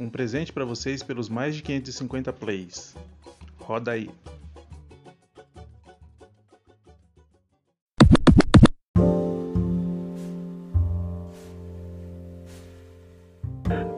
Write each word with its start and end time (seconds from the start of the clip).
um 0.00 0.08
presente 0.08 0.50
para 0.50 0.64
vocês 0.64 1.02
pelos 1.02 1.28
mais 1.28 1.54
de 1.54 1.62
550 1.62 2.32
plays. 2.32 2.96
Roda 3.58 3.92
aí. 3.92 4.08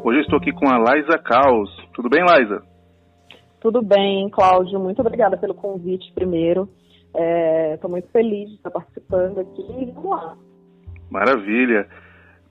Hoje 0.04 0.18
eu 0.18 0.23
estou 0.23 0.38
aqui 0.38 0.52
com 0.52 0.68
a 0.68 0.79
Liza 0.79 1.16
Caos. 1.18 1.70
Tudo 1.95 2.09
bem, 2.09 2.25
Liza? 2.25 2.62
Tudo 3.61 3.80
bem, 3.80 4.29
Cláudio. 4.30 4.80
Muito 4.80 5.00
obrigada 5.00 5.37
pelo 5.37 5.55
convite 5.55 6.12
primeiro. 6.12 6.69
Estou 7.75 7.89
é, 7.89 7.93
muito 7.93 8.09
feliz 8.09 8.48
de 8.48 8.57
estar 8.57 8.73
participando 8.73 9.39
aqui. 9.39 9.93
Vamos 9.95 10.11
lá. 10.11 10.37
Maravilha. 11.09 11.87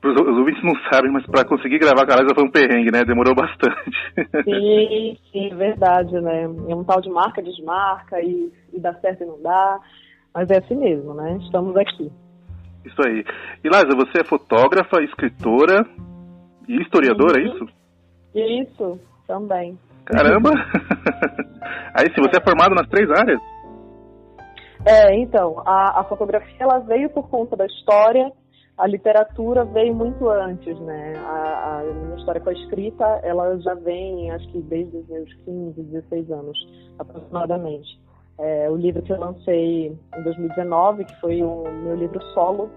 Os, 0.04 0.38
ouvintes 0.38 0.64
não 0.64 0.74
sabem, 0.92 1.12
mas 1.12 1.26
para 1.28 1.46
conseguir 1.46 1.78
gravar 1.78 2.06
com 2.06 2.14
a 2.14 2.16
Liza 2.16 2.34
foi 2.34 2.44
um 2.44 2.52
perrengue, 2.52 2.92
né? 2.92 3.04
Demorou 3.04 3.36
bastante. 3.36 3.92
Sim, 4.44 5.18
sim, 5.32 5.56
verdade, 5.56 6.12
né? 6.20 6.44
É 6.44 6.76
um 6.76 6.84
tal 6.84 7.00
de 7.02 7.10
marca, 7.10 7.42
desmarca 7.42 8.20
e, 8.20 8.52
e 8.74 8.80
dá 8.80 8.94
certo 8.96 9.24
e 9.24 9.28
não 9.28 9.42
dá. 9.42 9.80
Mas 10.34 10.50
é 10.50 10.58
assim 10.58 10.76
mesmo, 10.76 11.14
né? 11.14 11.38
Estamos 11.42 11.76
aqui. 11.78 12.12
Isso 12.84 13.02
aí. 13.06 13.24
E 13.64 13.68
Liza, 13.68 13.96
você 13.96 14.22
é 14.22 14.24
fotógrafa, 14.24 15.04
escritora 15.04 15.86
e 16.68 16.82
historiadora, 16.82 17.40
é 17.40 17.46
isso? 17.46 17.68
Isso, 18.34 19.00
também. 19.28 19.78
Caramba! 20.06 20.50
Aí, 21.94 22.12
se 22.14 22.22
você 22.22 22.38
é 22.38 22.44
formado 22.44 22.74
nas 22.74 22.88
três 22.88 23.10
áreas? 23.12 23.40
É, 24.86 25.16
então, 25.16 25.62
a, 25.66 26.00
a 26.00 26.04
fotografia 26.06 26.56
ela 26.60 26.80
veio 26.80 27.10
por 27.10 27.30
conta 27.30 27.56
da 27.56 27.66
história, 27.66 28.32
a 28.82 28.88
literatura 28.88 29.64
veio 29.64 29.94
muito 29.94 30.28
antes, 30.28 30.78
né? 30.80 31.14
A, 31.18 31.82
a 31.82 31.84
minha 31.84 32.18
história 32.18 32.42
com 32.42 32.50
a 32.50 32.54
escrita, 32.54 33.06
ela 33.22 33.56
já 33.60 33.76
vem, 33.76 34.32
acho 34.32 34.48
que 34.50 34.60
desde 34.60 34.98
os 34.98 35.08
meus 35.08 35.32
15, 35.46 35.84
16 35.84 36.32
anos, 36.32 36.58
aproximadamente. 36.98 38.02
É, 38.40 38.68
o 38.72 38.76
livro 38.76 39.04
que 39.04 39.14
eu 39.14 39.20
lancei 39.20 39.96
em 40.18 40.24
2019, 40.24 41.06
que 41.06 41.16
foi 41.22 41.44
o 41.44 41.64
meu 41.84 41.96
livro 41.96 42.20
solo, 42.34 42.72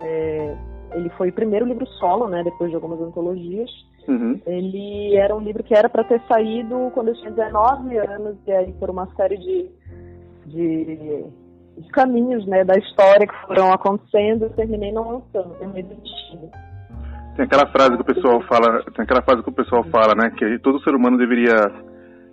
é, 0.00 0.56
ele 0.94 1.10
foi 1.10 1.28
o 1.28 1.32
primeiro 1.34 1.66
livro 1.66 1.86
solo, 1.98 2.26
né? 2.26 2.42
Depois 2.42 2.70
de 2.70 2.76
algumas 2.76 2.98
antologias. 2.98 3.70
Uhum. 4.08 4.40
Ele 4.46 5.14
era 5.14 5.36
um 5.36 5.40
livro 5.40 5.62
que 5.62 5.74
era 5.74 5.90
para 5.90 6.04
ter 6.04 6.22
saído 6.26 6.90
quando 6.94 7.08
eu 7.08 7.14
tinha 7.16 7.32
19 7.32 7.98
anos, 7.98 8.38
e 8.46 8.52
aí 8.52 8.72
por 8.72 8.88
uma 8.88 9.06
série 9.14 9.36
de, 9.36 9.70
de, 10.46 10.96
de 11.80 11.88
caminhos 11.90 12.46
né, 12.46 12.64
da 12.64 12.78
história 12.78 13.26
que 13.26 13.46
foram 13.46 13.72
acontecendo, 13.72 14.44
eu 14.44 14.50
terminei 14.50 14.92
não 14.92 15.10
lançando, 15.10 15.54
terminei 15.58 15.82
desistindo. 15.82 16.50
Tem 17.36 17.44
aquela 17.44 17.66
frase 17.70 17.96
que 17.96 18.02
o 18.02 18.14
pessoal 18.14 18.40
fala, 18.42 18.82
tem 18.94 19.04
aquela 19.04 19.22
frase 19.22 19.42
que 19.42 19.50
o 19.50 19.54
pessoal 19.54 19.84
fala, 19.84 20.14
né, 20.14 20.30
que 20.36 20.58
todo 20.58 20.82
ser 20.82 20.94
humano 20.94 21.16
deveria 21.16 21.70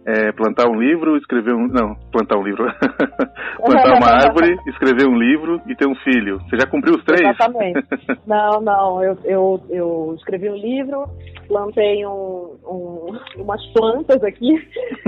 é, 0.08 0.32
plantar 0.32 0.70
um 0.70 0.80
livro, 0.80 1.18
escrever 1.18 1.54
um. 1.54 1.68
Não, 1.68 1.94
plantar 2.12 2.38
um 2.38 2.44
livro. 2.44 2.64
plantar 3.60 3.98
uma 3.98 4.08
árvore, 4.26 4.58
escrever 4.68 5.06
um 5.06 5.18
livro 5.18 5.62
e 5.68 5.76
ter 5.76 5.86
um 5.86 5.96
filho. 5.96 6.40
Você 6.50 6.58
já 6.58 6.66
cumpriu 6.66 6.96
os 6.96 7.04
três? 7.04 7.30
Exatamente. 7.30 7.86
não, 8.26 8.62
não. 8.62 9.04
Eu, 9.04 9.18
eu, 9.26 9.62
eu 9.70 10.16
escrevi 10.18 10.50
um 10.50 10.56
livro, 10.56 11.04
plantei 11.50 12.06
um, 12.06 12.56
um, 12.66 13.20
umas 13.38 13.62
plantas 13.74 14.24
aqui, 14.24 14.58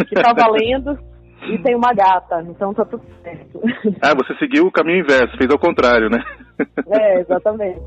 que 0.05 0.15
tá 0.15 0.33
valendo. 0.33 0.99
E 1.55 1.63
tem 1.63 1.75
uma 1.75 1.93
gata, 1.93 2.41
então 2.47 2.73
tá 2.73 2.85
tudo 2.85 3.03
certo. 3.23 3.59
Ah, 4.01 4.13
você 4.15 4.33
seguiu 4.37 4.65
o 4.65 4.71
caminho 4.71 4.99
inverso, 4.99 5.37
fez 5.37 5.49
ao 5.51 5.59
contrário, 5.59 6.09
né? 6.09 6.23
É, 6.89 7.21
exatamente. 7.21 7.79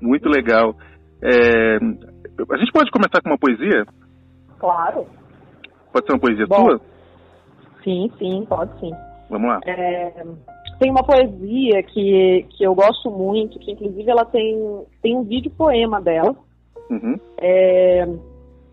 Muito 0.00 0.28
legal. 0.28 0.74
É, 1.22 1.76
a 1.76 2.56
gente 2.58 2.72
pode 2.72 2.90
começar 2.90 3.22
com 3.22 3.30
uma 3.30 3.38
poesia? 3.38 3.86
Claro. 4.58 5.06
Pode 5.92 6.06
ser 6.06 6.12
uma 6.12 6.20
poesia 6.20 6.46
Bom, 6.46 6.56
sua? 6.56 6.80
Sim, 7.82 8.10
sim, 8.18 8.44
pode 8.46 8.78
sim. 8.80 8.90
Vamos 9.30 9.48
lá. 9.48 9.60
É, 9.64 10.12
tem 10.78 10.90
uma 10.90 11.02
poesia 11.04 11.82
que, 11.84 12.46
que 12.50 12.64
eu 12.64 12.74
gosto 12.74 13.10
muito, 13.10 13.58
que 13.58 13.72
inclusive 13.72 14.10
ela 14.10 14.24
tem, 14.26 14.84
tem 15.02 15.16
um 15.16 15.24
vídeo 15.24 15.50
poema 15.50 16.00
dela. 16.00 16.36
Uhum. 16.90 17.18
É, 17.38 18.06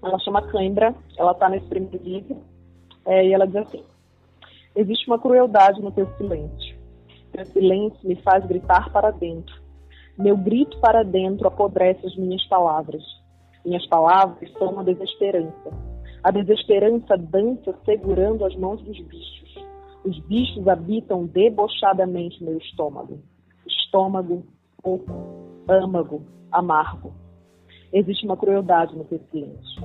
ela 0.04 0.20
chama 0.20 0.46
Cãibra, 0.52 0.94
ela 1.18 1.32
está 1.32 1.50
nesse 1.50 1.68
primeiro 1.68 1.98
livro. 2.04 2.38
É, 3.06 3.26
e 3.26 3.34
ela 3.34 3.48
diz 3.48 3.56
assim: 3.56 3.84
Existe 4.76 5.08
uma 5.08 5.20
crueldade 5.20 5.82
no 5.82 5.92
teu 5.92 6.08
silêncio. 6.18 6.76
Teu 7.32 7.46
silêncio 7.46 8.00
me 8.08 8.16
faz 8.18 8.46
gritar 8.46 8.92
para 8.92 9.12
dentro. 9.12 9.62
Meu 10.18 10.38
grito 10.38 10.80
para 10.80 11.04
dentro 11.04 11.48
apodrece 11.48 12.06
as 12.06 12.16
minhas 12.16 12.46
palavras. 12.48 13.04
Minhas 13.66 13.86
palavras 13.88 14.52
são 14.54 14.72
uma 14.72 14.84
desesperança 14.84 15.94
a 16.24 16.32
desesperança 16.32 17.18
dança 17.18 17.76
segurando 17.84 18.46
as 18.46 18.56
mãos 18.56 18.82
dos 18.82 18.98
bichos. 18.98 19.56
Os 20.06 20.18
bichos 20.20 20.66
habitam 20.70 21.26
debochadamente 21.26 22.42
meu 22.42 22.58
estômago. 22.58 23.20
Estômago, 23.68 24.46
oco, 24.82 25.12
âmago, 25.68 26.24
amargo. 26.50 27.14
Existe 27.92 28.26
uma 28.26 28.38
crueldade 28.38 28.96
no 28.96 29.04
teu 29.04 29.20
silêncio. 29.30 29.84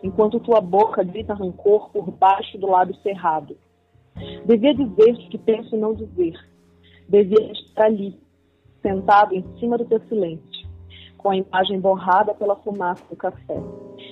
Enquanto 0.00 0.38
tua 0.38 0.60
boca 0.60 1.02
grita 1.02 1.34
rancor 1.34 1.90
por 1.90 2.08
baixo 2.12 2.56
do 2.56 2.68
lábio 2.68 2.94
cerrado. 3.02 3.56
Devia 4.44 4.74
dizer 4.74 5.12
o 5.12 5.28
que 5.28 5.38
penso 5.38 5.76
não 5.76 5.94
dizer. 5.94 6.34
Devia 7.08 7.52
estar 7.52 7.86
ali, 7.86 8.18
sentado 8.82 9.34
em 9.34 9.44
cima 9.58 9.76
do 9.76 9.84
teu 9.84 10.00
silêncio, 10.08 10.68
com 11.18 11.30
a 11.30 11.36
imagem 11.36 11.80
borrada 11.80 12.34
pela 12.34 12.56
fumaça 12.56 13.04
do 13.08 13.16
café 13.16 13.60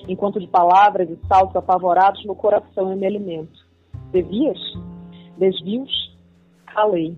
enquanto 0.07 0.39
de 0.39 0.47
palavras 0.47 1.09
e 1.09 1.19
saltos 1.27 1.55
apavorados 1.55 2.25
no 2.25 2.35
coração 2.35 2.91
eu 2.91 2.97
me 2.97 3.05
alimento. 3.05 3.67
Devias? 4.11 4.59
Desvios? 5.37 5.91
Calei. 6.65 7.17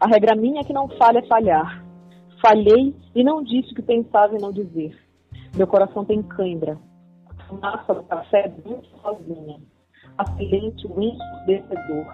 A 0.00 0.06
regra 0.06 0.36
minha 0.36 0.60
é 0.60 0.64
que 0.64 0.72
não 0.72 0.88
falha 0.88 1.18
é 1.18 1.26
falhar. 1.26 1.84
Falhei 2.40 2.94
e 3.14 3.24
não 3.24 3.42
disse 3.42 3.72
o 3.72 3.74
que 3.74 3.82
pensava 3.82 4.34
em 4.36 4.40
não 4.40 4.52
dizer. 4.52 4.96
Meu 5.56 5.66
coração 5.66 6.04
tem 6.04 6.22
cãibra. 6.22 6.78
A 7.28 7.44
fumaça 7.44 7.94
do 7.94 8.02
café 8.04 8.46
é 8.46 8.68
muito 8.68 8.88
sozinha. 9.00 9.58
A 10.18 10.24
silêncio 10.36 10.90
ensurdecedor. 11.00 12.06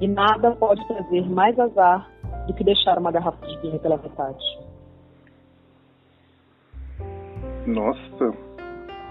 E 0.00 0.08
nada 0.08 0.50
pode 0.56 0.86
trazer 0.88 1.28
mais 1.28 1.58
azar 1.58 2.08
do 2.46 2.54
que 2.54 2.64
deixar 2.64 2.98
uma 2.98 3.10
garrafa 3.10 3.46
de 3.46 3.56
vinho 3.60 3.78
pela 3.78 3.96
metade. 3.96 4.44
Nossa, 7.66 8.32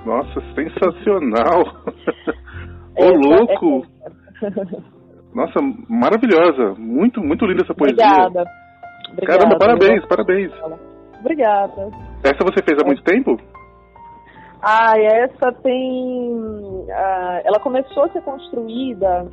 nossa, 0.06 0.42
sensacional! 0.54 1.64
Ô 2.96 3.10
louco! 3.12 3.86
Nossa, 5.34 5.60
maravilhosa! 5.90 6.76
Muito, 6.80 7.22
muito 7.22 7.46
linda 7.46 7.64
essa 7.64 7.74
poesia. 7.74 8.06
Obrigada. 8.06 8.50
Obrigada 9.12 9.40
Caramba, 9.40 9.58
parabéns, 9.58 10.06
parabéns. 10.06 10.52
Obrigada. 11.20 11.90
Essa 12.24 12.44
você 12.44 12.64
fez 12.64 12.80
há 12.82 12.86
muito 12.86 13.04
tempo? 13.04 13.38
Ah, 14.68 14.98
essa 15.00 15.52
tem. 15.52 16.34
Uh, 16.34 17.40
ela 17.44 17.60
começou 17.60 18.06
a 18.06 18.10
ser 18.10 18.24
construída 18.24 19.28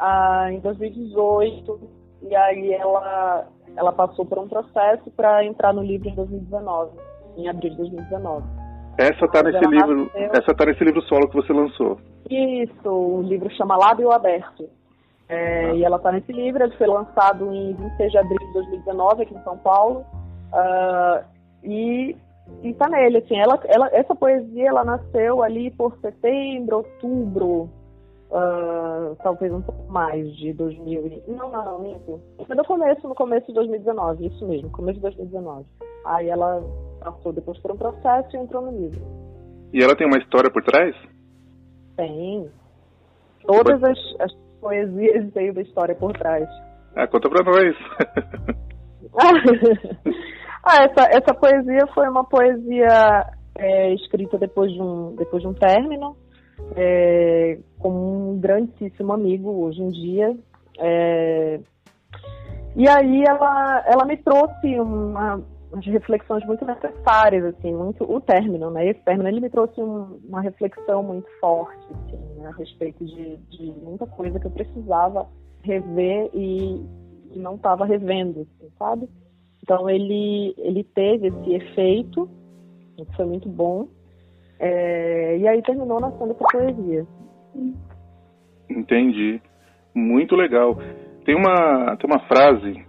uh, 0.00 0.48
em 0.48 0.60
2018 0.60 1.78
e 2.22 2.34
aí 2.34 2.72
ela, 2.72 3.46
ela 3.76 3.92
passou 3.92 4.24
por 4.24 4.38
um 4.38 4.48
processo 4.48 5.10
para 5.10 5.44
entrar 5.44 5.74
no 5.74 5.82
livro 5.82 6.08
em 6.08 6.14
2019, 6.14 6.90
em 7.36 7.50
abril 7.50 7.70
de 7.72 7.76
2019. 7.76 8.46
Essa 8.96 9.28
tá 9.28 9.42
nesse 9.42 9.66
livro, 9.66 10.04
nasceu... 10.06 10.30
essa 10.32 10.54
tá 10.54 10.64
nesse 10.64 10.84
livro 10.84 11.02
solo 11.02 11.28
que 11.28 11.36
você 11.36 11.52
lançou. 11.52 11.98
Isso, 12.30 12.88
o 12.88 13.20
livro 13.20 13.50
chama 13.56 13.76
Lábio 13.76 14.10
Aberto. 14.10 14.70
É, 15.28 15.66
ah. 15.66 15.74
E 15.74 15.84
ela 15.84 15.98
está 15.98 16.10
nesse 16.10 16.32
livro, 16.32 16.64
ele 16.64 16.74
foi 16.78 16.86
lançado 16.86 17.52
em 17.52 17.74
26 17.74 18.10
de 18.10 18.16
abril 18.16 18.38
de 18.38 18.52
2019 18.54 19.22
aqui 19.22 19.34
em 19.34 19.42
São 19.42 19.58
Paulo. 19.58 20.06
Uh, 20.50 21.22
e 21.62 22.16
está 22.62 22.88
nele, 22.88 23.18
assim, 23.18 23.36
ela, 23.36 23.60
ela, 23.66 23.88
essa 23.92 24.14
poesia 24.14 24.68
ela 24.68 24.84
nasceu 24.84 25.42
ali 25.42 25.70
por 25.70 25.96
setembro, 26.00 26.78
outubro, 26.78 27.70
uh, 28.30 29.16
talvez 29.22 29.52
um 29.52 29.62
pouco 29.62 29.90
mais 29.90 30.34
de 30.36 30.52
2000. 30.52 31.22
Não, 31.28 31.50
não, 31.50 31.64
não, 31.64 31.78
minto. 31.80 32.20
Mas 32.38 32.56
no 32.56 32.64
começo, 32.64 33.08
no 33.08 33.14
começo 33.14 33.46
de 33.46 33.54
2019, 33.54 34.26
isso 34.26 34.46
mesmo, 34.46 34.70
começo 34.70 34.96
de 34.96 35.02
2019. 35.02 35.64
Aí 36.04 36.28
ela 36.28 36.62
passou 37.00 37.32
depois 37.32 37.58
por 37.58 37.72
um 37.72 37.76
processo 37.76 38.36
e 38.36 38.40
entrou 38.40 38.62
no 38.62 38.78
livro. 38.78 39.00
E 39.72 39.82
ela 39.82 39.96
tem 39.96 40.06
uma 40.06 40.18
história 40.18 40.50
por 40.50 40.62
trás? 40.62 40.94
Tem. 41.96 42.50
Todas 43.46 43.82
as, 43.82 43.98
as 44.20 44.32
poesias 44.60 45.32
têm 45.32 45.50
uma 45.50 45.62
história 45.62 45.94
por 45.94 46.12
trás. 46.12 46.48
Ah, 46.94 47.06
conta 47.06 47.28
pra 47.28 47.44
nós. 47.44 47.76
ah, 50.66 50.82
essa, 50.82 51.08
essa 51.16 51.32
poesia 51.32 51.86
foi 51.94 52.08
uma 52.08 52.24
poesia 52.24 53.24
é, 53.56 53.94
escrita 53.94 54.36
depois 54.36 54.72
de 54.72 54.82
um, 54.82 55.14
depois 55.14 55.40
de 55.40 55.48
um 55.48 55.54
término, 55.54 56.16
é, 56.74 57.58
com 57.78 58.32
um 58.32 58.40
grandíssimo 58.40 59.12
amigo 59.12 59.64
hoje 59.64 59.80
em 59.80 59.90
dia. 59.90 60.36
É, 60.80 61.60
e 62.74 62.88
aí 62.88 63.22
ela, 63.26 63.84
ela 63.86 64.04
me 64.04 64.16
trouxe 64.16 64.78
uma, 64.80 65.40
umas 65.72 65.86
reflexões 65.86 66.44
muito 66.44 66.64
necessárias, 66.64 67.44
assim, 67.44 67.72
muito 67.72 68.02
o 68.04 68.20
término, 68.20 68.68
né? 68.70 68.88
Esse 68.88 69.00
término 69.00 69.28
ele 69.28 69.40
me 69.40 69.50
trouxe 69.50 69.80
um, 69.80 70.20
uma 70.28 70.40
reflexão 70.40 71.00
muito 71.02 71.28
forte, 71.40 71.86
assim, 71.92 72.40
né? 72.40 72.48
a 72.48 72.56
respeito 72.56 73.04
de, 73.04 73.36
de, 73.36 73.72
muita 73.82 74.04
coisa 74.06 74.40
que 74.40 74.46
eu 74.46 74.50
precisava 74.50 75.28
rever 75.62 76.28
e, 76.34 76.84
e 77.32 77.38
não 77.38 77.54
estava 77.54 77.86
revendo, 77.86 78.40
assim, 78.40 78.70
sabe? 78.76 79.08
Então 79.66 79.90
ele 79.90 80.54
ele 80.58 80.84
teve 80.84 81.26
esse 81.26 81.54
efeito, 81.54 82.30
que 82.96 83.04
foi 83.16 83.26
muito 83.26 83.48
bom, 83.48 83.88
é, 84.60 85.38
e 85.38 85.48
aí 85.48 85.60
terminou 85.62 86.00
nascendo 86.00 86.30
essa 86.30 86.44
poesia. 86.44 87.04
Entendi, 88.70 89.42
muito 89.92 90.36
legal. 90.36 90.78
Tem 91.24 91.34
uma 91.34 91.96
tem 91.96 92.08
uma 92.08 92.20
frase 92.28 92.86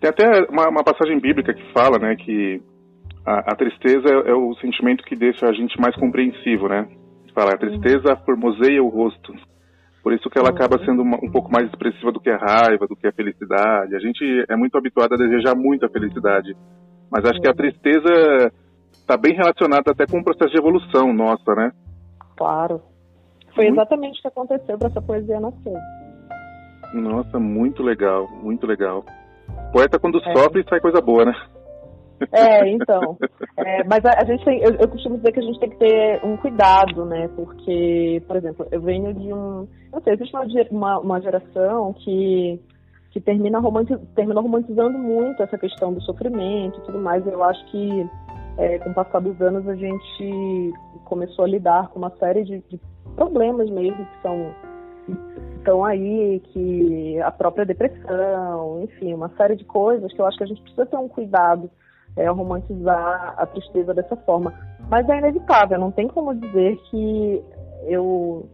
tem 0.00 0.10
até 0.10 0.50
uma, 0.50 0.68
uma, 0.68 0.82
passagem 0.82 1.20
bíblica 1.20 1.54
que 1.54 1.72
fala, 1.72 1.96
né, 1.96 2.16
que 2.16 2.60
a, 3.24 3.52
a 3.52 3.54
tristeza 3.54 4.08
é, 4.08 4.30
é, 4.30 4.34
o 4.34 4.52
sentimento 4.56 5.04
que 5.04 5.14
deixa 5.14 5.46
a 5.46 5.52
gente 5.52 5.80
mais 5.80 5.94
compreensivo, 5.94 6.68
né? 6.68 6.88
Fala, 7.32 7.52
a 7.54 7.56
tristeza 7.56 8.16
formoseia 8.26 8.82
o 8.82 8.88
rosto. 8.88 9.32
Por 10.02 10.12
isso 10.12 10.28
que 10.28 10.38
ela 10.38 10.50
acaba 10.50 10.78
uhum. 10.78 10.84
sendo 10.84 11.02
uma, 11.02 11.16
um 11.22 11.30
pouco 11.30 11.50
mais 11.50 11.68
expressiva 11.68 12.10
do 12.10 12.20
que 12.20 12.28
a 12.28 12.36
raiva, 12.36 12.86
do 12.88 12.96
que 12.96 13.06
a 13.06 13.12
felicidade. 13.12 13.94
A 13.94 14.00
gente 14.00 14.44
é 14.48 14.56
muito 14.56 14.76
habituado 14.76 15.14
a 15.14 15.16
desejar 15.16 15.54
muito 15.54 15.86
a 15.86 15.88
felicidade. 15.88 16.56
Mas 17.10 17.24
acho 17.24 17.40
que 17.40 17.46
a 17.46 17.50
uhum. 17.50 17.56
tristeza 17.56 18.52
está 18.92 19.16
bem 19.16 19.34
relacionada 19.34 19.92
até 19.92 20.06
com 20.06 20.18
o 20.18 20.24
processo 20.24 20.50
de 20.50 20.58
evolução 20.58 21.12
nossa, 21.12 21.54
né? 21.54 21.72
Claro. 22.36 22.82
Foi 23.54 23.66
exatamente 23.66 24.18
o 24.18 24.22
que 24.22 24.28
aconteceu 24.28 24.78
para 24.78 24.88
essa 24.88 25.02
poesia 25.02 25.38
nascer. 25.38 25.78
Nossa, 26.94 27.38
muito 27.38 27.82
legal, 27.82 28.28
muito 28.42 28.66
legal. 28.66 29.04
Poeta 29.72 29.98
quando 29.98 30.18
é. 30.18 30.32
sofre 30.32 30.64
sai 30.68 30.80
coisa 30.80 31.00
boa, 31.00 31.24
né? 31.24 31.34
É, 32.30 32.68
então. 32.68 33.16
É, 33.56 33.84
mas 33.84 34.04
a, 34.04 34.10
a 34.20 34.24
gente 34.24 34.44
tem, 34.44 34.60
eu, 34.62 34.74
eu, 34.74 34.88
costumo 34.88 35.16
dizer 35.16 35.32
que 35.32 35.40
a 35.40 35.42
gente 35.42 35.58
tem 35.58 35.70
que 35.70 35.78
ter 35.78 36.24
um 36.24 36.36
cuidado, 36.36 37.04
né? 37.04 37.28
Porque, 37.34 38.22
por 38.26 38.36
exemplo, 38.36 38.66
eu 38.70 38.80
venho 38.80 39.12
de 39.14 39.32
um. 39.32 39.66
Não 39.92 40.00
sei, 40.02 40.14
existe 40.14 40.34
uma, 40.70 40.98
uma 40.98 41.20
geração 41.20 41.92
que, 41.92 42.60
que 43.10 43.20
termina 43.20 43.58
romantiz, 43.58 43.98
terminou 44.14 44.42
romantizando 44.42 44.98
muito 44.98 45.42
essa 45.42 45.58
questão 45.58 45.92
do 45.92 46.02
sofrimento 46.02 46.78
e 46.78 46.82
tudo 46.82 46.98
mais. 46.98 47.26
Eu 47.26 47.42
acho 47.42 47.64
que 47.70 48.06
é, 48.58 48.78
com 48.78 48.90
o 48.90 48.94
passar 48.94 49.20
dos 49.20 49.40
anos 49.40 49.66
a 49.68 49.74
gente 49.74 50.72
começou 51.04 51.44
a 51.44 51.48
lidar 51.48 51.88
com 51.88 51.98
uma 51.98 52.10
série 52.18 52.44
de, 52.44 52.62
de 52.68 52.80
problemas 53.16 53.68
mesmo 53.70 54.04
que 54.06 54.22
são 54.22 54.54
estão 55.58 55.84
aí, 55.84 56.40
que 56.52 57.20
a 57.20 57.30
própria 57.30 57.64
depressão, 57.64 58.82
enfim, 58.82 59.14
uma 59.14 59.28
série 59.36 59.56
de 59.56 59.64
coisas 59.64 60.12
que 60.12 60.20
eu 60.20 60.26
acho 60.26 60.36
que 60.36 60.44
a 60.44 60.46
gente 60.46 60.60
precisa 60.60 60.86
ter 60.86 60.96
um 60.96 61.08
cuidado 61.08 61.70
é, 62.16 62.28
romantizar 62.28 63.34
a 63.36 63.46
tristeza 63.46 63.94
dessa 63.94 64.16
forma. 64.16 64.52
Mas 64.88 65.08
é 65.08 65.18
inevitável, 65.18 65.78
não 65.78 65.90
tem 65.90 66.08
como 66.08 66.34
dizer 66.34 66.76
que 66.90 67.42
eu 67.86 68.48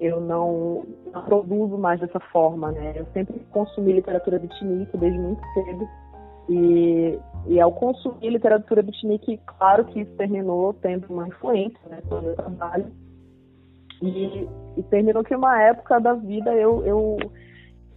eu 0.00 0.20
não, 0.20 0.86
não 1.12 1.24
produzo 1.24 1.76
mais 1.76 1.98
dessa 1.98 2.20
forma, 2.20 2.70
né? 2.70 2.92
Eu 2.94 3.06
sempre 3.12 3.40
consumi 3.50 3.92
literatura 3.92 4.38
beatnik 4.38 4.96
desde 4.96 5.18
muito 5.18 5.42
cedo 5.54 5.88
e, 6.48 7.18
e 7.46 7.60
ao 7.60 7.72
consumir 7.72 8.30
literatura 8.30 8.82
beatnik, 8.82 9.40
claro 9.58 9.84
que 9.86 10.00
isso 10.00 10.12
terminou 10.12 10.72
tendo 10.74 11.06
uma 11.10 11.28
influência 11.28 11.80
né, 11.90 11.98
no 12.08 12.22
meu 12.22 12.34
trabalho 12.36 12.86
e, 14.00 14.48
e 14.76 14.82
terminou 14.84 15.24
que 15.24 15.34
uma 15.34 15.60
época 15.60 16.00
da 16.00 16.14
vida 16.14 16.54
eu, 16.54 16.86
eu, 16.86 17.18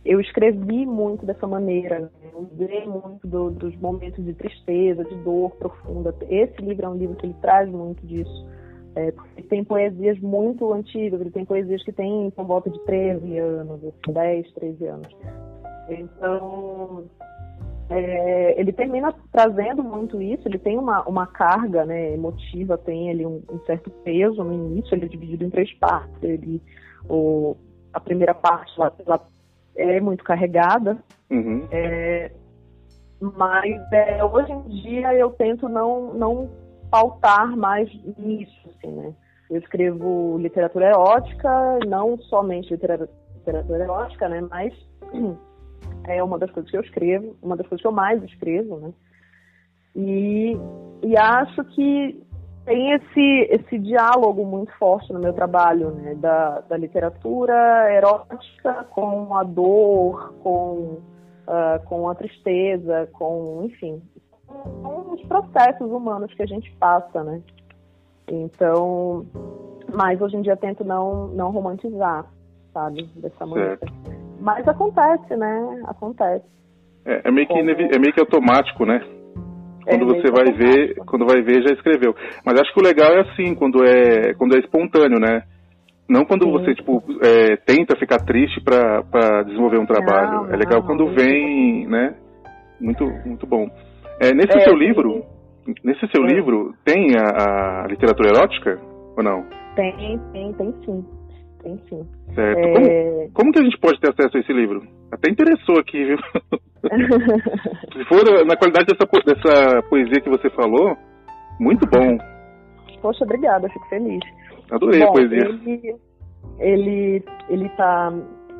eu 0.03 0.19
escrevi 0.19 0.86
muito 0.86 1.25
dessa 1.25 1.45
maneira, 1.45 2.00
né? 2.00 2.09
eu 2.33 2.50
usei 2.51 2.88
muito 2.88 3.27
do, 3.27 3.51
dos 3.51 3.75
momentos 3.77 4.24
de 4.25 4.33
tristeza, 4.33 5.03
de 5.03 5.15
dor 5.18 5.51
profunda. 5.51 6.15
Esse 6.27 6.59
livro 6.62 6.86
é 6.86 6.89
um 6.89 6.95
livro 6.95 7.15
que 7.15 7.27
ele 7.27 7.36
traz 7.42 7.69
muito 7.69 8.06
disso. 8.06 8.48
É, 8.95 9.12
porque 9.12 9.44
tem 9.44 9.63
poesias 9.63 10.19
muito 10.19 10.74
antigas, 10.74 11.21
ele 11.21 11.31
tem 11.31 11.45
poesias 11.45 11.81
que 11.83 11.94
têm 11.94 12.30
por 12.31 12.45
volta 12.45 12.69
de 12.69 12.77
13 12.83 13.38
anos, 13.38 13.86
assim, 13.86 14.12
10, 14.12 14.53
13 14.53 14.86
anos. 14.86 15.07
Então, 15.88 17.06
é, 17.89 18.59
ele 18.59 18.74
termina 18.74 19.13
trazendo 19.31 19.81
muito 19.81 20.21
isso, 20.21 20.45
ele 20.48 20.57
tem 20.57 20.77
uma, 20.77 21.07
uma 21.07 21.25
carga 21.25 21.86
né, 21.86 22.13
emotiva, 22.13 22.77
tem 22.77 23.09
ali 23.09 23.25
um, 23.25 23.42
um, 23.50 23.59
certo 23.65 23.89
peso 24.03 24.44
no 24.44 24.53
início, 24.53 24.94
ele 24.94 25.06
é 25.06 25.09
dividido 25.09 25.45
em 25.45 25.50
três 25.50 25.74
partes. 25.75 26.21
Ele, 26.21 26.62
o, 27.07 27.56
a 27.94 28.00
primeira 28.00 28.33
parte 28.33 28.74
ela 29.06 29.25
é 29.75 30.00
muito 30.00 30.23
carregada, 30.23 30.97
uhum. 31.29 31.68
é, 31.71 32.31
mas 33.19 33.79
é, 33.91 34.23
hoje 34.23 34.51
em 34.51 34.62
dia 34.81 35.13
eu 35.13 35.29
tento 35.31 35.69
não, 35.69 36.13
não 36.13 36.50
pautar 36.89 37.56
mais 37.56 37.89
nisso, 38.18 38.69
assim, 38.69 38.91
né? 38.91 39.13
Eu 39.50 39.57
escrevo 39.57 40.38
literatura 40.39 40.88
erótica, 40.88 41.79
não 41.88 42.18
somente 42.21 42.71
literatura, 42.71 43.09
literatura 43.35 43.83
erótica, 43.83 44.29
né? 44.29 44.41
Mas 44.50 44.73
é 46.07 46.24
uma 46.24 46.39
das 46.39 46.50
coisas 46.51 46.69
que 46.71 46.77
eu 46.77 46.81
escrevo, 46.81 47.35
uma 47.41 47.56
das 47.56 47.67
coisas 47.67 47.81
que 47.81 47.88
eu 47.88 47.91
mais 47.91 48.21
escrevo, 48.24 48.77
né? 48.77 48.94
E, 49.95 50.57
e 51.03 51.17
acho 51.17 51.63
que 51.65 52.24
tem 52.66 52.92
esse, 52.92 53.48
esse 53.50 53.80
diálogo 53.80 54.46
muito 54.46 54.72
forte 54.78 55.12
no 55.12 55.19
meu 55.19 55.34
trabalho, 55.34 55.92
né? 55.92 56.16
Da, 56.16 56.62
da 56.62 56.78
literatura 56.78 57.92
erótica 57.94 58.86
com 58.92 59.36
a 59.36 59.44
dor, 59.44 60.34
com, 60.44 61.00
uh, 61.48 61.86
com 61.86 62.10
a 62.10 62.16
tristeza, 62.16 63.10
com, 63.13 63.63
enfim, 63.66 64.02
com 64.48 65.13
os 65.13 65.22
processos 65.24 65.90
humanos 65.92 66.34
que 66.34 66.44
a 66.44 66.48
gente 66.48 66.72
passa, 66.78 67.24
né? 67.24 67.42
Então, 68.28 69.25
mas 69.94 70.22
hoje 70.22 70.38
em 70.38 70.42
dia 70.42 70.56
tento 70.56 70.84
não, 70.84 71.28
não 71.28 71.52
romantizar, 71.52 72.25
sabe? 72.74 73.10
Dessa 73.16 73.46
maneira. 73.46 73.80
Mas 74.40 74.68
acontece, 74.68 75.36
né? 75.36 75.84
Acontece. 75.86 76.46
É, 77.06 77.28
é 77.28 77.31
meio, 77.31 77.48
que 77.48 77.54
é 77.54 78.00
meio 78.00 78.13
que 78.13 78.19
automático, 78.19 78.86
né? 78.86 79.02
É 79.88 79.98
quando 79.98 80.16
é 80.16 80.22
você 80.22 80.31
vai 80.31 80.45
ver, 80.54 80.95
quando 81.06 81.25
vai 81.25 81.42
ver 81.42 81.63
já 81.63 81.74
escreveu. 81.74 82.16
Mas 82.45 82.60
acho 82.60 82.74
que 82.74 82.80
o 82.80 82.83
legal 82.83 83.12
é 83.13 83.22
assim, 83.22 83.56
quando 83.56 83.83
é, 83.83 84.33
quando 84.36 84.56
é 84.56 84.60
espontâneo, 84.60 85.19
né? 85.19 85.44
Não 86.10 86.25
quando 86.25 86.45
Sim. 86.45 86.51
você, 86.51 86.75
tipo, 86.75 87.04
é, 87.22 87.56
tenta 87.57 87.98
ficar 87.98 88.19
triste 88.19 88.62
para 88.62 89.44
desenvolver 89.44 89.80
um 89.80 89.86
trabalho. 89.86 90.44
Não, 90.44 90.54
é 90.54 90.57
legal 90.57 90.81
não, 90.81 90.88
quando 90.88 91.13
vem, 91.13 91.88
né? 91.88 92.16
Muito, 92.80 93.06
muito 93.25 93.48
bom. 93.48 93.69
É, 94.19 94.33
nesse 94.33 94.57
é, 94.57 94.62
seu 94.62 94.75
livro, 94.75 95.24
nesse 95.84 96.06
seu 96.13 96.24
é. 96.25 96.27
livro, 96.27 96.74
tem 96.84 97.16
a, 97.16 97.84
a 97.84 97.88
literatura 97.88 98.30
erótica 98.30 98.79
ou 99.15 99.24
não? 99.24 99.46
Tem, 99.75 100.20
tem, 100.34 100.53
tem 100.53 100.74
sim 100.86 101.05
tem 101.62 101.79
sim. 101.89 102.05
Certo. 102.34 102.60
É... 102.60 102.74
Como, 102.74 103.32
como, 103.34 103.51
que 103.51 103.60
a 103.60 103.63
gente 103.63 103.77
pode 103.79 104.00
ter 104.00 104.10
acesso 104.10 104.38
a 104.38 104.39
esse 104.39 104.53
livro? 104.53 104.82
Até 105.12 105.30
interessou 105.30 105.80
aqui, 105.80 106.06
viu? 106.06 106.18
Se 107.94 108.06
for 108.06 108.46
na 108.46 108.56
qualidade 108.56 108.88
dessa, 108.88 109.06
dessa 109.25 109.84
poesia 109.89 110.22
que 110.22 110.30
você 110.30 110.50
falou, 110.51 110.98
muito 111.60 111.88
bom. 111.88 112.18
Poxa, 113.01 113.24
obrigada, 113.24 113.70
fico 113.70 113.88
feliz. 113.89 114.22
Adorei 114.72 115.00
bom, 115.01 115.10
a 115.10 115.12
poesia. 115.12 115.39
Ele, 115.39 115.96
ele, 116.60 117.24
ele 117.50 117.70
tá. 117.70 118.13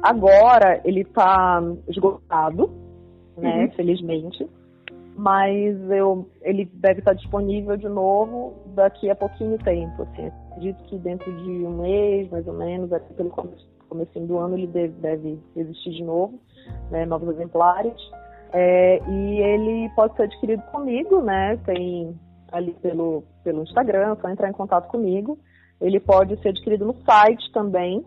Agora 0.03 0.81
ele 0.84 1.03
tá 1.05 1.62
esgotado, 1.88 2.70
né? 3.38 3.63
Uhum. 3.63 3.72
Felizmente. 3.72 4.48
Mas 5.15 5.75
eu, 5.91 6.27
ele 6.41 6.65
deve 6.74 7.00
estar 7.00 7.13
disponível 7.13 7.75
de 7.77 7.88
novo 7.88 8.55
daqui 8.74 9.10
a 9.10 9.15
pouquinho 9.15 9.58
tempo, 9.60 10.03
assim 10.03 10.31
acredito 10.51 10.84
que 10.84 10.98
dentro 10.98 11.31
de 11.38 11.50
um 11.65 11.81
mês, 11.81 12.29
mais 12.29 12.48
ou 12.48 12.53
menos, 12.53 12.91
até 12.91 13.13
pelo 13.13 13.29
começo 13.29 13.67
do 14.27 14.38
ano, 14.38 14.57
ele 14.57 14.67
deve, 14.67 14.93
deve 15.00 15.39
existir 15.55 15.91
de 15.91 16.03
novo, 16.03 16.39
né, 16.89 17.05
novos 17.05 17.29
exemplares. 17.29 17.95
É, 18.53 19.00
e 19.10 19.39
ele 19.39 19.89
pode 19.95 20.15
ser 20.15 20.24
adquirido 20.24 20.62
comigo, 20.71 21.21
né? 21.21 21.57
Tem 21.65 22.13
ali 22.51 22.74
pelo, 22.81 23.24
pelo 23.43 23.63
Instagram, 23.63 24.17
só 24.21 24.29
entrar 24.29 24.50
em 24.50 24.53
contato 24.53 24.89
comigo. 24.89 25.38
Ele 25.79 26.00
pode 26.00 26.39
ser 26.41 26.50
adquirido 26.50 26.86
no 26.86 26.95
site 27.05 27.51
também. 27.53 28.03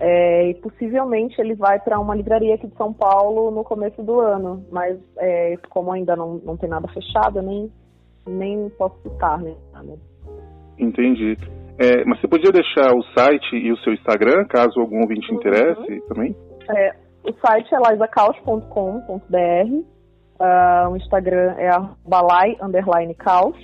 É, 0.00 0.48
e 0.48 0.54
possivelmente 0.54 1.40
ele 1.40 1.54
vai 1.54 1.78
para 1.78 2.00
uma 2.00 2.14
livraria 2.14 2.54
aqui 2.54 2.66
de 2.66 2.76
São 2.76 2.92
Paulo 2.92 3.50
no 3.50 3.64
começo 3.64 4.02
do 4.02 4.20
ano. 4.20 4.64
Mas 4.70 4.98
é, 5.18 5.56
como 5.70 5.92
ainda 5.92 6.14
não, 6.14 6.36
não 6.44 6.56
tem 6.56 6.68
nada 6.68 6.86
fechado, 6.88 7.42
nem, 7.42 7.70
nem 8.26 8.68
posso 8.70 8.96
citar, 9.02 9.40
né? 9.40 9.54
Entendi. 10.78 11.36
É, 11.78 12.04
mas 12.04 12.20
você 12.20 12.28
podia 12.28 12.52
deixar 12.52 12.94
o 12.94 13.02
site 13.16 13.56
e 13.56 13.72
o 13.72 13.76
seu 13.78 13.92
Instagram, 13.92 14.44
caso 14.46 14.80
algum 14.80 15.00
ouvinte 15.00 15.30
uhum. 15.30 15.36
interesse 15.38 16.00
também? 16.08 16.36
É, 16.70 16.94
o 17.24 17.32
site 17.44 17.74
é 17.74 17.92
lisacaus.com.br, 17.92 19.08
uh, 19.10 19.84
ah, 20.38 20.88
o 20.90 20.96
Instagram 20.96 21.54
é 21.58 21.70
balai 22.08 22.56
underline 22.62 23.14
caos, 23.14 23.56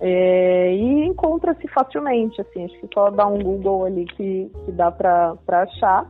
é, 0.00 0.74
e 0.74 1.06
encontra-se 1.06 1.66
facilmente, 1.68 2.40
assim, 2.40 2.64
acho 2.64 2.78
que 2.80 2.88
só 2.92 3.10
dá 3.10 3.26
um 3.26 3.38
Google 3.38 3.86
ali 3.86 4.04
que, 4.04 4.50
que 4.64 4.72
dá 4.72 4.90
para 4.90 5.38
achar. 5.48 6.04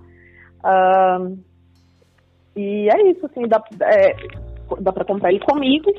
Uh, 0.64 1.38
e 2.56 2.88
é 2.88 3.11
isso, 3.11 3.25
assim, 3.26 3.47
dá, 3.47 3.62
é, 3.83 4.16
dá 4.80 4.92
para 4.92 5.04
comprar 5.04 5.30
ele 5.30 5.44
comigo, 5.44 5.92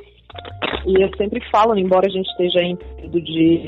E 0.86 1.02
eu 1.02 1.10
sempre 1.16 1.40
falo, 1.50 1.78
embora 1.78 2.08
a 2.08 2.10
gente 2.10 2.28
esteja 2.32 2.62
em 2.62 2.76
período 2.76 3.22
de, 3.22 3.66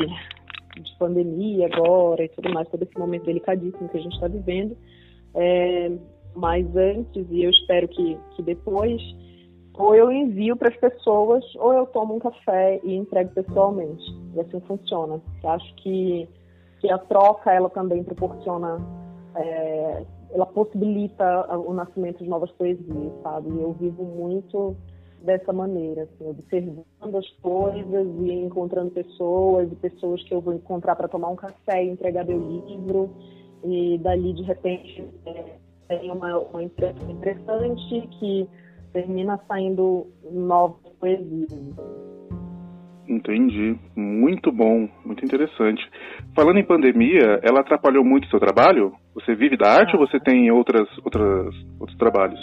de 0.81 0.95
pandemia 0.97 1.67
agora 1.67 2.23
e 2.23 2.29
tudo 2.29 2.53
mais, 2.53 2.67
todo 2.69 2.83
esse 2.83 2.97
momento 2.97 3.25
delicadíssimo 3.25 3.89
que 3.89 3.97
a 3.97 4.01
gente 4.01 4.13
está 4.13 4.27
vivendo, 4.27 4.77
é, 5.33 5.91
mas 6.35 6.65
antes, 6.75 7.25
e 7.31 7.43
eu 7.43 7.49
espero 7.49 7.87
que, 7.87 8.17
que 8.35 8.43
depois, 8.43 9.01
ou 9.73 9.95
eu 9.95 10.11
envio 10.11 10.55
para 10.55 10.69
as 10.69 10.77
pessoas, 10.77 11.43
ou 11.55 11.73
eu 11.73 11.85
tomo 11.87 12.15
um 12.15 12.19
café 12.19 12.79
e 12.83 12.95
entrego 12.95 13.31
pessoalmente. 13.31 14.03
E 14.35 14.39
assim 14.39 14.59
funciona. 14.61 15.21
Eu 15.43 15.49
acho 15.49 15.75
que, 15.75 16.27
que 16.79 16.91
a 16.91 16.97
troca, 16.97 17.51
ela 17.51 17.69
também 17.69 18.03
proporciona, 18.03 18.77
é, 19.35 20.03
ela 20.31 20.45
possibilita 20.45 21.47
o 21.57 21.73
nascimento 21.73 22.23
de 22.23 22.29
novas 22.29 22.51
poesias, 22.51 23.13
sabe? 23.23 23.49
Eu 23.49 23.73
vivo 23.73 24.03
muito 24.03 24.75
dessa 25.21 25.51
maneira, 25.51 26.03
assim, 26.03 26.29
observando 26.29 27.17
as 27.17 27.29
coisas 27.41 28.07
e 28.21 28.31
encontrando 28.31 28.91
pessoas, 28.91 29.71
e 29.71 29.75
pessoas 29.75 30.23
que 30.23 30.33
eu 30.33 30.41
vou 30.41 30.53
encontrar 30.53 30.95
para 30.95 31.07
tomar 31.07 31.29
um 31.29 31.35
café 31.35 31.83
e 31.83 31.89
entregar 31.89 32.25
meu 32.25 32.39
livro, 32.39 33.09
e 33.63 33.97
dali, 33.97 34.33
de 34.33 34.43
repente, 34.43 35.03
é, 35.25 35.57
tem 35.87 36.11
uma, 36.11 36.37
uma 36.37 36.63
impressão 36.63 37.09
interessante 37.09 38.07
que 38.19 38.47
termina 38.93 39.39
saindo 39.47 40.07
novas 40.31 40.77
poesias. 40.99 41.51
Entendi. 43.07 43.77
Muito 43.95 44.51
bom, 44.51 44.89
muito 45.05 45.23
interessante. 45.23 45.81
Falando 46.35 46.59
em 46.59 46.65
pandemia, 46.65 47.39
ela 47.41 47.61
atrapalhou 47.61 48.03
muito 48.03 48.25
o 48.25 48.29
seu 48.29 48.39
trabalho? 48.39 48.93
Você 49.15 49.33
vive 49.33 49.55
da 49.55 49.69
arte 49.69 49.95
ah. 49.95 49.99
ou 49.99 50.07
você 50.07 50.19
tem 50.19 50.51
outras, 50.51 50.87
outras, 51.03 51.55
outros 51.79 51.97
trabalhos? 51.97 52.39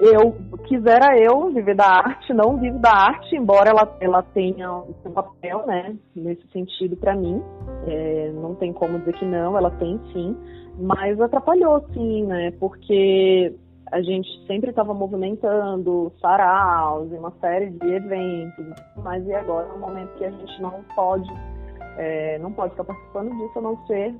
Eu 0.00 0.36
quisera 0.66 1.16
eu 1.18 1.52
viver 1.52 1.76
da 1.76 1.86
arte, 1.86 2.32
não 2.34 2.58
vivo 2.58 2.78
da 2.78 2.90
arte, 2.90 3.36
embora 3.36 3.70
ela, 3.70 3.96
ela 4.00 4.22
tenha 4.22 4.72
um 4.72 5.12
papel, 5.12 5.64
né, 5.66 5.96
nesse 6.16 6.46
sentido 6.48 6.96
para 6.96 7.14
mim. 7.14 7.40
É, 7.86 8.32
não 8.34 8.54
tem 8.54 8.72
como 8.72 8.98
dizer 8.98 9.14
que 9.14 9.24
não, 9.24 9.56
ela 9.56 9.70
tem 9.72 10.00
sim, 10.12 10.36
mas 10.78 11.20
atrapalhou 11.20 11.84
sim, 11.92 12.24
né, 12.24 12.50
porque 12.58 13.54
a 13.92 14.02
gente 14.02 14.28
sempre 14.46 14.70
estava 14.70 14.92
movimentando 14.92 16.12
saraus 16.20 17.12
e 17.12 17.14
uma 17.14 17.32
série 17.40 17.70
de 17.70 17.86
eventos, 17.86 18.66
mas 18.96 19.24
e 19.26 19.32
agora 19.32 19.68
é 19.68 19.72
um 19.72 19.78
momento 19.78 20.14
que 20.16 20.24
a 20.24 20.30
gente 20.30 20.60
não 20.60 20.82
pode, 20.96 21.30
é, 21.96 22.38
não 22.38 22.50
pode 22.52 22.72
estar 22.72 22.82
participando 22.82 23.30
disso 23.30 23.58
a 23.58 23.62
não 23.62 23.86
ser 23.86 24.14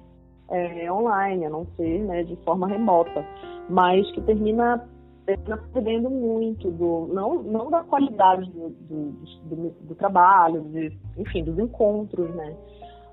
é, 0.50 0.92
online, 0.92 1.46
a 1.46 1.50
não 1.50 1.66
ser 1.76 2.04
né, 2.04 2.22
de 2.22 2.36
forma 2.44 2.68
remota, 2.68 3.24
mas 3.68 4.08
que 4.12 4.20
termina, 4.22 4.86
termina 5.24 5.56
perdendo 5.72 6.10
muito 6.10 6.70
do, 6.70 7.08
não, 7.12 7.42
não 7.42 7.70
da 7.70 7.82
qualidade 7.82 8.50
do, 8.50 8.68
do, 8.68 9.12
do, 9.44 9.70
do 9.80 9.94
trabalho, 9.94 10.62
de, 10.62 10.96
enfim, 11.16 11.44
dos 11.44 11.58
encontros, 11.58 12.28
né? 12.34 12.54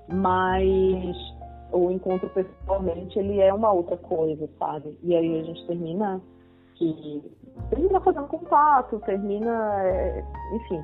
Mas 0.08 1.16
o 1.72 1.90
encontro 1.90 2.28
pessoalmente 2.30 3.18
ele 3.18 3.40
é 3.40 3.52
uma 3.52 3.72
outra 3.72 3.96
coisa, 3.96 4.48
sabe? 4.58 4.96
E 5.02 5.14
aí 5.14 5.40
a 5.40 5.42
gente 5.44 5.66
termina 5.66 6.20
que 6.74 7.22
termina 7.70 8.00
fazendo 8.00 8.26
contato, 8.26 9.00
termina, 9.00 9.82
é, 9.82 10.24
enfim, 10.54 10.82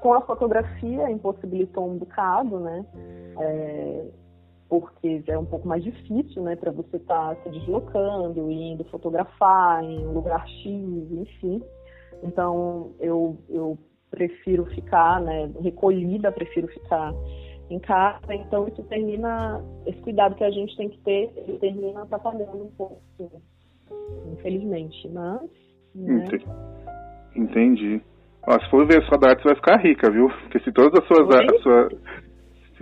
com 0.00 0.14
a 0.14 0.20
fotografia 0.20 1.10
impossibilitou 1.10 1.88
um 1.88 1.98
bocado, 1.98 2.60
né? 2.60 2.84
É, 3.38 4.06
porque 4.68 5.22
já 5.26 5.34
é 5.34 5.38
um 5.38 5.44
pouco 5.44 5.66
mais 5.66 5.82
difícil, 5.82 6.42
né, 6.42 6.56
para 6.56 6.70
você 6.70 6.96
estar 6.96 7.34
tá 7.34 7.42
se 7.42 7.50
deslocando, 7.50 8.50
indo 8.50 8.84
fotografar 8.84 9.84
em 9.84 10.06
um 10.06 10.12
lugar 10.12 10.46
X, 10.48 10.66
enfim. 11.12 11.62
Então, 12.22 12.92
eu, 13.00 13.36
eu 13.48 13.78
prefiro 14.10 14.64
ficar, 14.66 15.20
né, 15.20 15.50
recolhida, 15.60 16.32
prefiro 16.32 16.68
ficar 16.68 17.12
em 17.70 17.78
casa. 17.78 18.34
Então, 18.34 18.66
isso 18.68 18.82
termina, 18.84 19.62
esse 19.86 19.98
cuidado 20.00 20.34
que 20.34 20.44
a 20.44 20.50
gente 20.50 20.76
tem 20.76 20.88
que 20.88 20.98
ter, 20.98 21.32
ele 21.36 21.58
termina 21.58 22.02
atrapalhando 22.02 22.64
um 22.64 22.70
pouco 22.76 23.00
infelizmente. 24.32 25.08
Mas. 25.08 25.42
Né? 25.94 26.28
Entendi. 27.34 28.00
Ó, 28.46 28.52
se 28.60 28.70
for 28.70 28.86
ver 28.86 29.02
a 29.02 29.06
sua 29.06 29.18
arte, 29.28 29.42
você 29.42 29.48
vai 29.48 29.56
ficar 29.56 29.76
rica, 29.78 30.10
viu? 30.10 30.28
Porque 30.28 30.60
se 30.60 30.72
todas 30.72 31.00
as 31.00 31.08
suas 31.08 31.62
sua, 31.62 31.88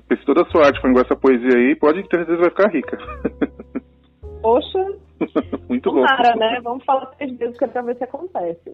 se 0.09 0.25
toda 0.25 0.43
a 0.43 0.47
sua 0.47 0.67
arte 0.67 0.81
for 0.81 0.91
igual 0.91 1.05
essa 1.05 1.17
poesia 1.17 1.57
aí, 1.57 1.75
pode 1.77 2.03
ter 2.09 2.19
certeza 2.19 2.39
vai 2.39 2.51
ficar 2.51 2.71
rica. 2.71 2.99
Poxa. 4.43 4.79
Muito 5.69 5.91
bom. 5.91 6.05
Cara, 6.05 6.37
né? 6.37 6.61
Vamos 6.63 6.85
falar 6.85 7.07
três 7.17 7.37
vezes 7.39 7.57
que 7.57 7.65
é 7.65 7.69
pra 7.69 7.83
ver 7.83 7.97
se 7.97 8.05
acontece. 8.05 8.73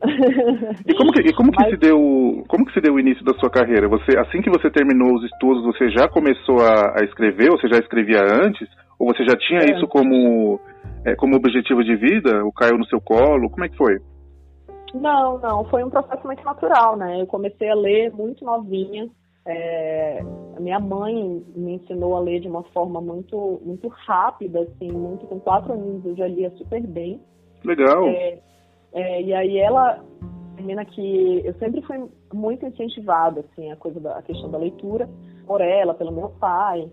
E 0.84 0.94
como 0.94 1.12
que, 1.12 1.20
e 1.20 1.32
como 1.32 1.52
que 1.52 1.62
Mas... 1.62 1.70
se 1.70 1.76
deu 1.76 2.44
como 2.48 2.66
que 2.66 2.72
se 2.72 2.80
deu 2.80 2.94
o 2.94 3.00
início 3.00 3.24
da 3.24 3.34
sua 3.34 3.48
carreira? 3.48 3.88
Você 3.88 4.18
assim 4.18 4.42
que 4.42 4.50
você 4.50 4.68
terminou 4.70 5.14
os 5.14 5.24
estudos, 5.24 5.62
você 5.64 5.88
já 5.90 6.08
começou 6.08 6.60
a, 6.60 6.98
a 7.00 7.04
escrever? 7.04 7.50
Ou 7.50 7.58
você 7.58 7.68
já 7.68 7.78
escrevia 7.78 8.20
antes? 8.20 8.68
Ou 8.98 9.14
você 9.14 9.24
já 9.24 9.36
tinha 9.36 9.60
é. 9.60 9.76
isso 9.76 9.86
como 9.86 10.58
é, 11.04 11.14
como 11.14 11.36
objetivo 11.36 11.84
de 11.84 11.94
vida? 11.94 12.44
Ou 12.44 12.52
caiu 12.52 12.76
no 12.76 12.86
seu 12.86 13.00
colo? 13.00 13.48
Como 13.50 13.64
é 13.64 13.68
que 13.68 13.76
foi? 13.76 13.98
Não, 14.92 15.38
não, 15.38 15.64
foi 15.66 15.84
um 15.84 15.90
processo 15.90 16.26
muito 16.26 16.44
natural, 16.44 16.96
né? 16.96 17.20
Eu 17.20 17.26
comecei 17.26 17.70
a 17.70 17.74
ler 17.74 18.10
muito 18.12 18.44
novinha. 18.44 19.08
É, 19.50 20.20
a 20.56 20.60
minha 20.60 20.78
mãe 20.78 21.44
me 21.56 21.74
ensinou 21.74 22.16
a 22.16 22.20
ler 22.20 22.40
de 22.40 22.48
uma 22.48 22.62
forma 22.64 23.00
muito, 23.00 23.60
muito 23.64 23.88
rápida, 23.88 24.60
assim, 24.60 24.92
muito 24.92 25.26
com 25.26 25.40
quatro 25.40 25.72
anos 25.72 26.04
eu 26.04 26.14
já 26.16 26.28
lia 26.28 26.50
super 26.56 26.80
bem. 26.86 27.20
Legal. 27.64 28.06
É, 28.06 28.38
é, 28.92 29.22
e 29.22 29.34
aí 29.34 29.58
ela 29.58 30.04
termina 30.56 30.84
que 30.84 31.42
eu 31.44 31.54
sempre 31.54 31.82
fui 31.82 32.08
muito 32.32 32.64
incentivada, 32.64 33.40
assim, 33.40 33.72
a 33.72 33.76
coisa 33.76 33.98
da 33.98 34.18
a 34.18 34.22
questão 34.22 34.50
da 34.50 34.58
leitura 34.58 35.08
por 35.46 35.60
ela, 35.60 35.94
pelo 35.94 36.12
meu 36.12 36.28
pai. 36.38 36.88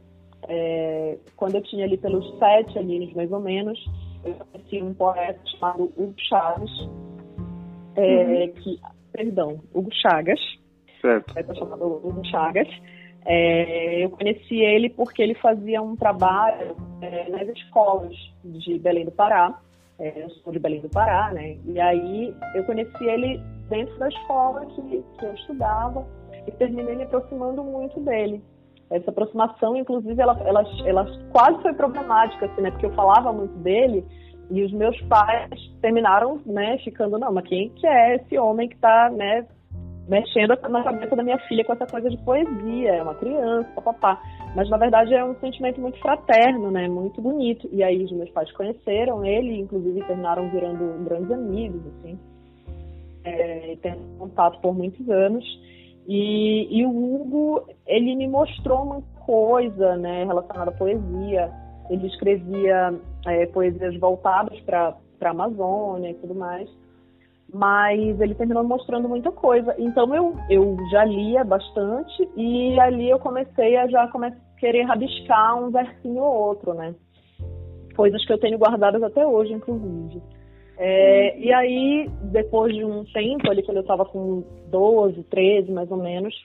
É, 0.47 1.17
quando 1.35 1.55
eu 1.55 1.63
tinha 1.63 1.85
ali 1.85 1.97
pelos 1.97 2.37
sete 2.39 2.79
aninhos, 2.79 3.13
mais 3.13 3.31
ou 3.31 3.39
menos, 3.39 3.77
eu 4.23 4.33
conheci 4.51 4.81
um 4.81 4.93
poeta 4.93 5.39
chamado 5.45 5.91
Hugo 5.97 6.15
Chaves, 6.17 6.71
é, 7.95 8.23
uhum. 8.23 8.53
que, 8.53 8.79
perdão, 9.11 9.59
Hugo 9.73 9.89
Chagas, 9.93 10.39
certo. 11.07 11.33
poeta 11.33 11.55
chamado 11.55 11.85
Hugo 11.85 12.25
Chagas. 12.25 12.67
É, 13.25 14.05
eu 14.05 14.09
conheci 14.11 14.61
ele 14.61 14.89
porque 14.89 15.21
ele 15.21 15.35
fazia 15.35 15.81
um 15.81 15.95
trabalho 15.95 16.75
é, 17.01 17.29
nas 17.29 17.47
escolas 17.49 18.15
de 18.43 18.79
Belém 18.79 19.05
do 19.05 19.11
Pará. 19.11 19.59
É, 19.99 20.23
eu 20.23 20.29
sou 20.29 20.53
de 20.53 20.59
Belém 20.59 20.79
do 20.79 20.89
Pará, 20.89 21.31
né? 21.33 21.57
E 21.65 21.79
aí 21.79 22.33
eu 22.55 22.63
conheci 22.63 23.03
ele 23.03 23.41
dentro 23.69 23.97
da 23.97 24.07
escola 24.07 24.65
que, 24.67 24.81
que 24.81 25.25
eu 25.25 25.33
estudava 25.33 26.07
e 26.47 26.51
terminei 26.51 26.95
me 26.95 27.03
aproximando 27.03 27.63
muito 27.63 27.99
dele. 27.99 28.41
Essa 28.89 29.09
aproximação, 29.09 29.75
inclusive, 29.75 30.21
ela, 30.21 30.39
ela, 30.45 30.63
ela 30.85 31.05
quase 31.31 31.61
foi 31.61 31.73
problemática, 31.73 32.45
assim, 32.45 32.61
né? 32.61 32.71
Porque 32.71 32.85
eu 32.85 32.93
falava 32.93 33.33
muito 33.33 33.57
dele 33.57 34.05
e 34.49 34.63
os 34.63 34.71
meus 34.71 34.99
pais 35.01 35.49
terminaram, 35.81 36.39
né, 36.45 36.77
ficando, 36.77 37.17
não, 37.19 37.33
mas 37.33 37.45
quem 37.47 37.69
que 37.69 37.85
é 37.85 38.15
esse 38.15 38.37
homem 38.37 38.69
que 38.69 38.75
está, 38.75 39.09
né, 39.09 39.45
mexendo 40.07 40.57
na 40.69 40.83
cabeça 40.83 41.15
da 41.15 41.23
minha 41.23 41.37
filha 41.47 41.63
com 41.65 41.73
essa 41.73 41.85
coisa 41.85 42.09
de 42.09 42.17
poesia, 42.17 42.95
é 42.95 43.03
uma 43.03 43.15
criança, 43.15 43.69
papapá. 43.75 44.21
Mas 44.55 44.69
na 44.69 44.77
verdade 44.77 45.13
é 45.13 45.23
um 45.23 45.35
sentimento 45.35 45.79
muito 45.81 45.99
fraterno, 45.99 46.71
né? 46.71 46.87
Muito 46.87 47.21
bonito. 47.21 47.67
E 47.71 47.83
aí 47.83 48.03
os 48.03 48.11
meus 48.11 48.29
pais 48.31 48.51
conheceram 48.53 49.25
ele, 49.25 49.59
inclusive 49.59 50.03
terminaram 50.05 50.49
virando 50.49 51.03
grandes 51.03 51.31
amigos, 51.31 51.81
assim. 51.99 52.17
É, 53.23 53.77
tendo 53.81 54.17
contato 54.17 54.59
por 54.61 54.73
muitos 54.73 55.09
anos. 55.09 55.45
E, 56.07 56.67
e 56.71 56.85
o 56.85 56.89
Hugo, 56.89 57.67
ele 57.85 58.15
me 58.15 58.27
mostrou 58.27 58.83
uma 58.83 59.01
coisa 59.25 59.97
né, 59.97 60.23
relacionada 60.23 60.71
à 60.71 60.73
poesia. 60.73 61.51
Ele 61.89 62.07
escrevia 62.07 62.93
é, 63.25 63.45
poesias 63.47 63.97
voltadas 63.99 64.57
para 64.61 64.95
a 65.21 65.29
Amazônia 65.29 66.11
e 66.11 66.13
tudo 66.13 66.33
mais. 66.33 66.69
Mas 67.53 68.19
ele 68.19 68.35
terminou 68.35 68.63
mostrando 68.63 69.07
muita 69.07 69.31
coisa. 69.31 69.73
Então 69.77 70.13
eu, 70.13 70.35
eu 70.49 70.77
já 70.91 71.05
lia 71.05 71.43
bastante 71.43 72.29
e 72.35 72.79
ali 72.79 73.09
eu 73.09 73.19
comecei 73.19 73.77
a 73.77 73.87
já 73.87 74.07
come 74.09 74.31
querer 74.57 74.83
rabiscar 74.83 75.57
um 75.57 75.71
versinho 75.71 76.21
ou 76.21 76.47
outro, 76.47 76.73
né? 76.73 76.93
Coisas 77.95 78.23
que 78.25 78.33
eu 78.33 78.37
tenho 78.37 78.57
guardadas 78.57 79.01
até 79.01 79.25
hoje, 79.25 79.53
inclusive. 79.53 80.21
É, 80.77 81.39
e 81.39 81.51
aí, 81.51 82.09
depois 82.31 82.73
de 82.75 82.85
um 82.85 83.03
tempo, 83.05 83.49
ali 83.49 83.63
quando 83.63 83.77
eu 83.77 83.81
estava 83.81 84.05
com 84.05 84.43
12, 84.69 85.23
13 85.23 85.71
mais 85.71 85.89
ou 85.89 85.97
menos, 85.97 86.35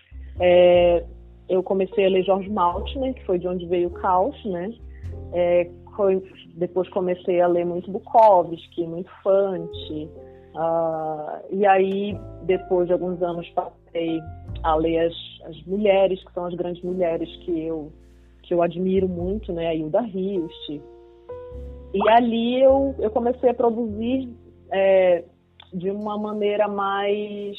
é, 0.40 1.04
eu 1.48 1.62
comecei 1.62 2.06
a 2.06 2.08
ler 2.08 2.24
George 2.24 2.48
Maltner, 2.48 3.12
que 3.12 3.24
foi 3.26 3.38
de 3.38 3.46
onde 3.46 3.66
veio 3.66 3.88
o 3.88 3.92
caos, 3.92 4.42
né? 4.46 4.72
É, 5.34 5.68
depois 6.54 6.88
comecei 6.88 7.40
a 7.40 7.46
ler 7.46 7.66
muito 7.66 7.90
Bukowski, 7.90 8.86
muito 8.86 9.10
Fante. 9.22 10.08
Uh, 10.54 11.42
e 11.50 11.66
aí, 11.66 12.18
depois 12.42 12.86
de 12.86 12.92
alguns 12.92 13.22
anos, 13.22 13.48
passei 13.50 14.20
a 14.62 14.74
ler 14.74 15.06
as, 15.06 15.14
as 15.48 15.62
mulheres, 15.64 16.22
que 16.24 16.32
são 16.32 16.44
as 16.44 16.54
grandes 16.54 16.82
mulheres 16.82 17.28
que 17.38 17.60
eu, 17.60 17.90
que 18.42 18.52
eu 18.54 18.62
admiro 18.62 19.08
muito, 19.08 19.52
né? 19.52 19.68
A 19.68 19.74
Hilda 19.74 20.02
Hilst, 20.02 20.82
e 21.94 22.08
ali 22.08 22.62
eu, 22.62 22.94
eu 22.98 23.10
comecei 23.10 23.50
a 23.50 23.54
produzir 23.54 24.28
é, 24.70 25.24
de 25.72 25.90
uma 25.90 26.16
maneira 26.16 26.66
mais 26.66 27.56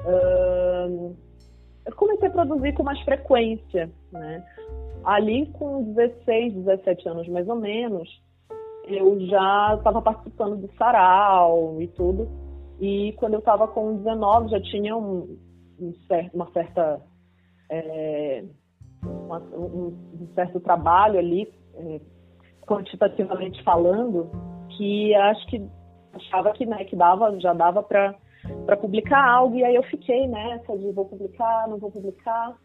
uh, 0.00 1.14
eu 1.86 1.94
comecei 1.96 2.28
a 2.28 2.32
produzir 2.32 2.72
com 2.74 2.82
mais 2.82 3.00
frequência, 3.02 3.90
né? 4.10 4.44
Ali 5.04 5.46
com 5.52 5.92
16, 5.94 6.54
17 6.54 7.08
anos 7.08 7.28
mais 7.28 7.48
ou 7.48 7.56
menos, 7.56 8.08
eu 8.86 9.18
já 9.26 9.74
estava 9.76 10.00
participando 10.02 10.56
do 10.56 10.70
sarau 10.76 11.80
e 11.80 11.88
tudo. 11.88 12.28
E 12.80 13.12
quando 13.18 13.34
eu 13.34 13.38
estava 13.38 13.68
com 13.68 13.96
19, 13.96 14.50
já 14.50 14.60
tinha 14.60 14.96
um, 14.96 15.38
um 15.80 15.94
certo, 16.06 16.34
uma 16.34 16.50
certa. 16.52 17.00
É, 17.70 18.44
uma, 19.02 19.38
um, 19.38 19.96
um, 20.20 20.28
certo 20.34 20.60
trabalho 20.60 21.18
ali, 21.18 21.52
é, 21.74 22.00
quantitativamente 22.66 23.62
falando, 23.62 24.30
que 24.70 25.14
acho 25.14 25.46
que 25.46 25.66
achava 26.12 26.52
que, 26.52 26.64
né, 26.66 26.84
que 26.84 26.96
dava, 26.96 27.38
já 27.40 27.52
dava 27.52 27.82
para 27.82 28.76
publicar 28.76 29.24
algo. 29.24 29.56
E 29.56 29.64
aí 29.64 29.74
eu 29.74 29.82
fiquei 29.84 30.26
nessa 30.26 30.76
de 30.76 30.90
vou 30.92 31.06
publicar, 31.06 31.68
não 31.68 31.78
vou 31.78 31.90
publicar. 31.90 32.56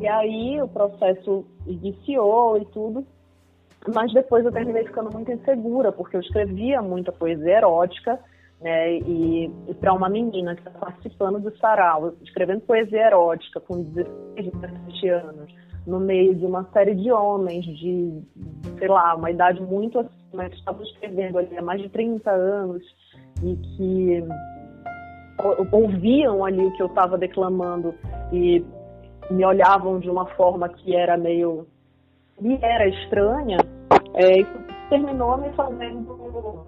E 0.00 0.06
aí 0.06 0.62
o 0.62 0.68
processo 0.68 1.44
iniciou 1.66 2.58
e 2.58 2.64
tudo. 2.66 3.06
Mas 3.92 4.12
depois 4.12 4.44
eu 4.44 4.52
terminei 4.52 4.84
ficando 4.84 5.12
muito 5.12 5.32
insegura, 5.32 5.90
porque 5.90 6.16
eu 6.16 6.20
escrevia 6.20 6.80
muita 6.80 7.10
poesia 7.10 7.56
erótica, 7.56 8.18
né? 8.60 8.98
E, 8.98 9.50
e 9.66 9.74
para 9.74 9.92
uma 9.92 10.08
menina 10.08 10.54
que 10.54 10.60
está 10.60 10.70
participando 10.70 11.40
do 11.40 11.56
sarau, 11.58 12.14
escrevendo 12.22 12.60
poesia 12.60 13.06
erótica 13.06 13.60
com 13.60 13.82
16, 13.82 14.52
17 14.52 15.08
anos, 15.08 15.52
no 15.86 15.98
meio 15.98 16.34
de 16.34 16.46
uma 16.46 16.64
série 16.72 16.94
de 16.94 17.10
homens 17.10 17.64
de, 17.64 18.22
sei 18.78 18.88
lá, 18.88 19.16
uma 19.16 19.30
idade 19.30 19.60
muito 19.60 19.98
acima, 19.98 20.48
que 20.48 20.56
estavam 20.56 20.82
escrevendo 20.84 21.38
ali 21.38 21.58
há 21.58 21.62
mais 21.62 21.82
de 21.82 21.88
30 21.88 22.30
anos 22.30 22.82
e 23.42 23.56
que 23.56 24.24
ouviam 25.72 26.44
ali 26.44 26.64
o 26.64 26.72
que 26.72 26.82
eu 26.82 26.86
estava 26.86 27.18
declamando 27.18 27.92
e 28.32 28.64
me 29.30 29.44
olhavam 29.44 29.98
de 29.98 30.08
uma 30.08 30.26
forma 30.36 30.68
que 30.68 30.94
era 30.94 31.16
meio 31.16 31.66
me 32.42 32.58
era 32.60 32.88
estranha, 32.88 33.58
é, 34.14 34.40
isso 34.40 34.52
terminou 34.90 35.38
me 35.38 35.50
fazendo 35.52 36.66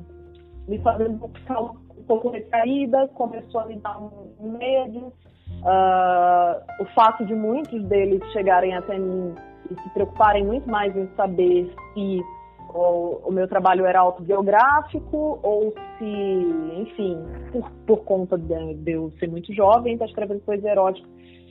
me 0.69 0.79
fazendo 0.79 1.29
ficar 1.29 1.61
um 1.61 2.05
pouco 2.07 2.31
recaída, 2.31 3.09
começou 3.09 3.61
a 3.61 3.67
me 3.67 3.77
dar 3.77 3.99
um 4.01 4.57
medo. 4.59 5.13
Uh, 5.63 6.83
o 6.83 6.85
fato 6.95 7.25
de 7.27 7.35
muitos 7.35 7.83
deles 7.85 8.23
chegarem 8.33 8.75
até 8.75 8.99
mim 8.99 9.35
e 9.71 9.83
se 9.83 9.91
preocuparem 9.91 10.45
muito 10.45 10.69
mais 10.69 10.95
em 10.97 11.09
saber 11.17 11.73
se 11.93 12.23
o, 12.75 13.31
meu 13.31 13.47
trabalho 13.47 13.87
era 13.87 14.01
autobiográfico 14.01 15.39
ou 15.43 15.73
se, 15.99 16.81
enfim, 16.81 17.19
por, 17.53 17.71
por 17.87 18.05
conta 18.05 18.37
de, 18.37 18.75
de 18.75 18.93
eu 18.93 19.11
ser 19.19 19.29
muito 19.29 19.53
jovem, 19.55 19.95
estar 19.95 20.07
tá 20.07 20.11
escrevendo 20.11 20.41
coisa 20.41 20.69
erótica. 20.69 21.09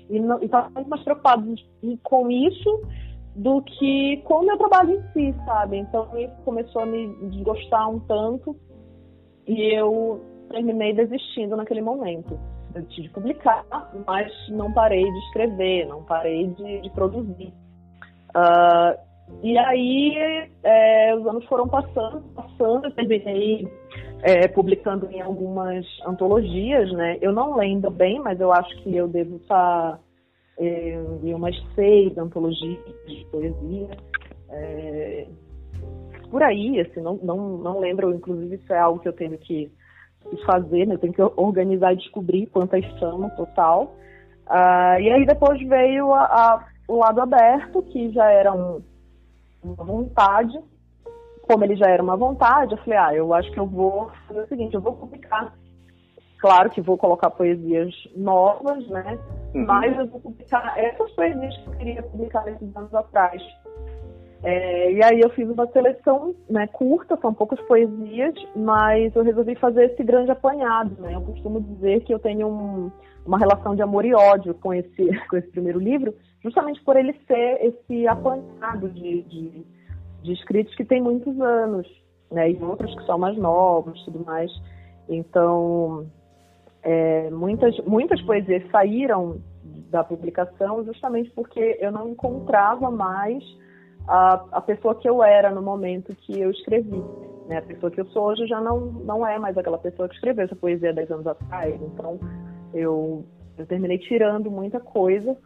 E 0.10 0.18
estavam 0.44 0.72
muito 0.72 0.90
mais 0.90 1.04
preocupados 1.04 1.66
com 2.04 2.30
isso 2.30 2.82
do 3.36 3.62
que 3.62 4.18
com 4.26 4.42
o 4.42 4.46
meu 4.46 4.58
trabalho 4.58 4.92
em 4.96 5.02
si, 5.12 5.36
sabe? 5.46 5.78
Então 5.78 6.08
isso 6.18 6.36
começou 6.46 6.84
a 6.84 6.86
me 6.86 7.08
desgostar 7.30 7.90
um 7.90 8.00
tanto 8.00 8.56
e 9.48 9.76
eu 9.76 10.22
terminei 10.50 10.94
desistindo 10.94 11.56
naquele 11.56 11.82
momento. 11.82 12.40
Eu 12.76 12.82
decidi 12.84 13.10
publicar, 13.10 13.66
mas 14.06 14.32
não 14.50 14.72
parei 14.72 15.04
de 15.04 15.18
escrever, 15.28 15.88
não 15.88 16.04
parei 16.04 16.48
de, 16.48 16.82
de 16.82 16.90
produzir. 16.92 17.54
Uh, 18.36 18.98
e 19.42 19.58
aí 19.58 20.50
é, 20.64 21.16
os 21.16 21.26
anos 21.26 21.46
foram 21.46 21.68
passando, 21.68 22.22
passando, 22.36 22.86
eu 22.86 22.92
terminei 22.92 23.68
é, 24.22 24.48
publicando 24.48 25.10
em 25.12 25.22
algumas 25.22 25.86
antologias, 26.06 26.92
né? 26.94 27.18
Eu 27.22 27.32
não 27.32 27.56
lembro 27.56 27.90
bem, 27.90 28.20
mas 28.20 28.40
eu 28.40 28.52
acho 28.52 28.76
que 28.84 28.96
eu 28.96 29.08
devo 29.08 29.38
estar 29.38 30.00
é, 30.68 31.04
em 31.24 31.34
umas 31.34 31.56
seis 31.76 32.18
antologias 32.18 32.80
de 33.08 33.26
poesia. 33.32 33.90
É, 34.50 35.28
por 36.30 36.42
aí, 36.42 36.80
assim, 36.80 37.02
não, 37.02 37.18
não, 37.22 37.58
não 37.58 37.80
lembro, 37.80 38.14
inclusive 38.14 38.56
isso 38.56 38.74
é 38.74 38.80
algo 38.80 39.00
que 39.00 39.08
eu 39.08 39.14
tenho 39.14 39.38
que 39.38 39.72
fazer, 40.46 40.88
né? 40.88 40.96
Eu 40.96 41.00
tenho 41.00 41.14
que 41.14 41.22
organizar 41.22 41.94
e 41.94 41.98
descobrir 41.98 42.48
quantas 42.48 42.84
são 43.00 43.18
no 43.18 43.30
total. 43.32 43.96
Uh, 44.50 45.00
e 45.00 45.12
aí 45.12 45.26
depois 45.26 45.62
veio 45.68 46.14
a, 46.14 46.24
a, 46.24 46.66
o 46.88 46.98
lado 46.98 47.22
aberto, 47.22 47.82
que 47.84 48.12
já 48.12 48.30
era 48.32 48.54
um, 48.54 48.82
uma 49.64 49.84
vontade. 49.84 50.60
Como 51.44 51.64
ele 51.64 51.76
já 51.76 51.88
era 51.90 52.02
uma 52.02 52.16
vontade, 52.16 52.72
eu 52.72 52.78
falei, 52.80 52.98
ah, 52.98 53.14
eu 53.14 53.34
acho 53.34 53.52
que 53.52 53.60
eu 53.60 53.68
vou 53.68 54.10
fazer 54.28 54.42
o 54.42 54.48
seguinte, 54.48 54.74
eu 54.74 54.82
vou 54.82 54.94
publicar. 54.94 55.54
Claro 56.44 56.70
que 56.70 56.82
vou 56.82 56.98
colocar 56.98 57.30
poesias 57.30 57.96
novas, 58.14 58.86
né? 58.90 59.18
Uhum. 59.56 59.66
Mas 59.66 59.98
eu 59.98 60.08
vou 60.08 60.20
publicar 60.20 60.78
essas 60.78 61.10
poesias 61.12 61.56
que 61.56 61.68
eu 61.68 61.74
queria 61.78 62.04
publicar 62.04 62.44
nesses 62.44 62.76
anos 62.76 62.94
atrás. 62.94 63.42
É, 64.44 64.92
e 64.92 65.02
aí 65.02 65.22
eu 65.22 65.30
fiz 65.30 65.50
uma 65.50 65.66
seleção 65.68 66.36
né, 66.50 66.68
curta, 66.68 67.18
são 67.22 67.34
poucas 67.34 67.62
poesias, 67.62 68.36
mas 68.58 69.16
eu 69.16 69.24
resolvi 69.24 69.56
fazer 69.56 69.86
esse 69.86 70.04
grande 70.04 70.32
apanhado. 70.32 71.02
Né? 71.02 71.16
Eu 71.16 71.22
costumo 71.22 71.62
dizer 71.62 72.02
que 72.02 72.14
eu 72.14 72.20
tenho 72.20 72.50
um, 72.50 72.92
uma 73.26 73.40
relação 73.40 73.74
de 73.74 73.82
amor 73.82 74.04
e 74.04 74.14
ódio 74.14 74.54
com 74.56 74.74
esse, 74.74 75.12
com 75.30 75.38
esse 75.38 75.48
primeiro 75.48 75.80
livro, 75.80 76.14
justamente 76.44 76.84
por 76.84 76.98
ele 76.98 77.14
ser 77.26 77.68
esse 77.68 78.06
apanhado 78.06 78.90
de, 78.90 79.22
de, 79.22 79.66
de 80.24 80.34
escritos 80.34 80.76
que 80.76 80.84
tem 80.84 81.02
muitos 81.02 81.40
anos, 81.40 81.88
né? 82.30 82.52
e 82.52 82.62
outros 82.62 82.94
que 82.94 83.06
são 83.06 83.18
mais 83.18 83.38
novos 83.38 84.04
tudo 84.04 84.26
mais. 84.26 84.52
Então, 85.08 86.06
é, 86.84 87.30
muitas, 87.30 87.78
muitas 87.86 88.22
poesias 88.22 88.70
saíram 88.70 89.42
da 89.90 90.04
publicação 90.04 90.84
justamente 90.84 91.30
porque 91.32 91.78
eu 91.80 91.92
não 91.92 92.10
encontrava 92.10 92.92
mais 92.92 93.44
a, 94.08 94.46
a 94.52 94.62
pessoa 94.62 94.96
que 94.96 95.08
eu 95.08 95.24
era 95.24 95.50
no 95.50 95.62
momento 95.62 96.16
que 96.16 96.40
eu 96.40 96.52
escrevi. 96.52 97.02
Né? 97.48 97.58
A 97.58 97.62
pessoa 97.62 97.92
que 97.92 98.02
eu 98.02 98.06
sou 98.08 98.26
hoje 98.26 98.46
já 98.48 98.60
não, 98.60 98.80
não 98.82 99.26
é 99.26 99.40
mais 99.40 99.58
aquela 99.58 99.78
pessoa 99.78 100.10
que 100.10 100.16
escreveu 100.16 100.46
essa 100.46 100.56
poesia 100.56 100.94
10 100.94 101.12
anos 101.12 101.28
atrás. 101.28 101.80
Então, 101.82 102.20
eu, 102.74 103.26
eu 103.58 103.66
terminei 103.66 103.98
tirando 103.98 104.52
muita 104.52 104.80
coisa. 104.80 105.38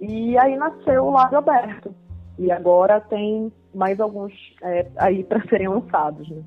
E 0.00 0.38
aí 0.38 0.56
nasceu 0.56 1.04
o 1.04 1.10
Lado 1.10 1.36
Aberto. 1.36 1.94
E 2.38 2.50
agora 2.50 3.00
tem 3.00 3.52
mais 3.74 4.00
alguns 4.00 4.32
é, 4.62 4.86
aí 4.96 5.24
para 5.24 5.42
serem 5.48 5.68
lançados. 5.68 6.28
Né? 6.30 6.42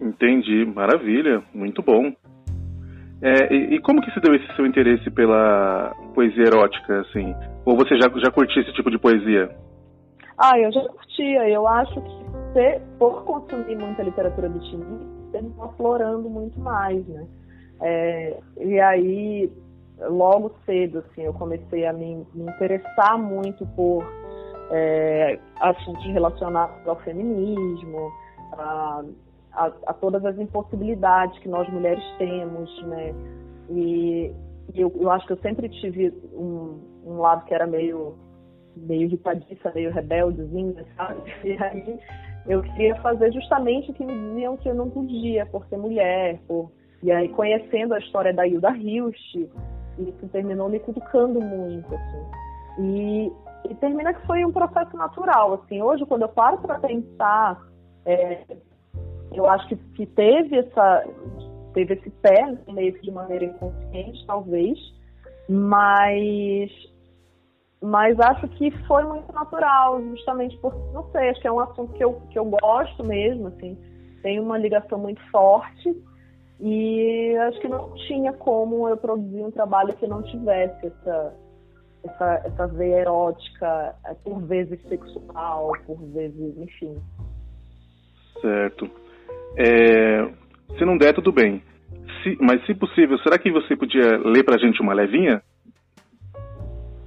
Entendi, 0.00 0.64
maravilha, 0.64 1.42
muito 1.54 1.82
bom. 1.82 2.12
É, 3.24 3.54
e, 3.54 3.76
e, 3.76 3.80
como 3.80 4.02
que 4.02 4.10
se 4.10 4.20
deu 4.20 4.34
esse 4.34 4.46
seu 4.54 4.66
interesse 4.66 5.10
pela 5.10 5.94
poesia 6.14 6.44
erótica, 6.44 7.00
assim? 7.00 7.34
Ou 7.64 7.74
você 7.74 7.96
já, 7.96 8.06
já 8.22 8.30
curtia 8.30 8.60
esse 8.60 8.72
tipo 8.74 8.90
de 8.90 8.98
poesia? 8.98 9.50
Ah, 10.36 10.58
eu 10.58 10.70
já 10.70 10.82
curtia. 10.82 11.48
Eu 11.48 11.66
acho 11.66 12.02
que 12.02 12.24
se, 12.52 12.80
por 12.98 13.24
consumir 13.24 13.76
muita 13.76 14.02
literatura 14.02 14.50
do 14.50 14.62
Chile, 14.66 14.84
eles 15.32 15.48
estão 15.48 15.64
aflorando 15.64 16.28
muito 16.28 16.60
mais, 16.60 17.02
né? 17.08 17.26
É, 17.80 18.36
e 18.60 18.78
aí, 18.78 19.50
logo 20.00 20.52
cedo, 20.66 20.98
assim, 20.98 21.22
eu 21.22 21.32
comecei 21.32 21.86
a 21.86 21.94
me, 21.94 22.26
me 22.34 22.42
interessar 22.42 23.16
muito 23.16 23.64
por 23.68 24.04
é, 24.70 25.38
assuntos 25.60 26.04
relacionados 26.04 26.86
ao 26.86 26.96
feminismo, 26.96 28.12
a, 28.52 29.02
a, 29.54 29.72
a, 29.86 29.92
todas 29.94 30.24
as 30.24 30.38
impossibilidades 30.38 31.38
que 31.38 31.48
nós 31.48 31.68
mulheres 31.68 32.04
temos, 32.18 32.82
né? 32.84 33.14
E, 33.70 34.32
e 34.74 34.80
eu, 34.80 34.92
eu, 35.00 35.10
acho 35.10 35.26
que 35.26 35.32
eu 35.32 35.38
sempre 35.38 35.68
tive 35.68 36.10
um, 36.32 36.80
um 37.04 37.18
lado 37.18 37.44
que 37.44 37.54
era 37.54 37.66
meio 37.66 38.14
meio 38.76 39.02
irritadiça, 39.02 39.72
meio 39.74 39.92
rebeldezinha, 39.92 40.84
sabe? 40.96 41.22
E 41.44 41.52
aí 41.62 42.00
eu 42.46 42.62
queria 42.62 42.94
fazer 42.96 43.32
justamente 43.32 43.90
o 43.90 43.94
que 43.94 44.04
me 44.04 44.12
diziam 44.12 44.56
que 44.56 44.68
eu 44.68 44.74
não 44.74 44.90
podia, 44.90 45.46
por 45.46 45.64
ser 45.66 45.78
mulher, 45.78 46.40
por... 46.46 46.70
E 47.02 47.10
aí, 47.12 47.28
conhecendo 47.28 47.94
a 47.94 47.98
história 47.98 48.32
da 48.32 48.46
Hilda 48.46 48.70
Hilst, 48.76 49.34
isso 49.98 50.28
terminou 50.32 50.68
me 50.68 50.80
cutucando 50.80 51.40
muito, 51.40 51.94
assim. 51.94 52.24
E, 52.78 53.32
e 53.70 53.74
termina 53.76 54.12
que 54.12 54.26
foi 54.26 54.44
um 54.44 54.52
processo 54.52 54.96
natural, 54.96 55.54
assim. 55.54 55.82
Hoje, 55.82 56.04
quando 56.06 56.22
eu 56.22 56.28
paro 56.28 56.58
para 56.58 56.78
pensar, 56.78 57.60
é, 58.06 58.42
eu 59.36 59.48
acho 59.48 59.68
que, 59.68 59.76
que 59.76 60.06
teve 60.06 60.58
essa 60.58 61.04
teve 61.74 61.94
esse 61.94 62.10
pé 62.10 62.56
meio 62.68 63.00
de 63.00 63.10
maneira 63.10 63.46
inconsciente, 63.46 64.24
talvez, 64.26 64.78
mas 65.48 66.70
mas 67.82 68.18
acho 68.18 68.48
que 68.48 68.70
foi 68.86 69.04
muito 69.04 69.30
natural, 69.32 70.02
justamente 70.02 70.56
por, 70.56 70.74
não 70.94 71.10
sei, 71.10 71.28
acho 71.28 71.40
que 71.40 71.48
é 71.48 71.52
um 71.52 71.60
assunto 71.60 71.92
que 71.92 72.02
eu, 72.02 72.14
que 72.30 72.38
eu 72.38 72.46
gosto 72.46 73.04
mesmo, 73.04 73.48
assim, 73.48 73.76
tem 74.22 74.40
uma 74.40 74.56
ligação 74.56 74.98
muito 74.98 75.20
forte 75.30 75.94
e 76.58 77.36
acho 77.46 77.60
que 77.60 77.68
não 77.68 77.92
tinha 78.06 78.32
como 78.32 78.88
eu 78.88 78.96
produzir 78.96 79.44
um 79.44 79.50
trabalho 79.50 79.94
que 79.96 80.06
não 80.06 80.22
tivesse 80.22 80.86
essa, 80.86 81.34
essa, 82.04 82.42
essa 82.46 82.66
veia 82.68 83.00
erótica, 83.00 83.94
é, 84.06 84.14
por 84.14 84.40
vezes 84.40 84.80
sexual, 84.88 85.72
por 85.86 85.98
vezes, 86.06 86.56
enfim. 86.56 86.96
Certo. 88.40 88.90
É, 89.56 90.28
se 90.76 90.84
não 90.84 90.98
der, 90.98 91.14
tudo 91.14 91.32
bem. 91.32 91.62
se, 92.22 92.36
mas 92.40 92.64
se 92.66 92.74
possível, 92.74 93.18
será 93.18 93.38
que 93.38 93.50
você 93.52 93.76
podia 93.76 94.18
ler 94.18 94.44
pra 94.44 94.58
gente 94.58 94.80
uma 94.80 94.94
levinha? 94.94 95.42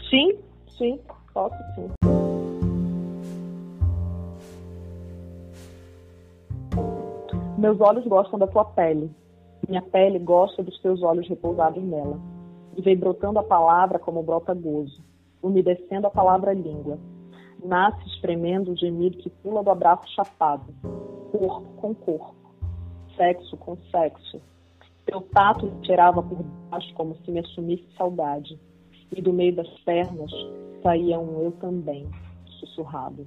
Sim, 0.10 0.38
sim, 0.77 0.99
posso 1.33 1.55
sim. 1.75 1.88
Meus 7.57 7.81
olhos 7.81 8.05
gostam 8.05 8.38
da 8.38 8.47
tua 8.47 8.63
pele. 8.63 9.10
Minha 9.67 9.81
pele 9.81 10.19
gosta 10.19 10.63
dos 10.63 10.79
teus 10.79 11.01
olhos 11.01 11.27
repousados 11.27 11.83
nela. 11.83 12.19
E 12.77 12.81
vem 12.81 12.95
brotando 12.95 13.39
a 13.39 13.43
palavra 13.43 13.97
como 13.97 14.21
brota 14.21 14.53
gozo, 14.53 15.03
umedecendo 15.41 16.05
a 16.05 16.12
palavra 16.12 16.53
língua. 16.53 16.99
Nasce 17.65 18.07
espremendo 18.07 18.71
o 18.71 18.77
gemido 18.77 19.17
que 19.17 19.29
pula 19.29 19.63
do 19.63 19.71
abraço 19.71 20.03
chapado, 20.13 20.71
corpo 21.32 21.68
com 21.78 21.96
corpo, 21.96 22.36
sexo 23.16 23.58
com 23.58 23.76
sexo. 23.92 24.40
Teu 25.06 25.22
tato 25.34 25.66
me 25.66 25.82
tirava 25.82 26.22
por 26.22 26.44
baixo 26.70 26.94
como 26.94 27.16
se 27.16 27.32
me 27.32 27.40
assumisse 27.40 27.86
saudade. 27.98 28.60
E 29.16 29.22
do 29.22 29.32
meio 29.32 29.56
das 29.56 29.70
pernas 29.86 30.30
saía 30.84 31.18
um 31.18 31.44
eu 31.44 31.52
também, 31.54 32.06
sussurrado. 32.60 33.26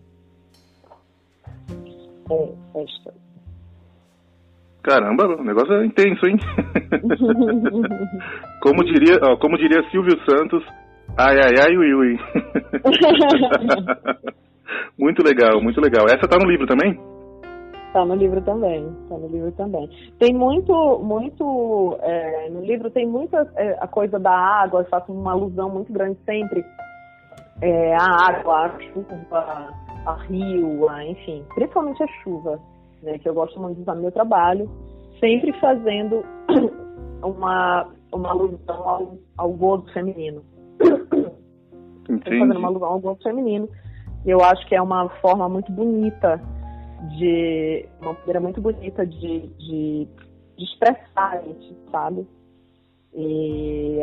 É 2.30 2.52
esta. 2.82 3.14
Caramba, 4.82 5.26
o 5.26 5.44
negócio 5.44 5.72
é 5.74 5.86
intenso, 5.86 6.26
hein? 6.26 6.36
como 8.62 8.84
diria, 8.84 9.18
ó, 9.22 9.36
como 9.36 9.58
diria 9.58 9.82
Silvio 9.90 10.18
Santos, 10.28 10.64
ai 11.18 11.36
ai 11.36 11.52
ai 11.60 11.76
ui 11.76 11.94
ui. 11.94 12.16
muito 14.98 15.22
legal, 15.24 15.62
muito 15.62 15.80
legal. 15.80 16.04
Essa 16.06 16.28
tá 16.28 16.36
no 16.38 16.50
livro 16.50 16.66
também? 16.66 16.98
Tá 17.92 18.04
no 18.04 18.14
livro 18.14 18.40
também, 18.42 18.88
tá 19.08 19.18
no 19.18 19.26
livro 19.26 19.50
também. 19.52 19.90
Tem 20.18 20.32
muito, 20.32 20.72
muito, 21.02 21.98
é, 22.02 22.48
no 22.48 22.60
livro 22.60 22.88
tem 22.90 23.04
muita 23.04 23.50
é, 23.56 23.76
a 23.80 23.88
coisa 23.88 24.18
da 24.18 24.30
água, 24.30 24.82
eu 24.82 24.84
faço 24.84 25.12
uma 25.12 25.32
alusão 25.32 25.68
muito 25.68 25.92
grande 25.92 26.16
sempre 26.24 26.64
é, 27.62 27.94
a 27.94 28.28
água, 28.28 28.66
a 28.66 28.80
chuva, 28.80 29.74
a 30.06 30.14
rio, 30.28 30.88
a, 30.88 31.04
enfim, 31.04 31.44
principalmente 31.54 32.02
a 32.02 32.06
chuva 32.22 32.60
né, 33.02 33.18
que 33.18 33.28
eu 33.28 33.34
gosto 33.34 33.60
muito 33.60 33.76
de 33.76 33.82
usar 33.82 33.94
no 33.94 34.02
meu 34.02 34.12
trabalho, 34.12 34.70
sempre 35.18 35.52
fazendo 35.60 36.24
uma, 37.22 37.86
uma 38.12 38.30
alusão 38.30 38.88
ao, 38.88 39.18
ao 39.36 39.52
gozo 39.52 39.92
feminino. 39.92 40.42
Entendi. 42.08 42.38
Fazendo 42.38 42.58
uma 42.58 42.68
alusão 42.68 42.88
ao 42.88 43.00
gozo 43.00 43.22
feminino. 43.22 43.68
Eu 44.24 44.42
acho 44.42 44.66
que 44.66 44.74
é 44.74 44.82
uma 44.82 45.08
forma 45.20 45.48
muito 45.48 45.72
bonita 45.72 46.40
de. 47.16 47.86
uma 48.00 48.12
maneira 48.12 48.40
muito 48.40 48.60
bonita 48.60 49.06
de, 49.06 49.46
de, 49.48 50.08
de 50.56 50.64
expressar 50.64 51.42
isso, 51.46 51.76
sabe? 51.90 52.26
E 53.14 54.00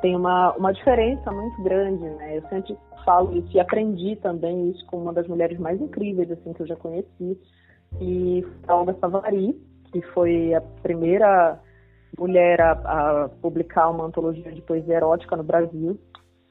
tem 0.00 0.14
uma, 0.14 0.52
uma 0.52 0.72
diferença 0.72 1.30
muito 1.32 1.62
grande, 1.62 2.04
né? 2.04 2.38
Eu 2.38 2.42
sempre 2.48 2.76
falo 3.04 3.36
isso 3.36 3.48
e 3.56 3.60
aprendi 3.60 4.16
também 4.16 4.70
isso 4.70 4.84
com 4.86 4.98
uma 4.98 5.12
das 5.12 5.26
mulheres 5.26 5.58
mais 5.58 5.80
incríveis 5.80 6.30
assim 6.30 6.52
que 6.52 6.62
eu 6.62 6.66
já 6.66 6.76
conheci, 6.76 7.38
e 8.00 8.44
a 8.66 8.74
Olga 8.74 8.96
Savari, 9.00 9.54
que 9.92 10.00
foi 10.12 10.54
a 10.54 10.60
primeira 10.60 11.60
mulher 12.18 12.60
a, 12.60 12.72
a, 12.72 13.28
publicar 13.40 13.90
uma 13.90 14.04
antologia 14.04 14.52
de 14.52 14.62
poesia 14.62 14.96
erótica 14.96 15.36
no 15.36 15.42
Brasil, 15.42 15.98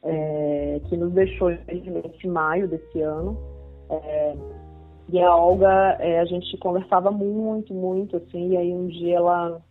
é, 0.03 0.81
que 0.87 0.97
nos 0.97 1.13
deixou, 1.13 1.51
infelizmente, 1.51 2.27
em 2.27 2.29
maio 2.29 2.67
desse 2.67 3.01
ano. 3.01 3.37
É, 3.89 4.35
e 5.13 5.21
a 5.21 5.35
Olga, 5.35 5.95
é, 5.99 6.19
a 6.19 6.25
gente 6.25 6.57
conversava 6.57 7.11
muito, 7.11 7.71
muito, 7.71 8.17
assim, 8.17 8.49
e 8.49 8.57
aí 8.57 8.73
um 8.73 8.87
dia 8.87 9.17
ela, 9.17 9.61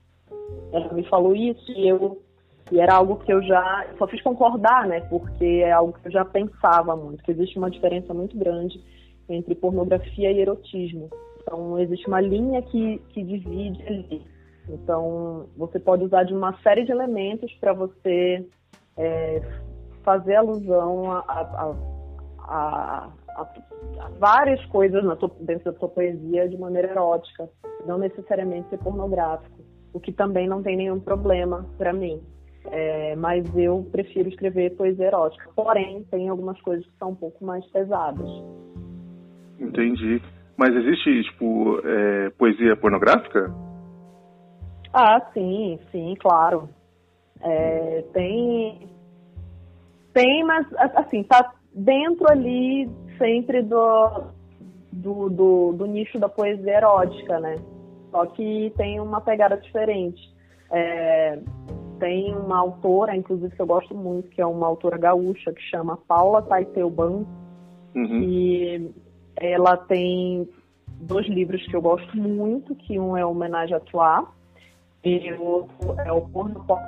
ela 0.71 0.93
me 0.93 1.03
falou 1.09 1.35
isso 1.35 1.69
e 1.73 1.89
eu 1.89 2.23
e 2.71 2.79
era 2.79 2.95
algo 2.95 3.17
que 3.17 3.33
eu 3.33 3.43
já 3.43 3.85
só 3.99 4.07
fiz 4.07 4.23
concordar, 4.23 4.87
né? 4.87 5.01
Porque 5.01 5.45
é 5.45 5.73
algo 5.73 5.95
que 5.95 6.07
eu 6.07 6.13
já 6.13 6.25
pensava 6.25 6.95
muito, 6.95 7.25
que 7.25 7.33
existe 7.33 7.59
uma 7.59 7.69
diferença 7.69 8.15
muito 8.15 8.39
grande 8.39 8.81
entre 9.29 9.57
pornografia 9.57 10.31
e 10.31 10.39
erotismo. 10.39 11.11
Então, 11.41 11.77
existe 11.81 12.07
uma 12.07 12.21
linha 12.21 12.63
que, 12.63 12.99
que 13.09 13.25
divide 13.25 13.83
ali. 13.83 14.23
Então, 14.69 15.47
você 15.57 15.81
pode 15.81 16.05
usar 16.05 16.23
de 16.23 16.33
uma 16.33 16.57
série 16.63 16.85
de 16.85 16.93
elementos 16.93 17.53
para 17.55 17.73
você 17.73 18.47
é, 18.97 19.43
fazer 20.05 20.37
alusão 20.37 21.11
a, 21.11 21.19
a, 21.19 21.75
a, 22.39 23.11
a, 23.37 24.09
várias 24.19 24.65
coisas 24.67 25.03
tua, 25.19 25.31
dentro 25.41 25.73
da 25.73 25.79
sua 25.79 25.89
poesia 25.89 26.49
de 26.49 26.57
maneira 26.57 26.91
erótica, 26.91 27.49
não 27.87 27.99
necessariamente 27.99 28.69
ser 28.69 28.79
pornográfico, 28.79 29.63
o 29.93 30.01
que 30.01 30.13
também 30.13 30.49
não 30.49 30.63
tem 30.63 30.77
nenhum 30.77 31.01
problema 31.01 31.67
para 31.79 31.93
mim. 31.93 32.21
É, 32.67 33.17
mas 33.17 33.45
eu 33.57 33.89
prefiro 33.91 34.29
escrever 34.29 34.77
poesia 34.77 35.07
erótica. 35.07 35.51
Porém, 35.55 36.05
tem 36.05 36.29
algumas 36.29 36.61
coisas 36.61 36.87
que 36.87 36.97
são 36.97 37.11
um 37.11 37.15
pouco 37.15 37.45
mais 37.45 37.67
pesadas. 37.73 38.29
Entendi. 39.59 40.23
Mas 40.57 40.75
existe, 40.77 41.25
tipo, 41.25 41.81
é, 41.85 42.31
poesia 42.31 42.77
pornográfica? 42.77 43.53
Ah, 44.93 45.21
sim, 45.33 45.79
sim, 45.91 46.15
claro. 46.21 46.69
É, 47.41 48.05
tem. 48.13 48.89
Tem, 50.13 50.45
mas 50.45 50.67
assim, 50.95 51.25
tá 51.25 51.53
dentro 51.75 52.31
ali 52.31 52.89
sempre 53.19 53.63
do, 53.63 54.25
do, 54.93 55.29
do, 55.31 55.73
do 55.73 55.87
nicho 55.87 56.19
da 56.19 56.29
poesia 56.29 56.77
erótica, 56.77 57.41
né? 57.41 57.57
Só 58.11 58.27
que 58.27 58.73
tem 58.77 59.01
uma 59.01 59.21
pegada 59.21 59.57
diferente. 59.57 60.21
É, 60.71 61.39
tem 61.99 62.35
uma 62.35 62.59
autora, 62.59 63.17
inclusive 63.17 63.55
que 63.55 63.63
eu 63.63 63.67
gosto 63.67 63.95
muito, 63.95 64.29
que 64.31 64.41
é 64.41 64.47
uma 64.47 64.67
autora 64.67 64.99
gaúcha, 64.99 65.53
que 65.53 65.63
chama 65.63 65.99
Paula 66.09 66.43
Taiteuban, 66.43 67.25
uhum. 67.95 68.07
que 68.07 68.91
ela 69.37 69.77
tem 69.77 70.49
dois 71.01 71.27
livros 71.29 71.65
que 71.67 71.75
eu 71.75 71.83
gosto 71.83 72.17
muito, 72.17 72.75
que 72.75 72.99
um 72.99 73.17
é 73.17 73.25
Homenagem 73.25 73.77
a 73.77 73.81
Toi 73.81 74.27
e 75.05 75.33
o 75.33 75.43
outro 75.43 76.01
é 76.01 76.13
o 76.13 76.21
Porno 76.21 76.65
Pop 76.65 76.81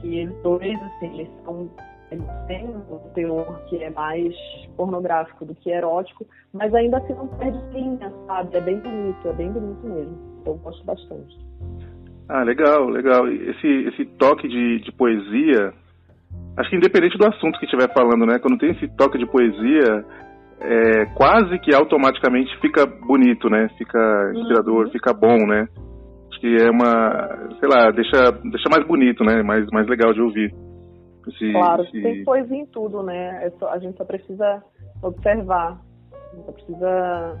Que 0.00 0.18
eles 0.18 0.42
dois, 0.42 0.82
assim, 0.82 1.18
eles 1.18 1.28
são 1.44 1.70
eles 2.12 2.46
têm 2.46 2.68
um 2.68 2.98
teor 3.14 3.64
que 3.66 3.82
é 3.82 3.90
mais 3.90 4.34
pornográfico 4.76 5.44
do 5.44 5.54
que 5.54 5.70
erótico, 5.70 6.26
mas 6.52 6.74
ainda 6.74 6.98
assim 6.98 7.14
não 7.14 7.26
perde 7.28 7.58
linha, 7.72 8.12
sabe? 8.26 8.56
É 8.56 8.60
bem 8.60 8.78
bonito, 8.78 9.28
é 9.28 9.32
bem 9.32 9.50
bonito 9.50 9.86
mesmo. 9.86 10.18
Eu 10.46 10.54
gosto 10.54 10.84
bastante. 10.84 11.36
Ah, 12.28 12.42
legal, 12.42 12.88
legal. 12.88 13.28
Esse, 13.28 13.66
esse 13.88 14.04
toque 14.18 14.48
de, 14.48 14.80
de 14.80 14.92
poesia, 14.92 15.72
acho 16.56 16.70
que 16.70 16.76
independente 16.76 17.18
do 17.18 17.26
assunto 17.26 17.58
que 17.58 17.64
estiver 17.64 17.92
falando, 17.92 18.26
né? 18.26 18.38
Quando 18.38 18.58
tem 18.58 18.70
esse 18.70 18.88
toque 18.96 19.18
de 19.18 19.26
poesia, 19.26 20.04
é, 20.60 21.06
quase 21.14 21.58
que 21.58 21.74
automaticamente 21.74 22.56
fica 22.60 22.86
bonito, 22.86 23.48
né? 23.48 23.68
Fica 23.76 24.32
inspirador, 24.34 24.86
uhum. 24.86 24.92
fica 24.92 25.12
bom, 25.12 25.36
né? 25.46 25.68
Acho 26.30 26.40
que 26.40 26.56
é 26.62 26.70
uma, 26.70 27.50
sei 27.58 27.68
lá, 27.68 27.90
deixa, 27.90 28.30
deixa 28.44 28.68
mais 28.70 28.86
bonito, 28.86 29.24
né? 29.24 29.42
Mais, 29.42 29.66
mais 29.70 29.86
legal 29.88 30.12
de 30.12 30.20
ouvir. 30.20 30.54
Claro, 31.52 31.84
tem 31.90 32.24
coisa 32.24 32.54
em 32.54 32.66
tudo, 32.66 33.02
né? 33.02 33.46
É 33.46 33.50
só, 33.58 33.68
a 33.68 33.78
gente 33.78 33.96
só 33.96 34.04
precisa 34.04 34.62
observar, 35.02 35.80
a 36.12 36.36
gente 36.36 36.46
só 36.46 36.52
precisa 36.52 37.38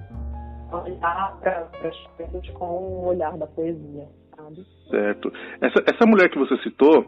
olhar 0.72 1.38
para 1.40 1.68
as 1.88 2.06
coisas 2.16 2.48
com 2.50 2.64
o 2.64 3.08
olhar 3.08 3.36
da 3.36 3.46
poesia, 3.46 4.06
sabe? 4.36 4.64
Certo. 4.90 5.32
Essa, 5.60 5.82
essa 5.86 6.06
mulher 6.06 6.30
que 6.30 6.38
você 6.38 6.56
citou, 6.58 7.06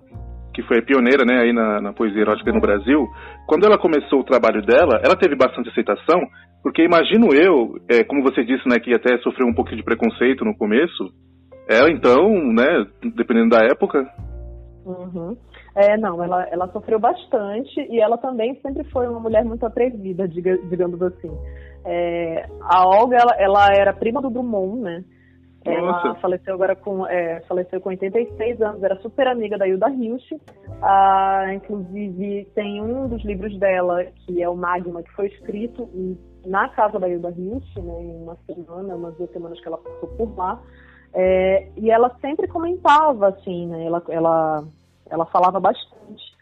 que 0.53 0.63
foi 0.63 0.83
pioneira 0.83 1.25
né, 1.25 1.41
aí 1.41 1.53
na, 1.53 1.81
na, 1.81 1.93
poesia 1.93 2.23
erótica 2.23 2.53
no 2.53 2.61
Brasil, 2.61 3.07
quando 3.47 3.67
ela 3.67 3.79
começou 3.79 4.21
o 4.21 4.25
trabalho 4.25 4.63
dela, 4.63 5.01
ela 5.03 5.17
teve 5.17 5.35
bastante 5.35 5.69
aceitação, 5.69 6.21
porque 6.63 6.83
imagino 6.83 7.35
eu, 7.35 7.75
é, 7.89 8.05
como 8.05 8.23
você 8.23 8.45
disse, 8.45 8.67
né, 8.69 8.79
que 8.79 8.95
até 8.95 9.19
sofreu 9.19 9.47
um 9.47 9.55
pouco 9.55 9.75
de 9.75 9.83
preconceito 9.83 10.45
no 10.45 10.57
começo, 10.57 11.11
ela 11.69 11.91
então, 11.91 12.29
né, 12.53 12.87
dependendo 13.17 13.51
da 13.51 13.65
época... 13.65 14.07
Uhum. 14.85 15.37
É, 15.75 15.97
não, 15.97 16.23
ela, 16.23 16.47
ela 16.51 16.69
sofreu 16.69 17.01
bastante 17.01 17.81
e 17.91 18.01
ela 18.01 18.17
também 18.17 18.55
sempre 18.61 18.85
foi 18.85 19.09
uma 19.09 19.19
mulher 19.19 19.45
muito 19.45 19.67
atrevida, 19.67 20.29
diga, 20.29 20.57
digamos 20.69 21.03
assim. 21.03 21.31
É, 21.85 22.47
a 22.61 22.87
Olga, 22.87 23.17
ela, 23.17 23.35
ela 23.39 23.67
era 23.75 23.93
prima 23.93 24.23
do 24.23 24.31
Drummond, 24.31 24.81
né? 24.81 25.05
Ela 25.65 26.15
faleceu 26.17 26.55
agora 26.55 26.77
com, 26.77 27.07
é, 27.07 27.41
faleceu 27.49 27.81
com 27.81 27.89
86 27.89 28.61
anos, 28.61 28.83
era 28.83 28.97
super 29.01 29.27
amiga 29.27 29.57
da 29.57 29.67
Hilda 29.67 29.89
Hilst. 29.89 30.31
Ah, 30.83 31.47
inclusive, 31.55 32.47
tem 32.55 32.83
um 32.83 33.09
dos 33.09 33.25
livros 33.25 33.59
dela, 33.59 34.05
que 34.05 34.43
é 34.43 34.49
o 34.49 34.55
Magma, 34.55 35.03
que 35.03 35.11
foi 35.13 35.29
escrito 35.29 35.89
na 36.45 36.69
casa 36.69 36.99
da 36.99 37.09
Hilda 37.09 37.31
Hilst, 37.31 37.77
né, 37.79 38.03
em 38.03 38.23
uma 38.23 38.37
semana, 38.47 38.95
umas 38.95 39.17
duas 39.17 39.31
semanas 39.33 39.59
que 39.59 39.67
ela 39.67 39.79
passou 39.79 40.09
por 40.11 40.37
lá. 40.37 40.61
É, 41.15 41.69
e 41.77 41.91
ela 41.91 42.15
sempre 42.21 42.47
comentava, 42.47 43.29
assim, 43.29 43.67
né, 43.67 43.87
ela, 43.87 44.03
ela, 44.11 44.65
ela 45.11 45.27
falava 45.27 45.61
bastante. 45.61 46.35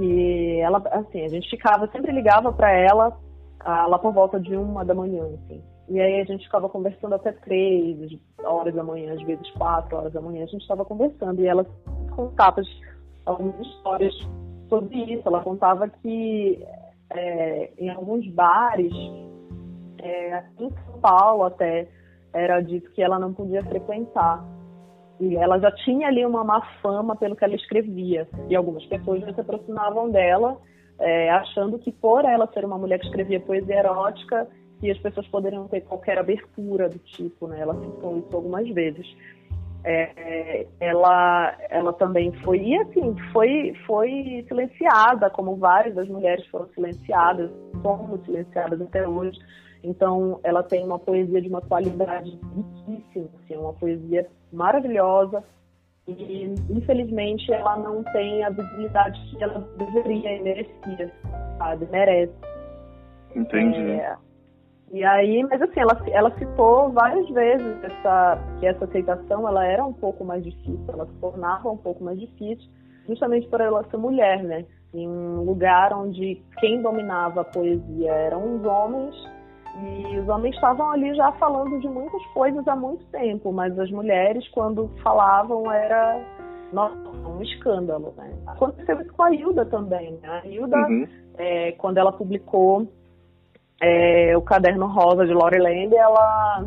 E 0.00 0.60
ela, 0.60 0.82
assim, 0.92 1.24
a 1.24 1.28
gente 1.28 1.48
ficava, 1.50 1.88
sempre 1.88 2.12
ligava 2.12 2.52
para 2.52 2.70
ela 2.70 3.16
ah, 3.60 3.86
lá 3.86 3.98
por 3.98 4.12
volta 4.12 4.38
de 4.38 4.54
uma 4.56 4.84
da 4.84 4.94
manhã, 4.94 5.24
assim. 5.34 5.62
E 5.88 5.98
aí 6.00 6.20
a 6.20 6.24
gente 6.24 6.44
ficava 6.44 6.68
conversando 6.68 7.14
até 7.14 7.32
três 7.32 8.18
horas 8.44 8.74
da 8.74 8.84
manhã, 8.84 9.14
às 9.14 9.22
vezes 9.22 9.50
quatro 9.52 9.96
horas 9.96 10.12
da 10.12 10.20
manhã, 10.20 10.44
a 10.44 10.46
gente 10.46 10.60
estava 10.60 10.84
conversando. 10.84 11.40
E 11.40 11.46
ela 11.46 11.66
contava 12.14 12.60
algumas 13.24 13.66
histórias 13.66 14.14
sobre 14.68 14.96
isso. 15.14 15.26
Ela 15.26 15.42
contava 15.42 15.88
que 15.88 16.62
é, 17.10 17.72
em 17.78 17.88
alguns 17.88 18.28
bares, 18.28 18.92
é, 20.02 20.44
em 20.58 20.70
São 20.70 21.00
Paulo 21.00 21.44
até, 21.44 21.88
era 22.34 22.60
dito 22.60 22.90
que 22.92 23.02
ela 23.02 23.18
não 23.18 23.32
podia 23.32 23.64
frequentar. 23.64 24.44
E 25.20 25.36
ela 25.36 25.58
já 25.58 25.70
tinha 25.70 26.08
ali 26.08 26.24
uma 26.24 26.44
má 26.44 26.60
fama 26.80 27.16
pelo 27.16 27.34
que 27.34 27.44
ela 27.44 27.54
escrevia. 27.54 28.28
E 28.48 28.54
algumas 28.54 28.84
pessoas 28.86 29.20
já 29.20 29.32
se 29.32 29.40
aproximavam 29.40 30.10
dela, 30.10 30.56
é, 30.98 31.30
achando 31.30 31.78
que 31.78 31.92
por 31.92 32.24
ela 32.24 32.48
ser 32.52 32.64
uma 32.64 32.78
mulher 32.78 32.98
que 32.98 33.06
escrevia 33.06 33.40
poesia 33.40 33.78
erótica, 33.78 34.48
que 34.80 34.90
as 34.90 34.98
pessoas 34.98 35.26
poderiam 35.28 35.66
ter 35.68 35.80
qualquer 35.82 36.18
abertura 36.18 36.88
do 36.88 36.98
tipo, 36.98 37.48
né? 37.48 37.60
Ela 37.60 37.74
citou 37.74 38.18
isso 38.18 38.36
algumas 38.36 38.68
vezes. 38.70 39.06
É, 39.84 40.66
ela, 40.80 41.56
ela 41.70 41.92
também 41.92 42.32
foi, 42.42 42.58
e 42.58 42.76
assim, 42.78 43.16
foi, 43.32 43.74
foi 43.86 44.44
silenciada, 44.48 45.30
como 45.30 45.56
várias 45.56 45.94
das 45.94 46.08
mulheres 46.08 46.44
foram 46.48 46.68
silenciadas, 46.74 47.50
somos 47.82 48.24
silenciadas 48.24 48.80
até 48.80 49.06
hoje. 49.06 49.38
Então, 49.82 50.40
ela 50.42 50.62
tem 50.62 50.84
uma 50.84 50.98
poesia 50.98 51.40
de 51.40 51.48
uma 51.48 51.60
qualidade 51.60 52.38
riquíssima, 52.54 53.28
assim, 53.44 53.56
uma 53.56 53.72
poesia 53.72 54.26
maravilhosa, 54.52 55.44
e 56.06 56.54
infelizmente 56.70 57.52
ela 57.52 57.76
não 57.76 58.02
tem 58.02 58.42
a 58.42 58.50
visibilidade 58.50 59.20
que 59.30 59.42
ela 59.42 59.68
deveria 59.76 60.36
e 60.36 60.42
merecia, 60.42 61.12
sabe? 61.58 61.86
Merece. 61.90 62.32
Entendi. 63.36 63.90
É, 63.90 64.16
e 64.90 65.04
aí, 65.04 65.42
mas 65.44 65.60
assim, 65.60 65.80
ela, 65.80 66.00
ela 66.10 66.38
citou 66.38 66.90
várias 66.90 67.28
vezes 67.28 67.84
essa, 67.84 68.38
que 68.58 68.66
essa 68.66 68.84
aceitação 68.86 69.46
ela 69.46 69.64
era 69.66 69.84
um 69.84 69.92
pouco 69.92 70.24
mais 70.24 70.42
difícil, 70.42 70.84
ela 70.88 71.06
se 71.06 71.12
tornava 71.20 71.70
um 71.70 71.76
pouco 71.76 72.02
mais 72.02 72.18
difícil, 72.18 72.66
justamente 73.06 73.46
por 73.48 73.60
ela 73.60 73.84
ser 73.90 73.98
mulher, 73.98 74.42
né? 74.42 74.64
Em 74.94 75.06
um 75.06 75.42
lugar 75.42 75.92
onde 75.92 76.42
quem 76.58 76.80
dominava 76.80 77.42
a 77.42 77.44
poesia 77.44 78.12
eram 78.12 78.56
os 78.56 78.64
homens, 78.64 79.14
e 79.80 80.18
os 80.18 80.28
homens 80.28 80.54
estavam 80.54 80.90
ali 80.90 81.14
já 81.14 81.30
falando 81.32 81.78
de 81.80 81.88
muitas 81.88 82.24
coisas 82.26 82.66
há 82.66 82.74
muito 82.74 83.04
tempo, 83.06 83.52
mas 83.52 83.78
as 83.78 83.90
mulheres, 83.90 84.46
quando 84.48 84.88
falavam, 85.02 85.70
era 85.70 86.20
nossa, 86.72 86.96
um 86.96 87.40
escândalo, 87.42 88.12
né? 88.16 88.32
Aconteceu 88.46 89.00
isso 89.00 89.12
com 89.12 89.22
a 89.22 89.32
Hilda 89.32 89.64
também, 89.64 90.12
né? 90.22 90.28
A 90.42 90.46
Hilda, 90.46 90.76
uhum. 90.76 91.06
é, 91.36 91.72
quando 91.72 91.98
ela 91.98 92.12
publicou 92.12 92.86
é, 93.80 94.36
o 94.36 94.42
Caderno 94.42 94.86
Rosa 94.86 95.26
de 95.26 95.32
Land, 95.32 95.94
ela, 95.94 96.64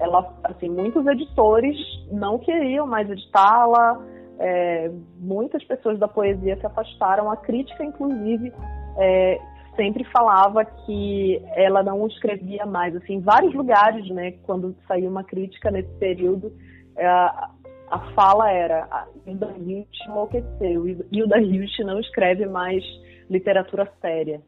ela, 0.00 0.34
assim, 0.44 0.68
muitos 0.68 1.06
editores 1.06 1.76
não 2.10 2.38
queriam 2.38 2.86
mais 2.86 3.10
editá-la, 3.10 4.00
é, 4.38 4.90
muitas 5.18 5.62
pessoas 5.64 5.98
da 5.98 6.06
poesia 6.06 6.56
se 6.56 6.66
afastaram, 6.66 7.30
a 7.30 7.36
crítica, 7.36 7.84
inclusive, 7.84 8.52
é, 8.96 9.38
sempre 9.78 10.02
falava 10.04 10.64
que 10.64 11.40
ela 11.54 11.82
não 11.84 12.06
escrevia 12.08 12.66
mais, 12.66 12.96
assim, 12.96 13.14
em 13.14 13.20
vários 13.20 13.54
lugares, 13.54 14.08
né, 14.10 14.32
quando 14.42 14.74
saiu 14.88 15.08
uma 15.08 15.22
crítica 15.22 15.70
nesse 15.70 15.92
período, 15.98 16.52
é, 16.96 17.06
a, 17.06 17.50
a 17.90 17.98
fala 18.12 18.50
era, 18.50 19.06
Hilda 19.24 19.54
Hilst 19.56 20.06
enlouqueceu, 20.08 20.88
Hilda 21.12 21.38
Hilst 21.38 21.78
não 21.80 22.00
escreve 22.00 22.44
mais 22.46 22.82
literatura 23.30 23.90
séria 24.00 24.42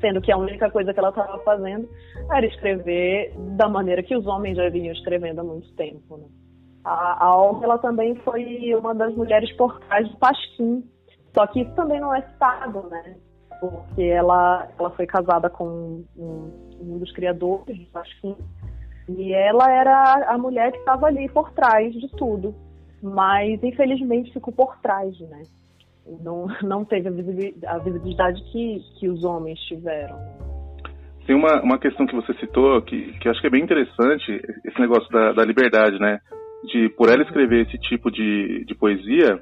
sendo 0.00 0.20
que 0.20 0.32
a 0.32 0.36
única 0.36 0.68
coisa 0.70 0.92
que 0.92 0.98
ela 0.98 1.10
estava 1.10 1.38
fazendo 1.44 1.88
era 2.30 2.44
escrever 2.44 3.32
da 3.56 3.68
maneira 3.68 4.02
que 4.02 4.16
os 4.16 4.26
homens 4.26 4.56
já 4.56 4.68
vinham 4.68 4.92
escrevendo 4.92 5.40
há 5.40 5.44
muito 5.44 5.72
tempo. 5.74 6.16
Né? 6.16 6.24
A, 6.84 7.24
a 7.24 7.36
Olga 7.36 7.64
ela 7.64 7.78
também 7.78 8.16
foi 8.16 8.74
uma 8.74 8.94
das 8.94 9.14
mulheres 9.14 9.50
por 9.56 9.78
trás 9.80 10.08
do 10.10 10.18
Pasquim, 10.18 10.84
só 11.32 11.46
que 11.46 11.60
isso 11.60 11.74
também 11.74 12.00
não 12.00 12.12
é 12.14 12.20
citado, 12.22 12.82
né? 12.90 13.16
Porque 13.62 14.02
ela, 14.02 14.68
ela 14.76 14.90
foi 14.90 15.06
casada 15.06 15.48
com 15.48 16.04
um, 16.18 16.50
um 16.80 16.98
dos 16.98 17.12
criadores 17.12 17.78
do 17.78 17.86
Pasquim, 17.92 18.36
e 19.08 19.32
ela 19.32 19.70
era 19.70 20.32
a 20.34 20.36
mulher 20.36 20.72
que 20.72 20.78
estava 20.78 21.06
ali 21.06 21.28
por 21.28 21.52
trás 21.52 21.94
de 21.94 22.08
tudo, 22.16 22.52
mas 23.00 23.62
infelizmente 23.62 24.32
ficou 24.32 24.52
por 24.52 24.76
trás, 24.80 25.16
né? 25.20 25.42
não, 26.22 26.46
não 26.62 26.84
teve 26.84 27.08
a 27.08 27.78
visibilidade 27.78 28.42
que, 28.50 28.80
que 28.98 29.08
os 29.08 29.24
homens 29.24 29.58
tiveram. 29.60 30.16
Tem 31.26 31.36
uma, 31.36 31.62
uma 31.62 31.78
questão 31.78 32.06
que 32.06 32.16
você 32.16 32.34
citou 32.34 32.82
que, 32.82 33.12
que 33.18 33.28
acho 33.28 33.40
que 33.40 33.46
é 33.46 33.50
bem 33.50 33.62
interessante, 33.62 34.40
esse 34.64 34.80
negócio 34.80 35.08
da, 35.10 35.32
da 35.32 35.44
liberdade, 35.44 35.98
né? 35.98 36.18
De, 36.64 36.88
por 36.90 37.08
ela 37.08 37.22
escrever 37.22 37.66
esse 37.66 37.78
tipo 37.78 38.10
de, 38.10 38.64
de 38.64 38.74
poesia, 38.74 39.40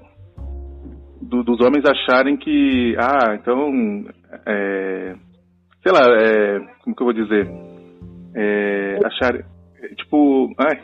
do, 1.20 1.42
dos 1.42 1.60
homens 1.60 1.84
acharem 1.84 2.36
que, 2.36 2.96
ah, 2.98 3.34
então, 3.34 3.70
é, 4.46 5.14
sei 5.82 5.92
lá, 5.92 6.06
é, 6.18 6.58
como 6.82 6.96
que 6.96 7.02
eu 7.02 7.06
vou 7.06 7.12
dizer? 7.12 7.48
É, 8.34 8.98
achar, 9.04 9.32
tipo, 9.96 10.52
ai, 10.58 10.80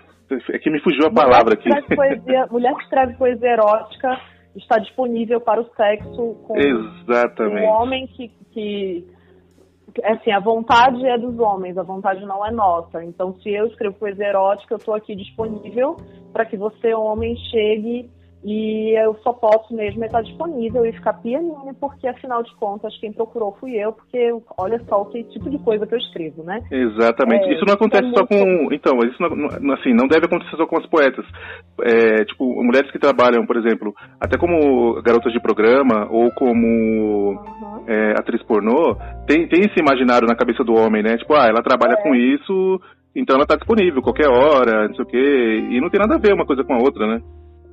é 0.53 0.59
que 0.59 0.70
me 0.70 0.81
fugiu 0.81 1.07
a 1.07 1.12
palavra 1.12 1.55
aqui. 1.55 1.68
Poesia, 1.94 2.46
mulher 2.51 2.75
que 2.75 2.83
escreve 2.83 3.14
poesia 3.14 3.51
erótica 3.51 4.20
está 4.55 4.79
disponível 4.79 5.40
para 5.40 5.61
o 5.61 5.68
sexo 5.75 6.35
com 6.46 6.57
Exatamente. 6.57 7.62
um 7.62 7.68
homem 7.68 8.07
que, 8.09 8.29
que 8.53 9.05
assim, 10.03 10.33
a 10.33 10.40
vontade 10.40 11.07
é 11.07 11.16
dos 11.18 11.38
homens, 11.38 11.79
a 11.79 11.83
vontade 11.83 12.25
não 12.25 12.44
é 12.44 12.51
nossa. 12.51 13.03
Então, 13.05 13.35
se 13.40 13.51
eu 13.51 13.66
escrevo 13.66 13.96
poesia 13.96 14.27
erótica, 14.27 14.75
eu 14.75 14.79
estou 14.79 14.94
aqui 14.94 15.14
disponível 15.14 15.96
para 16.33 16.44
que 16.44 16.57
você, 16.57 16.92
homem, 16.94 17.37
chegue 17.51 18.11
e 18.44 18.96
eu 19.03 19.14
só 19.22 19.33
posso 19.33 19.75
mesmo 19.75 20.05
estar 20.05 20.22
disponível 20.22 20.85
e 20.85 20.92
ficar 20.92 21.14
pianinho, 21.14 21.75
porque 21.81 22.07
afinal 22.07 22.42
de 22.42 22.55
contas 22.57 22.96
quem 23.01 23.12
procurou 23.12 23.57
fui 23.59 23.72
eu, 23.72 23.92
porque 23.92 24.33
olha 24.57 24.81
só 24.88 25.03
o 25.03 25.07
que 25.07 25.25
tipo 25.25 25.51
de 25.51 25.59
coisa 25.59 25.87
que 25.87 25.94
eu 25.94 25.99
escrevo, 25.99 26.44
né? 26.44 26.61
Exatamente. 26.70 27.46
É, 27.46 27.55
isso 27.55 27.64
não 27.66 27.75
acontece 27.75 28.09
só 28.11 28.25
com. 28.27 28.72
Então, 28.72 28.99
isso 29.01 29.16
não, 29.20 29.75
assim, 29.75 29.92
não 29.92 30.07
deve 30.07 30.27
acontecer 30.27 30.57
só 30.57 30.66
com 30.66 30.79
as 30.79 30.87
poetas. 30.87 31.25
É, 31.83 32.25
tipo, 32.25 32.44
mulheres 32.62 32.90
que 32.90 32.99
trabalham, 32.99 33.46
por 33.46 33.57
exemplo, 33.57 33.92
até 34.20 34.38
como 34.38 35.03
garotas 35.03 35.33
de 35.33 35.40
programa 35.40 36.07
ou 36.11 36.31
como 36.33 37.33
uhum. 37.33 37.85
é, 37.88 38.12
atriz 38.12 38.42
pornô, 38.44 38.96
tem, 39.27 39.49
tem 39.49 39.61
esse 39.61 39.81
imaginário 39.81 40.29
na 40.29 40.37
cabeça 40.37 40.62
do 40.62 40.75
homem, 40.75 41.03
né? 41.03 41.16
Tipo, 41.16 41.35
ah, 41.35 41.46
ela 41.49 41.62
trabalha 41.62 41.94
é. 41.99 42.03
com 42.03 42.14
isso, 42.14 42.81
então 43.14 43.35
ela 43.35 43.44
está 43.44 43.57
disponível 43.57 44.03
qualquer 44.03 44.29
hora, 44.29 44.87
não 44.87 44.94
sei 44.94 45.05
o 45.05 45.09
quê. 45.09 45.66
E 45.70 45.81
não 45.81 45.90
tem 45.90 45.99
nada 45.99 46.14
a 46.14 46.18
ver 46.18 46.33
uma 46.33 46.46
coisa 46.46 46.62
com 46.62 46.75
a 46.75 46.79
outra, 46.79 47.07
né? 47.07 47.20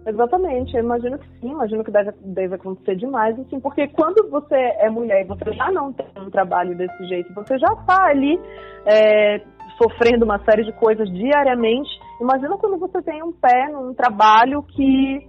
Exatamente, 0.06 0.76
eu 0.76 0.84
imagino 0.84 1.18
que 1.18 1.28
sim, 1.40 1.52
imagino 1.52 1.84
que 1.84 1.92
deve, 1.92 2.12
deve 2.22 2.56
acontecer 2.56 2.96
demais, 2.98 3.40
assim, 3.40 3.60
porque 3.60 3.88
quando 3.88 4.30
você 4.30 4.56
é 4.56 4.90
mulher 4.90 5.22
e 5.22 5.28
você 5.28 5.54
já 5.54 5.72
não 5.72 5.94
tem 5.94 6.06
um 6.18 6.30
trabalho 6.30 6.76
desse 6.76 7.08
jeito, 7.08 7.34
você 7.34 7.58
já 7.58 7.72
está 7.72 8.08
ali 8.08 8.38
é, 8.86 9.42
sofrendo 9.78 10.26
uma 10.26 10.40
série 10.44 10.66
de 10.66 10.74
coisas 10.74 11.10
diariamente, 11.10 11.90
imagina 12.20 12.58
quando 12.58 12.78
você 12.78 13.02
tem 13.02 13.24
um 13.24 13.32
pé 13.32 13.70
num 13.72 13.94
trabalho 13.94 14.62
que 14.64 15.26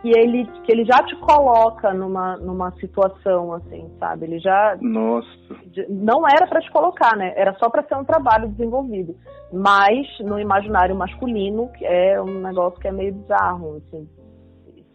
que 0.00 0.10
ele, 0.16 0.46
que 0.64 0.70
ele 0.70 0.84
já 0.84 1.02
te 1.02 1.16
coloca 1.16 1.92
numa, 1.92 2.36
numa 2.36 2.70
situação 2.72 3.52
assim, 3.54 3.90
sabe? 3.98 4.26
Ele 4.26 4.38
já. 4.38 4.76
Nossa. 4.80 5.28
Não 5.88 6.26
era 6.26 6.46
para 6.46 6.60
te 6.60 6.70
colocar, 6.70 7.16
né? 7.16 7.32
Era 7.36 7.54
só 7.54 7.68
para 7.68 7.82
ser 7.82 7.96
um 7.96 8.04
trabalho 8.04 8.48
desenvolvido. 8.48 9.16
Mas 9.52 10.06
no 10.20 10.38
imaginário 10.38 10.94
masculino 10.94 11.70
é 11.82 12.20
um 12.20 12.40
negócio 12.40 12.78
que 12.78 12.88
é 12.88 12.92
meio 12.92 13.14
bizarro, 13.14 13.76
assim. 13.76 14.08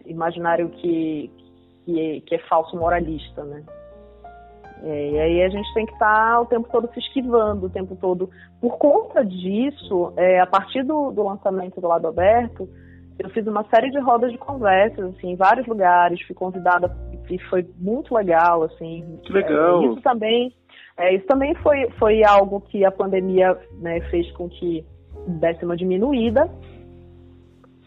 Imaginário 0.06 0.70
que, 0.70 1.32
que, 1.86 2.00
é, 2.00 2.20
que 2.22 2.36
é 2.36 2.40
falso 2.48 2.78
moralista, 2.78 3.44
né? 3.44 3.64
É, 4.84 5.12
e 5.12 5.20
aí 5.20 5.44
a 5.44 5.50
gente 5.50 5.74
tem 5.74 5.86
que 5.86 5.94
estar 5.94 6.34
tá 6.34 6.42
o 6.42 6.46
tempo 6.46 6.68
todo 6.70 6.90
se 6.94 7.00
esquivando, 7.00 7.66
o 7.66 7.70
tempo 7.70 7.96
todo. 7.96 8.30
Por 8.60 8.78
conta 8.78 9.24
disso, 9.24 10.14
é, 10.18 10.40
a 10.40 10.46
partir 10.46 10.84
do, 10.84 11.12
do 11.12 11.24
lançamento 11.24 11.80
do 11.80 11.88
lado 11.88 12.08
aberto, 12.08 12.68
eu 13.24 13.30
fiz 13.30 13.48
uma 13.48 13.64
série 13.74 13.90
de 13.90 14.00
rodas 14.00 14.32
de 14.34 14.38
conversas, 14.38 15.16
assim, 15.16 15.32
em 15.32 15.36
vários 15.38 15.66
lugares, 15.66 16.22
fui 16.24 16.36
convidada 16.36 16.94
e 17.30 17.40
foi 17.50 17.66
muito 17.80 18.14
legal, 18.14 18.64
assim. 18.64 19.18
Que 19.24 19.32
legal. 19.32 19.82
É, 19.82 19.86
isso 19.88 20.02
também, 20.02 20.54
é, 20.98 21.16
isso 21.16 21.26
também 21.26 21.56
foi, 21.56 21.90
foi 21.98 22.22
algo 22.26 22.60
que 22.60 22.84
a 22.84 22.92
pandemia 22.92 23.58
né, 23.80 24.02
fez 24.12 24.30
com 24.34 24.50
que 24.50 24.86
desse 25.40 25.64
uma 25.64 25.78
diminuída, 25.78 26.50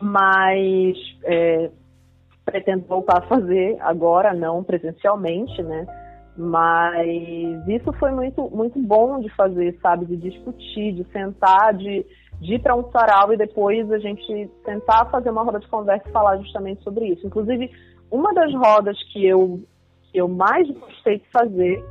mas 0.00 0.96
é, 1.24 1.70
pretendo 2.42 2.86
voltar 2.86 3.18
a 3.18 3.28
fazer 3.28 3.76
agora, 3.80 4.32
não 4.32 4.64
presencialmente, 4.64 5.62
né? 5.62 5.86
Mas 6.38 7.66
isso 7.68 7.92
foi 7.98 8.10
muito, 8.10 8.50
muito 8.50 8.78
bom 8.78 9.20
de 9.20 9.28
fazer, 9.30 9.78
sabe? 9.82 10.06
De 10.06 10.16
discutir, 10.16 10.92
de 10.92 11.04
sentar, 11.10 11.74
de 11.74 12.04
de 12.40 12.54
ir 12.54 12.58
para 12.60 12.76
um 12.76 12.90
sarau 12.90 13.32
e 13.32 13.36
depois 13.36 13.90
a 13.90 13.98
gente 13.98 14.50
tentar 14.64 15.06
fazer 15.06 15.30
uma 15.30 15.42
roda 15.42 15.58
de 15.58 15.68
conversa 15.68 16.08
e 16.08 16.12
falar 16.12 16.36
justamente 16.38 16.82
sobre 16.82 17.06
isso. 17.06 17.26
Inclusive, 17.26 17.70
uma 18.10 18.32
das 18.34 18.52
rodas 18.54 18.96
que 19.12 19.26
eu, 19.26 19.60
que 20.10 20.18
eu 20.18 20.28
mais 20.28 20.68
gostei 20.70 21.18
de 21.18 21.28
fazer 21.30 21.82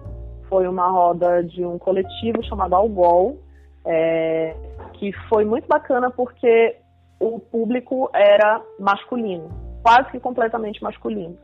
foi 0.48 0.68
uma 0.68 0.88
roda 0.88 1.44
de 1.44 1.66
um 1.66 1.78
coletivo 1.78 2.44
chamado 2.44 2.76
Algol, 2.76 3.38
é, 3.86 4.56
que 4.94 5.12
foi 5.28 5.44
muito 5.46 5.68
bacana 5.68 6.12
porque 6.12 6.78
o 7.20 7.40
público 7.40 8.10
era 8.14 8.62
masculino, 8.80 9.50
quase 9.82 10.12
que 10.12 10.20
completamente 10.20 10.82
masculino. 10.84 11.38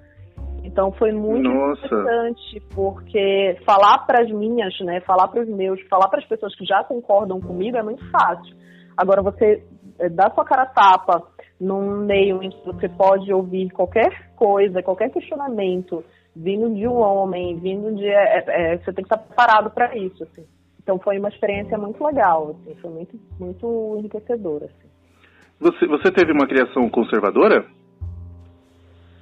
Então 0.63 0.91
foi 0.91 1.11
muito 1.11 1.49
Nossa. 1.49 1.85
interessante 1.85 2.61
porque 2.75 3.57
falar 3.65 4.05
para 4.05 4.23
as 4.23 4.31
minhas, 4.31 4.79
né, 4.81 5.01
falar 5.01 5.27
para 5.27 5.41
os 5.41 5.49
meus, 5.49 5.81
falar 5.87 6.07
para 6.07 6.19
as 6.19 6.25
pessoas 6.25 6.55
que 6.55 6.65
já 6.65 6.83
concordam 6.83 7.39
comigo 7.41 7.77
é 7.77 7.83
muito 7.83 8.07
fácil. 8.11 8.55
Agora 8.95 9.21
você 9.21 9.63
é, 9.99 10.10
dá 10.10 10.30
sua 10.32 10.45
cara 10.45 10.65
tapa 10.65 11.23
num 11.60 12.06
meio 12.06 12.41
em 12.41 12.49
que 12.49 12.65
você 12.65 12.89
pode 12.89 13.32
ouvir 13.32 13.69
qualquer 13.71 14.32
coisa, 14.36 14.82
qualquer 14.82 15.12
questionamento 15.12 16.04
vindo 16.36 16.73
de 16.73 16.88
um 16.88 16.95
homem, 16.95 17.58
vindo 17.60 17.93
de 17.95 18.08
é, 18.08 18.43
é, 18.47 18.77
você 18.77 18.93
tem 18.93 19.04
que 19.04 19.13
estar 19.13 19.17
preparado 19.17 19.69
para 19.71 19.95
isso, 19.95 20.23
assim. 20.23 20.45
Então 20.82 20.97
foi 20.97 21.19
uma 21.19 21.30
experiência 21.30 21.77
muito 21.77 22.04
legal, 22.04 22.51
assim, 22.51 22.75
foi 22.82 22.89
muito 22.89 23.19
muito 23.39 23.95
enriquecedora. 23.99 24.65
Assim. 24.65 24.89
Você, 25.60 25.86
você 25.86 26.12
teve 26.12 26.32
uma 26.32 26.47
criação 26.47 26.89
conservadora? 26.89 27.65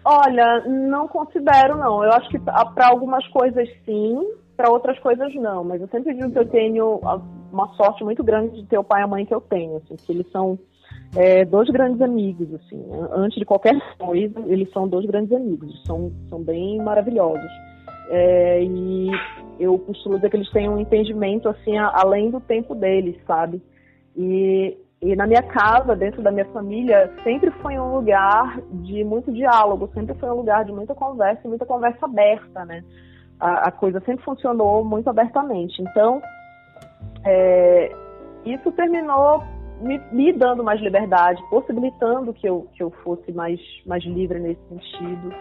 Olha, 0.06 0.64
não 0.66 1.08
considero 1.08 1.78
não. 1.78 2.04
Eu 2.04 2.12
acho 2.14 2.30
que 2.30 2.40
para 2.40 2.88
algumas 2.88 3.28
coisas 3.28 3.68
sim, 3.86 4.34
para 4.56 4.72
outras 4.72 4.98
coisas 5.00 5.34
não. 5.36 5.64
Mas 5.64 5.82
eu 5.82 5.88
sempre 5.90 6.14
digo 6.14 6.32
que 6.32 6.40
eu 6.40 6.48
tenho 6.48 7.00
uma 7.52 7.68
sorte 7.76 8.04
muito 8.04 8.24
grande 8.24 8.62
de 8.62 8.68
ter 8.68 8.78
o 8.78 8.84
pai 8.84 9.02
e 9.02 9.04
a 9.04 9.08
mãe 9.08 9.26
que 9.26 9.34
eu 9.34 9.42
tenho, 9.42 9.78
assim, 9.78 9.96
que 9.96 10.12
eles 10.12 10.30
são 10.32 10.58
é, 11.16 11.46
dois 11.46 11.70
grandes 11.70 12.02
amigos, 12.02 12.54
assim. 12.54 12.84
Antes 13.12 13.40
de 13.40 13.46
qualquer 13.46 13.80
coisa, 13.98 14.40
eles 14.48 14.72
são 14.72 14.88
dois 14.88 15.06
grandes 15.06 15.32
amigos. 15.32 15.84
São, 15.86 16.12
são 16.30 16.42
bem 16.42 16.78
maravilhosos. 16.82 17.52
É, 18.12 18.64
e 18.64 19.10
eu 19.60 19.78
costumo 19.80 20.16
dizer 20.16 20.30
que 20.30 20.38
eles 20.38 20.52
têm 20.52 20.70
um 20.70 20.80
entendimento, 20.80 21.48
assim, 21.50 21.78
além 21.78 22.32
do 22.32 22.40
tempo 22.40 22.74
deles, 22.74 23.16
sabe? 23.26 23.62
E 24.16 24.78
e 25.02 25.16
na 25.16 25.26
minha 25.26 25.42
casa, 25.42 25.96
dentro 25.96 26.22
da 26.22 26.30
minha 26.30 26.46
família, 26.48 27.10
sempre 27.24 27.50
foi 27.62 27.80
um 27.80 27.96
lugar 27.96 28.60
de 28.70 29.02
muito 29.06 29.32
diálogo, 29.32 29.90
sempre 29.94 30.14
foi 30.16 30.30
um 30.30 30.36
lugar 30.36 30.66
de 30.66 30.74
muita 30.74 30.94
conversa, 30.94 31.48
muita 31.48 31.66
conversa 31.66 32.06
aberta, 32.06 32.66
né? 32.66 32.84
A, 33.40 33.70
a 33.70 33.72
coisa 33.72 34.02
sempre 34.02 34.26
funcionou 34.26 34.84
muito 34.84 35.10
abertamente. 35.10 35.82
Então, 35.82 36.22
é, 37.26 37.96
isso 38.46 38.72
terminou 38.72 39.44
me, 39.82 40.00
me, 40.12 40.34
dando 40.34 40.64
mais 40.64 40.82
liberdade, 40.82 41.42
possibilitando 41.50 42.34
que 42.34 42.48
eu, 42.48 42.68
que 42.74 42.84
eu 42.84 42.92
fosse 43.04 43.32
mais, 43.32 43.60
mais 43.86 44.04
livre 44.04 44.40
nesse 44.40 44.62
sentido. 44.68 45.34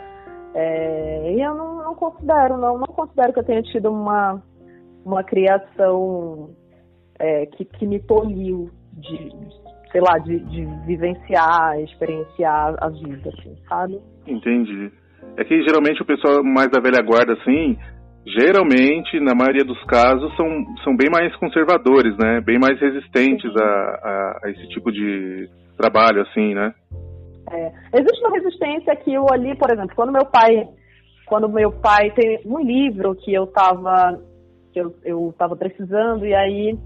É, 0.55 1.33
e 1.35 1.41
eu 1.41 1.55
não, 1.55 1.77
não, 1.85 1.95
considero, 1.95 2.57
não, 2.57 2.79
não 2.79 2.87
considero 2.87 3.33
que 3.33 3.41
eu 3.41 3.45
tenha 3.45 3.62
tido 3.62 3.91
uma, 3.91 4.43
uma 5.05 5.23
criação 5.23 6.51
é, 7.19 7.47
que, 7.47 7.64
que 7.64 7.87
me 7.87 8.01
tolhiu 8.01 8.71
de, 8.93 9.31
sei 9.93 10.01
lá, 10.01 10.19
de, 10.19 10.38
de 10.41 10.64
vivenciar, 10.87 11.81
experienciar 11.81 12.77
a 12.79 12.88
vida, 12.88 13.31
assim, 13.31 13.57
sabe? 13.69 14.01
Entendi. 14.27 14.91
É 15.37 15.45
que 15.45 15.62
geralmente 15.62 16.03
o 16.03 16.07
pessoal 16.07 16.43
mais 16.43 16.71
da 16.71 16.81
velha 16.81 17.03
guarda, 17.03 17.35
assim, 17.35 17.79
geralmente, 18.37 19.21
na 19.21 19.35
maioria 19.35 19.64
dos 19.64 19.83
casos, 19.85 20.35
são, 20.37 20.47
são 20.85 20.97
bem 20.97 21.09
mais 21.11 21.35
conservadores, 21.37 22.17
né? 22.17 22.41
Bem 22.41 22.59
mais 22.59 22.79
resistentes 22.81 23.51
a, 23.57 23.62
a, 23.62 24.41
a, 24.45 24.51
esse 24.51 24.69
tipo 24.69 24.91
de 24.93 25.49
trabalho, 25.77 26.23
assim, 26.23 26.55
né? 26.55 26.75
É. 27.51 27.73
Existe 27.99 28.21
uma 28.21 28.37
resistência 28.37 28.97
que 28.97 29.12
eu 29.12 29.27
ali, 29.33 29.57
por 29.57 29.71
exemplo, 29.71 29.95
quando 29.97 30.12
meu 30.12 30.27
pai, 30.27 30.69
quando 31.27 31.49
meu 31.49 31.73
pai 31.73 32.11
tem 32.11 32.41
um 32.45 32.61
livro 32.61 33.14
que 33.14 33.33
eu 33.33 33.45
estava 33.45 34.21
que 34.73 34.81
eu, 34.81 34.95
eu 35.03 35.35
tava 35.38 35.57
precisando 35.57 36.27
e 36.27 36.35
aí 36.35 36.79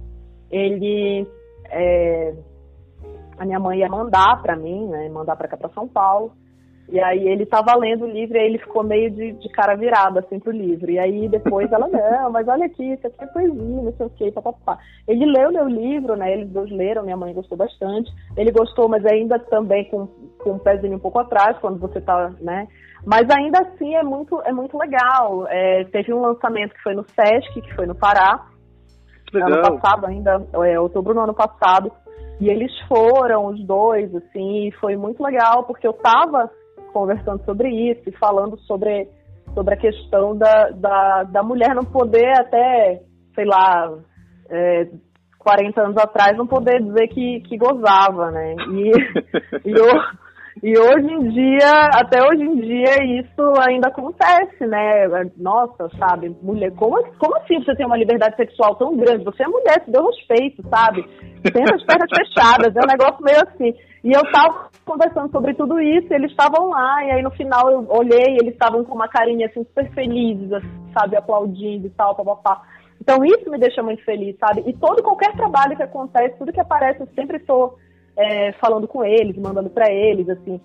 ele 0.50 1.26
é, 1.68 2.34
a 3.38 3.44
minha 3.44 3.58
mãe 3.58 3.80
ia 3.80 3.88
mandar 3.88 4.40
para 4.40 4.56
mim, 4.56 4.86
né, 4.86 5.08
mandar 5.08 5.34
para 5.36 5.48
cá 5.48 5.56
para 5.56 5.70
São 5.70 5.88
Paulo. 5.88 6.32
E 6.92 7.00
aí 7.00 7.26
ele 7.26 7.44
estava 7.44 7.74
lendo 7.74 8.04
o 8.04 8.10
livro 8.10 8.36
e 8.36 8.40
aí 8.40 8.46
ele 8.48 8.58
ficou 8.58 8.84
meio 8.84 9.10
de, 9.10 9.32
de, 9.32 9.48
cara 9.48 9.74
virada 9.74 10.20
assim 10.20 10.38
pro 10.38 10.52
livro. 10.52 10.90
E 10.90 10.98
aí 10.98 11.26
depois 11.26 11.72
ela, 11.72 11.88
não, 11.88 12.30
mas 12.30 12.46
olha 12.46 12.66
aqui, 12.66 12.92
isso 12.92 13.06
aqui 13.06 13.24
é 13.24 13.26
poesia, 13.28 13.54
não 13.56 13.92
sei 13.94 14.06
o 14.06 14.10
que, 14.10 14.30
papapá. 14.30 14.78
Ele 15.08 15.24
leu 15.24 15.50
meu 15.50 15.66
livro, 15.66 16.16
né? 16.16 16.30
Eles 16.30 16.50
dois 16.50 16.70
leram, 16.70 17.02
minha 17.02 17.16
mãe 17.16 17.32
gostou 17.32 17.56
bastante. 17.56 18.12
Ele 18.36 18.52
gostou, 18.52 18.90
mas 18.90 19.06
ainda 19.06 19.38
também 19.38 19.86
com, 19.86 20.06
com 20.38 20.50
um 20.50 20.58
pezinho 20.58 20.96
um 20.96 20.98
pouco 20.98 21.18
atrás, 21.18 21.56
quando 21.60 21.78
você 21.78 21.98
tá, 21.98 22.30
né? 22.42 22.68
Mas 23.06 23.26
ainda 23.30 23.60
assim 23.60 23.94
é 23.94 24.02
muito, 24.02 24.42
é 24.42 24.52
muito 24.52 24.76
legal. 24.76 25.46
É, 25.48 25.84
teve 25.84 26.12
um 26.12 26.20
lançamento 26.20 26.74
que 26.74 26.82
foi 26.82 26.94
no 26.94 27.06
Sesc, 27.08 27.58
que 27.62 27.74
foi 27.74 27.86
no 27.86 27.94
Pará. 27.94 28.48
Legal. 29.32 29.50
Ano 29.50 29.62
passado 29.80 30.06
ainda, 30.08 30.46
é, 30.66 30.78
outubro 30.78 31.14
do 31.14 31.20
ano 31.20 31.34
passado. 31.34 31.90
E 32.38 32.50
eles 32.50 32.70
foram, 32.86 33.46
os 33.46 33.64
dois, 33.64 34.14
assim, 34.14 34.68
e 34.68 34.72
foi 34.72 34.94
muito 34.94 35.22
legal, 35.22 35.64
porque 35.64 35.86
eu 35.86 35.92
estava 35.92 36.50
conversando 36.92 37.44
sobre 37.44 37.68
isso 37.68 38.02
e 38.06 38.18
falando 38.18 38.58
sobre, 38.60 39.08
sobre 39.54 39.74
a 39.74 39.78
questão 39.78 40.36
da, 40.36 40.70
da, 40.70 41.22
da 41.24 41.42
mulher 41.42 41.74
não 41.74 41.84
poder 41.84 42.32
até, 42.38 43.00
sei 43.34 43.44
lá, 43.44 43.92
é, 44.50 44.88
40 45.38 45.80
anos 45.80 45.96
atrás 45.96 46.36
não 46.36 46.46
poder 46.46 46.82
dizer 46.82 47.08
que, 47.08 47.40
que 47.40 47.56
gozava, 47.56 48.30
né? 48.30 48.54
E, 48.70 48.90
e 49.70 49.74
e 50.62 50.78
hoje 50.78 51.06
em 51.06 51.28
dia, 51.30 51.70
até 51.94 52.22
hoje 52.22 52.42
em 52.42 52.60
dia, 52.60 53.20
isso 53.20 53.42
ainda 53.66 53.88
acontece, 53.88 54.66
né? 54.66 55.08
Nossa, 55.36 55.88
sabe, 55.98 56.36
mulher, 56.42 56.70
como, 56.76 57.02
como 57.18 57.36
assim 57.38 57.58
você 57.58 57.74
tem 57.74 57.86
uma 57.86 57.96
liberdade 57.96 58.36
sexual 58.36 58.76
tão 58.76 58.96
grande? 58.96 59.24
Você 59.24 59.42
é 59.42 59.48
mulher, 59.48 59.82
se 59.84 59.90
deu 59.90 60.06
respeito, 60.06 60.62
sabe? 60.68 61.02
Tem 61.42 61.64
as 61.64 61.82
pernas 61.84 62.10
fechadas, 62.14 62.76
é 62.76 62.80
um 62.80 62.90
negócio 62.90 63.24
meio 63.24 63.38
assim. 63.38 63.74
E 64.04 64.12
eu 64.12 64.22
tava 64.32 64.68
conversando 64.84 65.30
sobre 65.30 65.54
tudo 65.54 65.80
isso, 65.80 66.12
eles 66.12 66.30
estavam 66.30 66.68
lá, 66.70 67.04
e 67.04 67.12
aí 67.12 67.22
no 67.22 67.30
final 67.30 67.70
eu 67.70 67.86
olhei, 67.88 68.36
eles 68.40 68.52
estavam 68.52 68.84
com 68.84 68.94
uma 68.94 69.08
carinha 69.08 69.46
assim 69.46 69.62
super 69.64 69.88
felizes, 69.92 70.52
assim, 70.52 70.92
sabe, 70.92 71.16
aplaudindo 71.16 71.86
e 71.86 71.90
tal, 71.90 72.16
papapá. 72.16 72.62
Então 73.00 73.24
isso 73.24 73.48
me 73.48 73.58
deixa 73.58 73.82
muito 73.82 74.04
feliz, 74.04 74.36
sabe? 74.38 74.64
E 74.66 74.72
todo 74.72 75.02
qualquer 75.02 75.32
trabalho 75.32 75.76
que 75.76 75.82
acontece, 75.82 76.36
tudo 76.36 76.52
que 76.52 76.60
aparece, 76.60 77.00
eu 77.00 77.08
sempre 77.14 77.36
estou 77.36 77.76
é, 78.16 78.52
falando 78.54 78.88
com 78.88 79.04
eles, 79.04 79.36
mandando 79.36 79.70
para 79.70 79.92
eles, 79.92 80.28
assim. 80.28 80.60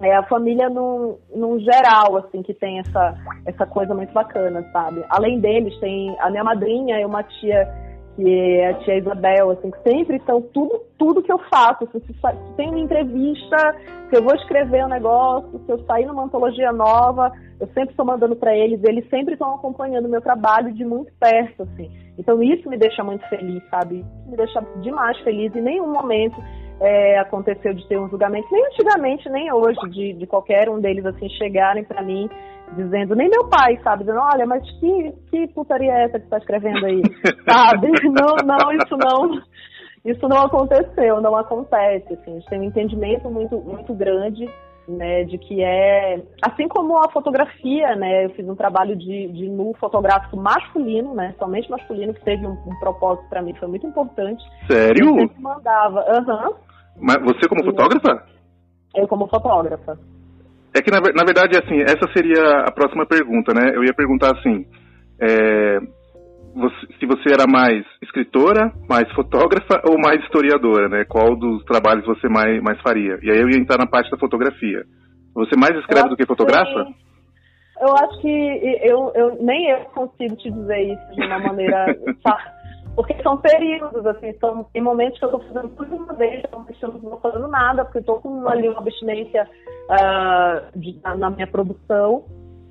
É 0.00 0.14
a 0.14 0.22
família 0.22 0.68
num, 0.70 1.18
num 1.34 1.58
geral, 1.58 2.16
assim, 2.18 2.42
que 2.42 2.54
tem 2.54 2.78
essa, 2.78 3.14
essa 3.44 3.66
coisa 3.66 3.92
muito 3.94 4.12
bacana, 4.12 4.62
sabe? 4.72 5.04
Além 5.10 5.40
deles, 5.40 5.76
tem 5.80 6.16
a 6.20 6.30
minha 6.30 6.44
madrinha 6.44 7.00
e 7.00 7.04
uma 7.04 7.22
tia 7.24 7.68
que 8.16 8.28
é 8.28 8.70
a 8.70 8.74
tia 8.74 8.98
Isabel, 8.98 9.50
assim, 9.50 9.70
que 9.70 9.82
sempre 9.82 10.16
estão, 10.16 10.42
tudo, 10.42 10.80
tudo 10.98 11.22
que 11.22 11.32
eu 11.32 11.38
faço, 11.50 11.84
assim, 11.84 12.00
se, 12.00 12.12
se 12.12 12.56
tem 12.56 12.68
uma 12.68 12.80
entrevista, 12.80 13.76
se 14.08 14.16
eu 14.16 14.22
vou 14.22 14.34
escrever 14.34 14.84
um 14.84 14.88
negócio, 14.88 15.60
se 15.64 15.72
eu 15.72 15.78
sair 15.84 16.06
numa 16.06 16.24
antologia 16.24 16.72
nova, 16.72 17.32
eu 17.60 17.66
sempre 17.68 17.90
estou 17.90 18.04
mandando 18.04 18.36
para 18.36 18.54
eles, 18.56 18.82
eles 18.84 19.08
sempre 19.08 19.34
estão 19.34 19.54
acompanhando 19.54 20.06
o 20.06 20.08
meu 20.08 20.20
trabalho 20.20 20.72
de 20.72 20.84
muito 20.84 21.12
perto, 21.18 21.62
assim. 21.62 21.90
Então 22.18 22.42
isso 22.42 22.68
me 22.68 22.76
deixa 22.76 23.02
muito 23.04 23.26
feliz, 23.28 23.62
sabe? 23.70 24.00
Isso 24.00 24.30
me 24.30 24.36
deixa 24.36 24.60
demais 24.82 25.18
feliz. 25.20 25.54
Em 25.54 25.62
nenhum 25.62 25.92
momento 25.92 26.36
é, 26.80 27.18
aconteceu 27.18 27.74
de 27.74 27.86
ter 27.86 27.98
um 27.98 28.08
julgamento, 28.08 28.48
nem 28.50 28.66
antigamente, 28.66 29.28
nem 29.28 29.52
hoje, 29.52 29.78
de, 29.90 30.12
de 30.14 30.26
qualquer 30.26 30.68
um 30.68 30.80
deles 30.80 31.04
assim 31.04 31.28
chegarem 31.30 31.84
para 31.84 32.02
mim 32.02 32.28
dizendo, 32.76 33.14
nem 33.14 33.28
meu 33.28 33.48
pai, 33.48 33.78
sabe, 33.82 34.04
dizendo, 34.04 34.20
olha, 34.20 34.46
mas 34.46 34.62
que, 34.78 35.12
que 35.30 35.48
putaria 35.48 35.92
é 35.92 36.04
essa 36.04 36.18
que 36.18 36.26
você 36.28 36.36
está 36.36 36.38
escrevendo 36.38 36.86
aí, 36.86 37.02
sabe? 37.48 37.88
Não, 38.04 38.36
não, 38.44 38.72
isso 38.72 38.96
não, 38.96 39.42
isso 40.04 40.28
não 40.28 40.42
aconteceu, 40.42 41.20
não 41.20 41.36
acontece, 41.36 42.12
assim, 42.12 42.32
a 42.32 42.34
gente 42.34 42.48
tem 42.48 42.60
um 42.60 42.64
entendimento 42.64 43.30
muito, 43.30 43.58
muito 43.60 43.92
grande, 43.94 44.48
né, 44.88 45.24
de 45.24 45.38
que 45.38 45.62
é, 45.62 46.22
assim 46.42 46.66
como 46.68 46.96
a 46.98 47.10
fotografia, 47.10 47.94
né, 47.96 48.26
eu 48.26 48.30
fiz 48.30 48.48
um 48.48 48.56
trabalho 48.56 48.96
de, 48.96 49.28
de 49.28 49.48
nu 49.48 49.74
fotográfico 49.78 50.36
masculino, 50.36 51.14
né, 51.14 51.34
somente 51.38 51.70
masculino, 51.70 52.14
que 52.14 52.24
teve 52.24 52.46
um, 52.46 52.52
um 52.52 52.78
propósito 52.80 53.28
para 53.28 53.42
mim, 53.42 53.54
foi 53.54 53.68
muito 53.68 53.86
importante. 53.86 54.42
Sério? 54.66 55.20
Eu 55.20 55.30
mandava, 55.38 56.00
aham. 56.08 56.48
Uhum. 56.48 56.54
Mas 57.00 57.16
você 57.22 57.48
como 57.48 57.64
fotógrafa? 57.64 58.26
Eu 58.94 59.06
como 59.06 59.28
fotógrafa. 59.28 59.98
É 60.74 60.80
que, 60.80 60.90
na, 60.90 61.00
na, 61.00 61.24
verdade, 61.24 61.56
assim, 61.58 61.80
essa 61.82 62.06
seria 62.12 62.64
a 62.66 62.72
próxima 62.72 63.04
pergunta, 63.06 63.52
né? 63.52 63.72
Eu 63.74 63.82
ia 63.82 63.92
perguntar 63.92 64.32
assim, 64.36 64.64
é, 65.20 65.78
você, 66.54 66.86
se 66.98 67.06
você 67.06 67.32
era 67.32 67.46
mais 67.48 67.84
escritora, 68.02 68.72
mais 68.88 69.10
fotógrafa 69.12 69.82
ou 69.84 69.98
mais 69.98 70.22
historiadora, 70.22 70.88
né? 70.88 71.04
Qual 71.08 71.36
dos 71.36 71.64
trabalhos 71.64 72.04
você 72.06 72.28
mais, 72.28 72.62
mais 72.62 72.80
faria? 72.80 73.18
E 73.22 73.30
aí 73.30 73.38
eu 73.38 73.48
ia 73.48 73.58
entrar 73.58 73.78
na 73.78 73.86
parte 73.86 74.10
da 74.10 74.18
fotografia. 74.18 74.84
Você 75.34 75.56
mais 75.56 75.76
escreve 75.78 76.08
do 76.08 76.16
que 76.16 76.26
fotografa? 76.26 76.84
Que, 76.84 77.84
eu 77.84 77.94
acho 77.94 78.20
que 78.20 78.78
eu, 78.82 79.12
eu 79.14 79.38
nem 79.42 79.70
eu 79.70 79.78
consigo 79.86 80.36
te 80.36 80.50
dizer 80.50 80.92
isso 80.92 81.14
de 81.14 81.26
uma 81.26 81.38
maneira 81.38 81.86
Porque 83.00 83.22
são 83.22 83.38
períodos, 83.38 84.04
assim, 84.04 84.34
são, 84.38 84.62
tem 84.64 84.82
momentos 84.82 85.18
que 85.18 85.24
eu 85.24 85.30
estou 85.30 85.40
fazendo 85.48 85.74
tudo 85.74 85.96
uma 85.96 86.12
vez, 86.12 86.42
eu 86.52 86.58
não 86.58 86.68
estou 86.68 87.18
fazendo 87.20 87.48
nada, 87.48 87.82
porque 87.82 88.00
estou 88.00 88.20
com 88.20 88.46
ali 88.46 88.68
uma 88.68 88.80
abstinência 88.80 89.48
uh, 89.88 90.78
de, 90.78 91.00
na, 91.02 91.16
na, 91.16 91.30
minha 91.30 91.46
produção. 91.46 92.24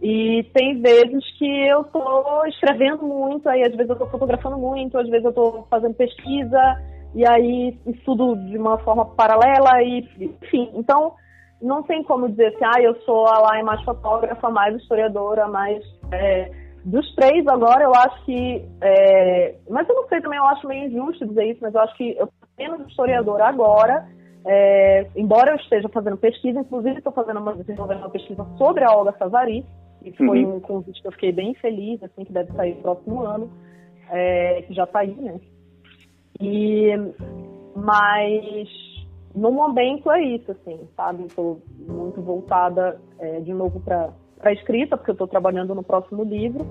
E 0.03 0.43
tem 0.53 0.79
vezes 0.81 1.25
que 1.37 1.67
eu 1.67 1.83
tô 1.85 2.45
escrevendo 2.45 3.03
muito, 3.03 3.49
aí 3.49 3.63
às 3.63 3.75
vezes 3.75 3.89
eu 3.89 3.95
tô 3.95 4.05
fotografando 4.05 4.57
muito, 4.57 4.99
às 4.99 5.09
vezes 5.09 5.25
eu 5.25 5.33
tô 5.33 5.65
fazendo 5.67 5.95
pesquisa, 5.95 6.79
e 7.15 7.27
aí 7.27 7.75
estudo 7.87 8.35
de 8.35 8.55
uma 8.55 8.77
forma 8.77 9.05
paralela, 9.05 9.81
e 9.81 10.07
enfim. 10.21 10.69
Então, 10.75 11.13
não 11.59 11.81
tem 11.81 12.03
como 12.03 12.29
dizer 12.29 12.53
assim, 12.55 12.65
ah, 12.65 12.81
eu 12.81 12.95
sou 13.01 13.25
a 13.27 13.39
lá 13.39 13.63
mais 13.63 13.81
fotógrafa, 13.83 14.47
mais 14.49 14.75
historiadora, 14.75 15.47
mais. 15.47 15.83
É, 16.11 16.68
dos 16.89 17.13
três 17.15 17.45
agora, 17.47 17.83
eu 17.83 17.93
acho 17.93 18.25
que. 18.25 18.65
É, 18.81 19.55
mas 19.69 19.87
eu 19.87 19.95
não 19.95 20.07
sei 20.07 20.19
também, 20.21 20.39
eu 20.39 20.45
acho 20.45 20.67
meio 20.67 20.87
injusto 20.87 21.27
dizer 21.27 21.45
isso, 21.45 21.59
mas 21.61 21.73
eu 21.73 21.81
acho 21.81 21.95
que 21.95 22.15
eu 22.17 22.27
sou 22.27 22.49
menos 22.57 22.87
historiadora 22.87 23.45
agora, 23.45 24.07
é, 24.45 25.07
embora 25.15 25.51
eu 25.51 25.55
esteja 25.57 25.87
fazendo 25.89 26.17
pesquisa, 26.17 26.59
inclusive 26.59 26.97
estou 26.97 27.13
fazendo 27.13 27.39
uma, 27.39 27.53
desenvolvendo 27.53 27.99
uma 27.99 28.09
pesquisa 28.09 28.45
sobre 28.57 28.83
a 28.83 28.91
Olga 28.91 29.13
Savari, 29.19 29.63
e 30.03 30.11
foi 30.13 30.43
uhum. 30.43 30.55
um 30.55 30.59
convite 30.59 31.01
que 31.01 31.07
eu 31.07 31.11
fiquei 31.11 31.31
bem 31.31 31.53
feliz, 31.55 32.01
assim, 32.01 32.25
que 32.25 32.33
deve 32.33 32.51
sair 32.53 32.75
no 32.75 32.81
próximo 32.81 33.21
ano, 33.21 33.51
é, 34.09 34.63
que 34.63 34.73
já 34.73 34.85
está 34.85 34.99
aí, 34.99 35.13
né? 35.13 35.39
E, 36.41 36.89
mas 37.75 38.67
no 39.35 39.51
momento 39.51 40.09
é 40.09 40.23
isso, 40.23 40.51
assim, 40.51 40.79
sabe? 40.95 41.25
Estou 41.25 41.61
muito 41.77 42.19
voltada 42.21 42.99
é, 43.19 43.41
de 43.41 43.53
novo 43.53 43.79
para 43.81 44.09
a 44.41 44.53
escrita, 44.53 44.97
porque 44.97 45.11
eu 45.11 45.13
estou 45.13 45.27
trabalhando 45.27 45.75
no 45.75 45.83
próximo 45.83 46.23
livro, 46.23 46.65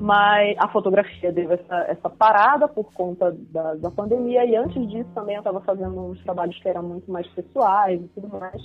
mas 0.00 0.56
a 0.58 0.68
fotografia 0.68 1.32
deu 1.32 1.52
essa, 1.52 1.76
essa 1.88 2.10
parada 2.10 2.66
por 2.68 2.92
conta 2.92 3.34
da, 3.50 3.74
da 3.74 3.90
pandemia, 3.90 4.44
e 4.44 4.56
antes 4.56 4.88
disso 4.88 5.08
também 5.14 5.36
eu 5.36 5.40
estava 5.40 5.60
fazendo 5.60 5.98
uns 6.00 6.22
trabalhos 6.24 6.58
que 6.60 6.68
eram 6.68 6.82
muito 6.82 7.10
mais 7.10 7.26
pessoais 7.28 8.00
e 8.00 8.08
tudo 8.08 8.28
mais, 8.28 8.62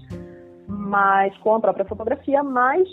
mas 0.67 1.37
com 1.37 1.55
a 1.55 1.59
própria 1.59 1.85
fotografia, 1.85 2.43
mas 2.43 2.87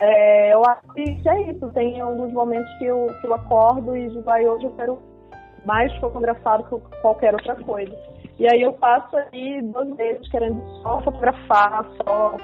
é, 0.00 0.52
eu 0.52 0.64
acho 0.64 0.82
que 0.94 1.28
é 1.28 1.50
isso, 1.50 1.70
tem 1.72 2.00
alguns 2.00 2.32
momentos 2.32 2.72
que 2.78 2.86
eu, 2.86 3.06
que 3.20 3.26
eu 3.26 3.34
acordo 3.34 3.96
e 3.96 4.08
digo, 4.08 4.28
hoje 4.28 4.64
eu 4.64 4.72
quero 4.72 4.98
mais 5.64 5.94
fotografar 5.98 6.58
do 6.58 6.80
que 6.80 7.00
qualquer 7.00 7.34
outra 7.34 7.54
coisa. 7.56 7.96
E 8.38 8.46
aí 8.48 8.62
eu 8.62 8.72
passo 8.72 9.16
aí 9.16 9.62
dois 9.62 9.94
meses 9.94 10.28
querendo 10.28 10.60
só 10.82 11.00
fotografar, 11.02 11.86
só. 12.02 12.36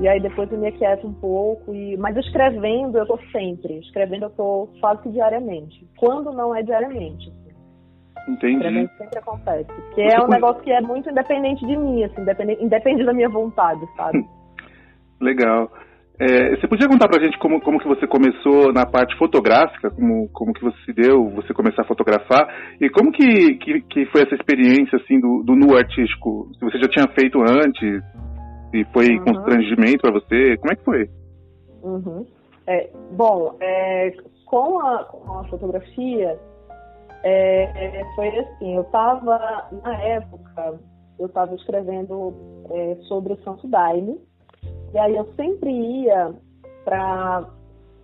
E 0.00 0.08
aí 0.08 0.20
depois 0.20 0.50
eu 0.50 0.58
me 0.58 0.68
aquieto 0.68 1.06
um 1.06 1.12
pouco. 1.12 1.74
E... 1.74 1.96
Mas 1.96 2.16
escrevendo 2.16 2.98
eu 2.98 3.06
tô 3.06 3.18
sempre. 3.30 3.78
Escrevendo 3.78 4.24
eu 4.24 4.30
tô 4.30 4.68
quase 4.80 5.02
que 5.02 5.10
diariamente. 5.10 5.86
Quando 5.98 6.32
não 6.32 6.54
é 6.54 6.62
diariamente. 6.62 7.28
Assim. 7.28 8.32
Entendi. 8.32 8.56
Escrevendo 8.56 8.90
sempre 8.98 9.18
acontece. 9.18 9.72
Porque 9.72 10.02
é 10.02 10.20
um 10.20 10.28
negócio 10.28 10.62
que 10.62 10.72
é 10.72 10.80
muito 10.80 11.10
independente 11.10 11.66
de 11.66 11.76
mim, 11.76 12.04
assim, 12.04 12.20
independente, 12.20 12.64
independe 12.64 13.04
da 13.04 13.12
minha 13.12 13.28
vontade, 13.28 13.80
sabe? 13.96 14.24
Legal. 15.20 15.70
É, 16.18 16.54
você 16.54 16.68
podia 16.68 16.88
contar 16.88 17.08
pra 17.08 17.20
gente 17.20 17.38
como, 17.38 17.60
como 17.60 17.80
que 17.80 17.88
você 17.88 18.06
começou 18.06 18.72
na 18.72 18.86
parte 18.86 19.16
fotográfica, 19.16 19.90
como, 19.90 20.28
como 20.28 20.52
que 20.52 20.62
você 20.62 20.76
se 20.84 20.92
deu, 20.92 21.30
você 21.30 21.52
começar 21.54 21.82
a 21.82 21.86
fotografar, 21.86 22.46
e 22.80 22.88
como 22.90 23.10
que, 23.10 23.54
que, 23.54 23.80
que 23.80 24.06
foi 24.06 24.22
essa 24.22 24.34
experiência, 24.34 24.98
assim, 24.98 25.18
do, 25.18 25.42
do 25.42 25.56
nu 25.56 25.76
artístico? 25.76 26.48
Se 26.58 26.64
você 26.64 26.78
já 26.78 26.88
tinha 26.88 27.08
feito 27.08 27.40
antes, 27.40 28.04
e 28.72 28.84
foi 28.86 29.18
uhum. 29.18 29.24
constrangimento 29.24 30.02
para 30.02 30.12
você, 30.12 30.56
como 30.56 30.72
é 30.72 30.76
que 30.76 30.84
foi? 30.84 31.10
Uhum. 31.82 32.26
É, 32.66 32.90
bom, 33.12 33.56
é, 33.60 34.14
com, 34.46 34.80
a, 34.80 35.04
com 35.04 35.38
a 35.38 35.44
fotografia, 35.44 36.38
é, 37.22 37.62
é 38.00 38.14
foi 38.14 38.28
assim, 38.38 38.76
eu 38.76 38.82
estava, 38.82 39.68
na 39.82 39.94
época, 40.02 40.80
eu 41.18 41.26
estava 41.26 41.54
escrevendo 41.54 42.34
é, 42.70 42.96
sobre 43.02 43.34
o 43.34 43.42
Santo 43.42 43.68
Daime, 43.68 44.18
e 44.94 44.98
aí 44.98 45.16
eu 45.16 45.28
sempre 45.36 45.70
ia 45.70 46.32
para 46.84 47.46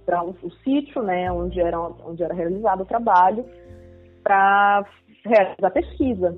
para 0.05 0.23
um, 0.23 0.35
o 0.43 0.51
sítio, 0.65 1.03
né, 1.03 1.31
onde 1.31 1.61
era 1.61 1.79
onde 1.79 2.23
era 2.23 2.33
realizado 2.33 2.81
o 2.81 2.87
trabalho, 2.87 3.45
para 4.23 4.83
realizar 5.23 5.71
pesquisa. 5.71 6.35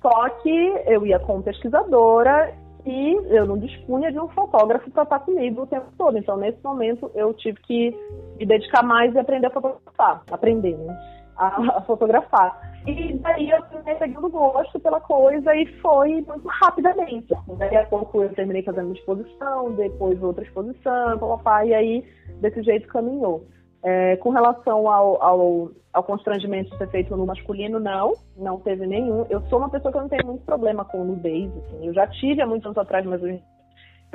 Só 0.00 0.30
que 0.30 0.74
eu 0.86 1.06
ia 1.06 1.18
como 1.18 1.42
pesquisadora 1.42 2.54
e 2.86 3.36
eu 3.36 3.46
não 3.46 3.58
dispunha 3.58 4.10
de 4.10 4.18
um 4.18 4.28
fotógrafo 4.28 4.90
para 4.90 5.02
estar 5.02 5.18
comigo 5.20 5.62
o 5.62 5.66
tempo 5.66 5.86
todo. 5.96 6.16
Então, 6.18 6.36
nesse 6.36 6.58
momento, 6.62 7.10
eu 7.14 7.32
tive 7.34 7.60
que 7.60 7.96
me 8.38 8.46
dedicar 8.46 8.82
mais 8.82 9.14
e 9.14 9.18
aprender 9.18 9.46
a 9.46 9.50
fotografar, 9.50 10.22
aprender, 10.30 10.76
né? 10.76 11.20
a, 11.40 11.78
a 11.78 11.80
fotografar. 11.82 12.70
E 12.86 13.14
daí 13.18 13.50
eu 13.50 13.62
terminei 13.62 13.94
pegando 13.96 14.28
gosto 14.28 14.78
pela 14.80 15.00
coisa 15.00 15.54
e 15.54 15.66
foi 15.80 16.22
muito 16.22 16.46
rapidamente. 16.46 17.34
Assim, 17.34 17.56
daí 17.56 17.76
a 17.76 17.86
pouco 17.86 18.22
eu 18.22 18.32
terminei 18.34 18.62
fazendo 18.62 18.86
uma 18.86 18.94
exposição, 18.94 19.72
depois 19.72 20.22
outra 20.22 20.44
exposição, 20.44 21.18
papapá, 21.18 21.64
e 21.64 21.74
aí 21.74 22.04
desse 22.40 22.62
jeito 22.62 22.88
caminhou. 22.88 23.44
É, 23.82 24.16
com 24.16 24.30
relação 24.30 24.88
ao, 24.88 25.22
ao, 25.22 25.70
ao, 25.92 26.02
constrangimento 26.02 26.70
de 26.70 26.76
ser 26.76 26.90
feito 26.90 27.16
no 27.16 27.24
masculino, 27.24 27.80
não, 27.80 28.12
não 28.36 28.60
teve 28.60 28.86
nenhum. 28.86 29.24
Eu 29.30 29.40
sou 29.48 29.58
uma 29.58 29.70
pessoa 29.70 29.90
que 29.90 29.98
não 29.98 30.08
tem 30.08 30.20
muito 30.24 30.44
problema 30.44 30.84
com 30.84 31.02
nudez, 31.02 31.50
assim. 31.56 31.86
Eu 31.86 31.94
já 31.94 32.06
tive 32.06 32.42
há 32.42 32.46
muitos 32.46 32.66
anos 32.66 32.76
atrás, 32.76 33.06
mas 33.06 33.22
eu 33.22 33.38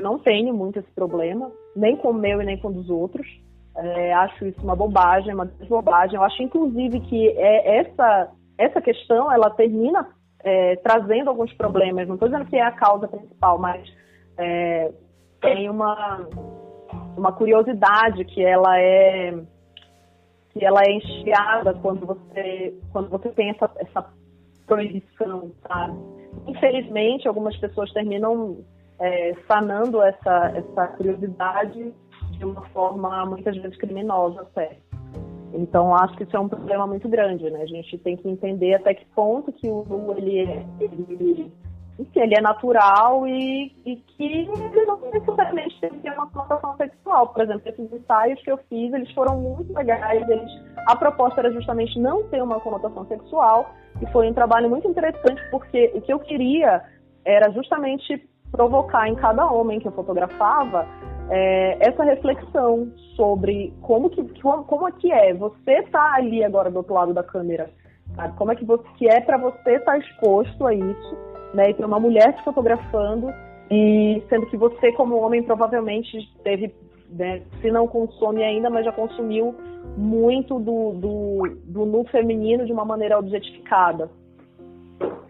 não 0.04 0.20
tenho 0.20 0.54
muito 0.54 0.78
esse 0.78 0.92
problema, 0.92 1.52
nem 1.76 1.98
com 1.98 2.10
o 2.10 2.14
meu 2.14 2.42
e 2.42 2.46
nem 2.46 2.58
com 2.60 2.68
o 2.68 2.74
dos 2.74 2.90
outros. 2.90 3.28
É, 3.76 4.14
acho 4.14 4.46
isso 4.46 4.62
uma 4.62 4.76
bobagem, 4.76 5.34
uma 5.34 5.50
bobagem. 5.68 6.16
Eu 6.16 6.24
acho, 6.24 6.44
inclusive, 6.44 7.00
que 7.02 7.28
é 7.30 7.80
essa, 7.80 8.32
essa 8.60 8.82
questão 8.82 9.32
ela 9.32 9.50
termina 9.50 10.08
é, 10.44 10.76
trazendo 10.78 11.30
alguns 11.32 11.52
problemas. 11.54 12.08
Não 12.08 12.16
estou 12.16 12.30
dizendo 12.30 12.48
que 12.48 12.56
é 12.56 12.62
a 12.62 12.72
causa 12.72 13.08
principal, 13.08 13.58
mas 13.58 13.84
é, 14.38 14.92
tem 15.42 15.70
uma, 15.70 16.28
uma 17.18 17.32
curiosidade 17.32 18.24
que 18.26 18.44
ela 18.44 18.80
é 18.80 19.34
que 20.58 20.64
ela 20.64 20.82
é 20.84 20.94
enxergada 20.94 21.74
quando 21.82 22.06
você 22.06 22.74
quando 22.92 23.10
você 23.10 23.30
tem 23.30 23.50
essa, 23.50 23.70
essa 23.76 24.10
proibição, 24.66 25.52
sabe? 25.68 25.98
Infelizmente, 26.48 27.28
algumas 27.28 27.56
pessoas 27.58 27.92
terminam 27.92 28.58
é, 29.00 29.36
sanando 29.48 30.02
essa, 30.02 30.54
essa 30.56 30.88
curiosidade 30.88 31.94
de 32.32 32.46
uma 32.46 32.62
forma 32.70 33.26
muitas 33.26 33.56
vezes 33.58 33.78
criminosa 33.78 34.42
até. 34.42 34.78
Então 35.54 35.94
acho 35.94 36.16
que 36.16 36.24
isso 36.24 36.36
é 36.36 36.40
um 36.40 36.50
problema 36.50 36.88
muito 36.88 37.08
grande, 37.08 37.50
né? 37.50 37.62
A 37.62 37.66
gente 37.66 37.98
tem 37.98 38.16
que 38.16 38.28
entender 38.28 38.76
até 38.76 38.94
que 38.94 39.06
ponto 39.08 39.52
que 39.52 39.68
o 39.68 39.86
nu 39.88 40.14
ele 40.18 40.40
é, 40.40 40.66
ele, 40.80 41.52
enfim, 41.98 42.20
ele 42.20 42.36
é 42.36 42.42
natural 42.42 43.26
e, 43.26 43.74
e 43.86 43.96
que 43.96 44.24
ele 44.24 44.86
não 44.86 45.00
necessariamente 45.12 45.80
tem 45.80 45.90
que 45.92 46.00
ter 46.00 46.12
uma 46.12 46.28
conotação 46.28 46.76
sexual. 46.76 47.28
Por 47.30 47.44
exemplo, 47.44 47.62
esses 47.66 47.94
ensaios 47.94 48.42
que 48.42 48.52
eu 48.52 48.58
fiz, 48.70 48.94
eles 48.94 49.12
foram 49.14 49.40
muito 49.40 49.74
legais. 49.74 50.28
Eles, 50.28 50.52
a 50.88 50.96
proposta 50.96 51.40
era 51.40 51.52
justamente 51.52 51.98
não 52.00 52.24
ter 52.24 52.44
uma 52.44 52.60
conotação 52.60 53.06
sexual 53.06 53.74
e 54.02 54.06
foi 54.08 54.30
um 54.30 54.34
trabalho 54.34 54.70
muito 54.70 54.88
interessante 54.88 55.42
porque 55.50 55.92
o 55.96 56.02
que 56.02 56.12
eu 56.12 56.20
queria 56.20 56.84
era 57.24 57.50
justamente 57.52 58.28
provocar 58.52 59.08
em 59.08 59.16
cada 59.16 59.50
homem 59.50 59.80
que 59.80 59.88
eu 59.88 59.92
fotografava 59.92 60.86
é, 61.30 61.78
essa 61.88 62.04
reflexão 62.04 62.92
sobre 63.16 63.74
como 63.82 64.10
que 64.10 64.24
como 64.42 64.88
é 64.88 64.92
que 64.92 65.12
é 65.12 65.34
você 65.34 65.82
tá 65.84 66.14
ali 66.16 66.44
agora 66.44 66.70
do 66.70 66.78
outro 66.78 66.94
lado 66.94 67.14
da 67.14 67.24
câmera, 67.24 67.70
sabe? 68.16 68.38
Como 68.38 68.52
é 68.52 68.56
que, 68.56 68.66
você, 68.66 68.84
que 68.98 69.08
é 69.08 69.20
para 69.22 69.38
você 69.38 69.76
estar 69.76 69.94
tá 69.94 69.98
exposto 69.98 70.68
a 70.68 70.74
isso, 70.74 71.18
né? 71.56 71.70
E 71.70 71.74
ter 71.74 71.86
uma 71.86 72.00
mulher 72.00 72.34
te 72.36 72.44
fotografando 72.44 73.34
e 73.72 74.22
sendo 74.30 74.46
que 74.48 74.58
você 74.58 74.92
como 74.92 75.18
homem 75.18 75.42
provavelmente 75.42 76.18
teve, 76.44 76.74
né, 77.10 77.42
se 77.62 77.72
não 77.72 77.88
consome 77.88 78.44
ainda, 78.44 78.70
mas 78.70 78.86
já 78.86 78.92
consumiu 78.92 79.56
muito 79.98 80.60
do, 80.60 80.92
do, 80.94 81.58
do 81.66 81.86
nu 81.86 82.04
feminino 82.06 82.66
de 82.66 82.72
uma 82.72 82.86
maneira 82.86 83.18
objetificada, 83.18 84.10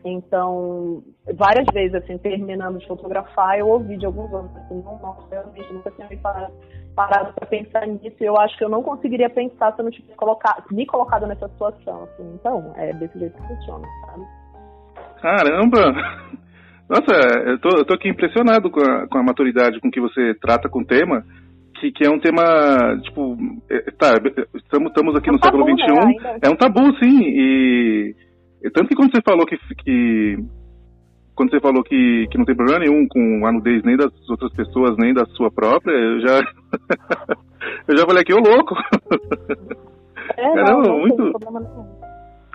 então, 0.03 1.03
várias 1.33 1.65
vezes, 1.73 1.95
assim, 1.95 2.17
terminando 2.19 2.77
de 2.77 2.87
fotografar, 2.87 3.57
eu 3.57 3.67
ouvi 3.67 3.97
de 3.97 4.05
alguns 4.05 4.31
anos, 4.31 4.55
assim, 4.55 4.75
não, 4.83 4.99
nossa, 4.99 5.23
realmente 5.31 5.73
nunca 5.73 5.89
tinha 5.89 6.07
me 6.07 6.17
parado, 6.17 6.53
parado 6.95 7.33
para 7.33 7.47
pensar 7.47 7.87
nisso. 7.87 8.15
Eu 8.19 8.37
acho 8.37 8.55
que 8.55 8.63
eu 8.63 8.69
não 8.69 8.83
conseguiria 8.83 9.31
pensar 9.31 9.73
se 9.73 9.81
eu 9.81 9.83
não 9.83 9.91
tivesse 9.91 10.15
colocado, 10.15 10.63
me 10.71 10.85
colocado 10.85 11.25
nessa 11.25 11.49
situação, 11.49 12.03
assim. 12.03 12.35
Então, 12.35 12.71
é 12.75 12.93
desse 12.93 13.17
jeito 13.17 13.35
que 13.35 13.47
funciona, 13.47 13.87
sabe? 14.05 14.25
Caramba! 15.25 15.81
Nossa, 16.87 17.15
eu 17.47 17.57
tô, 17.57 17.69
eu 17.79 17.85
tô 17.85 17.95
aqui 17.95 18.07
impressionado 18.07 18.69
com 18.69 18.79
a, 18.79 19.07
com 19.07 19.17
a 19.17 19.23
maturidade 19.23 19.79
com 19.79 19.89
que 19.89 19.99
você 19.99 20.35
trata 20.39 20.69
com 20.69 20.81
o 20.81 20.85
tema, 20.85 21.25
que, 21.79 21.91
que 21.91 22.05
é 22.05 22.11
um 22.11 22.19
tema, 22.19 22.43
tipo, 23.01 23.35
é, 23.67 23.91
tá, 23.97 24.13
estamos, 24.53 24.89
estamos 24.89 25.15
aqui 25.15 25.29
é 25.29 25.31
um 25.31 25.33
no 25.33 25.39
tabu, 25.39 25.57
século 25.57 25.79
XXI, 25.79 26.21
né? 26.21 26.39
é 26.43 26.49
um 26.49 26.55
tabu, 26.55 26.95
sim, 27.03 27.23
e 27.23 28.15
tanto 28.71 28.87
que 28.87 28.95
quando 28.95 29.11
você 29.11 29.21
falou 29.25 29.47
que, 29.47 29.57
que 29.83 30.37
quando 31.33 31.49
você 31.49 31.59
falou 31.59 31.83
que, 31.83 32.27
que 32.29 32.37
não 32.37 32.45
tem 32.45 32.55
problema 32.55 32.85
nenhum 32.85 33.07
com 33.07 33.47
a 33.47 33.51
nudez 33.51 33.81
nem 33.83 33.97
das 33.97 34.11
outras 34.29 34.53
pessoas, 34.53 34.95
nem 34.99 35.11
da 35.11 35.25
sua 35.25 35.49
própria, 35.49 35.91
eu 35.91 36.19
já 36.19 36.39
eu 37.89 37.97
já 37.97 38.05
falei 38.05 38.21
aqui, 38.21 38.31
ô 38.31 38.37
louco. 38.37 38.75
É, 40.37 40.53
Caramba, 40.53 40.71
não, 40.71 40.81
não 40.81 40.99
muito. 40.99 41.31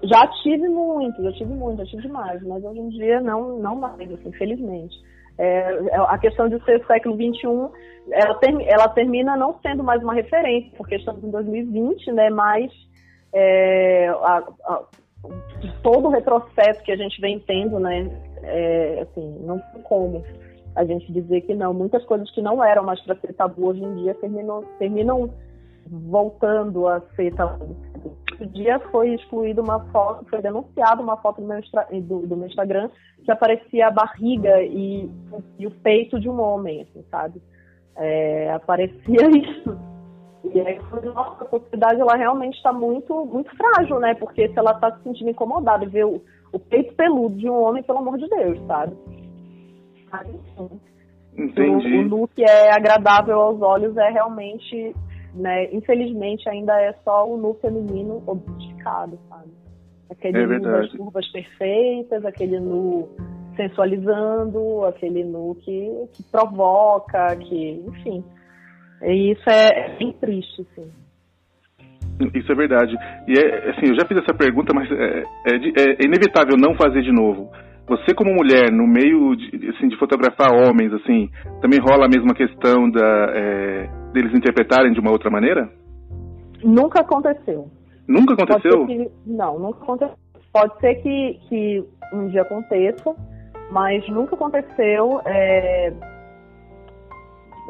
Já 0.02 0.26
tive 0.42 0.68
muito, 0.68 1.22
já 1.22 1.32
tive 1.32 1.52
muito, 1.52 1.78
já 1.78 1.84
tive 1.84 2.02
demais, 2.02 2.42
mas 2.42 2.64
hoje 2.64 2.80
em 2.80 2.88
dia 2.88 3.20
não, 3.20 3.58
não 3.58 3.76
mais, 3.76 4.10
assim, 4.12 4.32
felizmente. 4.32 4.96
É, 5.38 5.96
a 5.96 6.18
questão 6.18 6.48
de 6.48 6.62
ser 6.64 6.84
século 6.86 7.14
XXI, 7.14 7.46
ela, 8.12 8.34
ter, 8.36 8.54
ela 8.66 8.88
termina 8.88 9.36
não 9.36 9.58
sendo 9.60 9.82
mais 9.82 10.02
uma 10.02 10.14
referência, 10.14 10.70
porque 10.76 10.96
estamos 10.96 11.22
em 11.24 11.30
2020, 11.30 12.12
né? 12.12 12.30
Mas 12.30 12.70
é, 13.32 14.08
a, 14.08 14.44
a, 14.64 14.82
todo 15.82 16.08
o 16.08 16.10
retrocesso 16.10 16.82
que 16.82 16.92
a 16.92 16.96
gente 16.96 17.20
vem 17.20 17.38
tendo, 17.40 17.78
né? 17.78 18.10
É, 18.42 19.00
assim, 19.02 19.38
não 19.40 19.58
tem 19.58 19.82
como 19.82 20.24
a 20.76 20.84
gente 20.84 21.12
dizer 21.12 21.42
que 21.42 21.54
não. 21.54 21.74
Muitas 21.74 22.04
coisas 22.04 22.30
que 22.32 22.42
não 22.42 22.62
eram 22.62 22.84
mais 22.84 23.00
para 23.00 23.16
ser 23.16 23.32
tabu 23.34 23.68
hoje 23.68 23.82
em 23.82 23.94
dia 23.96 24.14
terminam, 24.14 24.64
terminam 24.78 25.30
voltando 25.86 26.86
a 26.86 27.00
ser 27.16 27.34
tabu. 27.34 27.76
Outro 28.40 28.54
dia 28.54 28.80
foi 28.90 29.14
excluída 29.14 29.60
uma 29.60 29.80
foto, 29.90 30.24
foi 30.30 30.40
denunciada 30.40 31.02
uma 31.02 31.18
foto 31.18 31.42
do 31.42 31.46
meu, 31.46 31.60
do, 32.02 32.26
do 32.26 32.36
meu, 32.38 32.46
Instagram 32.46 32.88
que 33.22 33.30
aparecia 33.30 33.88
a 33.88 33.90
barriga 33.90 34.62
e, 34.62 35.10
e 35.58 35.66
o 35.66 35.70
peito 35.70 36.18
de 36.18 36.26
um 36.26 36.40
homem, 36.40 36.80
assim, 36.80 37.04
sabe? 37.10 37.42
É, 37.96 38.50
aparecia 38.52 39.28
isso. 39.28 39.78
E 40.54 40.58
aí 40.58 40.76
eu 40.76 40.84
falei, 40.84 41.10
nossa, 41.10 41.44
a 41.44 41.48
sociedade 41.50 42.00
ela 42.00 42.16
realmente 42.16 42.56
está 42.56 42.72
muito, 42.72 43.26
muito 43.26 43.54
frágil, 43.54 44.00
né? 44.00 44.14
Porque 44.14 44.48
se 44.48 44.58
ela 44.58 44.72
está 44.72 44.90
se 44.96 45.02
sentindo 45.02 45.28
incomodada 45.28 45.86
ver 45.86 46.06
o, 46.06 46.22
o 46.50 46.58
peito 46.58 46.94
peludo 46.94 47.36
de 47.36 47.46
um 47.46 47.62
homem, 47.62 47.82
pelo 47.82 47.98
amor 47.98 48.16
de 48.16 48.26
Deus, 48.26 48.58
sabe? 48.66 48.96
Entendi. 51.36 51.94
O, 51.94 52.00
o 52.00 52.08
look 52.08 52.32
é 52.42 52.72
agradável 52.72 53.38
aos 53.38 53.60
olhos, 53.60 53.94
é 53.98 54.08
realmente, 54.08 54.96
né? 55.34 55.72
Infelizmente 55.72 56.48
ainda 56.48 56.80
é 56.80 56.92
só 57.04 57.28
o 57.28 57.36
nu 57.36 57.54
feminino 57.54 58.22
objetificado, 58.26 59.18
sabe? 59.28 59.50
Aquele 60.10 60.42
é 60.42 60.46
nu 60.46 60.60
das 60.60 60.92
curvas 60.92 61.26
perfeitas, 61.30 62.24
aquele 62.24 62.58
nu 62.58 63.08
sensualizando, 63.56 64.84
aquele 64.84 65.24
nu 65.24 65.54
que, 65.60 66.08
que 66.12 66.22
provoca, 66.24 67.36
que, 67.36 67.82
enfim. 67.86 68.24
E 69.02 69.32
isso 69.32 69.48
é 69.48 69.96
bem 69.98 70.12
triste, 70.12 70.66
sim. 70.74 70.90
Isso 72.34 72.52
é 72.52 72.54
verdade. 72.54 72.94
E 73.26 73.38
é 73.38 73.70
assim, 73.70 73.88
eu 73.88 73.94
já 73.94 74.06
fiz 74.06 74.18
essa 74.18 74.34
pergunta, 74.34 74.74
mas 74.74 74.90
é, 74.90 75.20
é, 75.20 76.02
é 76.02 76.04
inevitável 76.04 76.56
não 76.58 76.74
fazer 76.74 77.02
de 77.02 77.12
novo. 77.12 77.50
Você 77.90 78.14
como 78.14 78.32
mulher, 78.32 78.70
no 78.70 78.86
meio 78.86 79.34
de, 79.34 79.68
assim, 79.70 79.88
de 79.88 79.98
fotografar 79.98 80.52
homens, 80.52 80.92
assim, 80.92 81.28
também 81.60 81.80
rola 81.80 82.06
a 82.06 82.08
mesma 82.08 82.32
questão 82.32 82.88
da, 82.88 83.32
é, 83.34 83.90
deles 84.12 84.32
interpretarem 84.32 84.92
de 84.92 85.00
uma 85.00 85.10
outra 85.10 85.28
maneira? 85.28 85.68
Nunca 86.62 87.00
aconteceu. 87.00 87.68
Nunca 88.06 88.34
aconteceu? 88.34 88.86
Que, 88.86 89.10
não, 89.26 89.58
nunca 89.58 89.82
aconteceu. 89.82 90.14
Pode 90.52 90.78
ser 90.78 90.94
que, 91.02 91.40
que 91.48 91.84
um 92.12 92.28
dia 92.28 92.42
aconteça, 92.42 93.12
mas 93.72 94.08
nunca 94.08 94.36
aconteceu. 94.36 95.20
É... 95.26 95.92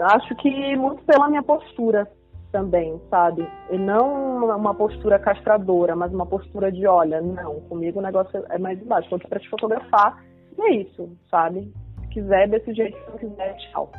Acho 0.03 0.35
que 0.37 0.77
muito 0.77 1.03
pela 1.05 1.29
minha 1.29 1.43
postura 1.43 2.07
também, 2.51 3.01
sabe? 3.09 3.47
E 3.71 3.79
não 3.79 4.45
uma 4.57 4.75
postura 4.75 5.19
castradora, 5.19 5.95
mas 5.95 6.13
uma 6.13 6.27
postura 6.27 6.71
de, 6.71 6.87
olha, 6.87 7.21
não, 7.21 7.61
comigo 7.63 7.99
o 7.99 8.03
negócio 8.03 8.45
é 8.51 8.59
mais 8.59 8.81
embaixo, 8.81 9.09
vou 9.11 9.19
para 9.19 9.41
te 9.41 9.49
fotografar, 9.49 10.23
e 10.59 10.63
é 10.63 10.75
isso, 10.83 11.11
sabe? 11.31 11.73
Se 12.01 12.09
quiser, 12.09 12.49
desse 12.49 12.73
jeito, 12.75 12.97
se 12.99 13.11
não 13.11 13.19
quiser, 13.19 13.57
tchau. 13.57 13.91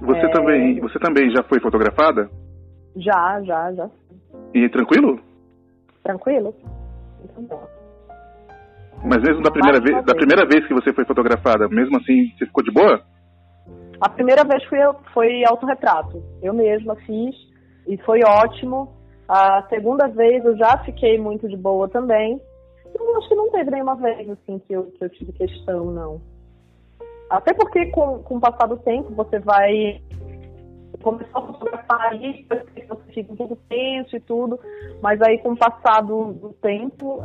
Você, 0.00 0.26
é... 0.26 0.28
também, 0.30 0.80
você 0.80 0.98
também 0.98 1.30
já 1.30 1.42
foi 1.44 1.60
fotografada? 1.60 2.30
Já, 2.96 3.42
já, 3.42 3.72
já. 3.72 3.90
E 4.52 4.68
tranquilo? 4.68 5.18
Tranquilo. 6.02 6.54
Muito 7.18 7.48
bom. 7.48 7.66
Mas 9.04 9.22
mesmo 9.22 9.42
da 9.42 9.50
primeira 9.50 9.80
vez, 9.80 10.04
da 10.04 10.14
primeira 10.14 10.46
vez 10.46 10.66
que 10.66 10.74
você 10.74 10.92
foi 10.92 11.04
fotografada, 11.04 11.68
mesmo 11.68 11.96
assim, 11.98 12.28
você 12.38 12.46
ficou 12.46 12.62
de 12.62 12.72
boa? 12.72 13.02
A 14.00 14.08
primeira 14.08 14.44
vez 14.44 14.64
foi, 14.64 14.78
foi 15.12 15.44
autorretrato. 15.44 16.22
Eu 16.42 16.54
mesma 16.54 16.96
fiz 16.96 17.34
e 17.86 17.96
foi 17.98 18.22
ótimo. 18.22 18.92
A 19.28 19.62
segunda 19.68 20.06
vez 20.08 20.44
eu 20.44 20.56
já 20.56 20.78
fiquei 20.84 21.18
muito 21.18 21.48
de 21.48 21.56
boa 21.56 21.88
também. 21.88 22.40
Eu 22.94 23.16
acho 23.16 23.28
que 23.28 23.34
não 23.34 23.50
teve 23.50 23.70
nenhuma 23.70 23.96
vez 23.96 24.28
assim 24.30 24.58
que 24.60 24.72
eu, 24.72 24.84
que 24.92 25.04
eu 25.04 25.10
tive 25.10 25.32
questão, 25.32 25.86
não. 25.86 26.20
Até 27.30 27.52
porque 27.54 27.86
com, 27.86 28.22
com 28.22 28.36
o 28.36 28.40
passar 28.40 28.66
do 28.66 28.76
tempo 28.76 29.14
você 29.14 29.38
vai 29.38 30.00
começar 31.02 31.38
a 31.38 31.42
fotografar 31.42 32.00
ali, 32.12 32.46
você 32.48 33.12
fica 33.12 33.32
um 33.32 33.36
pouco 33.36 33.56
tenso 33.68 34.16
e 34.16 34.20
tudo, 34.20 34.58
mas 35.02 35.20
aí 35.20 35.38
com 35.38 35.52
o 35.52 35.56
passar 35.56 36.02
do, 36.02 36.32
do 36.32 36.52
tempo 36.54 37.20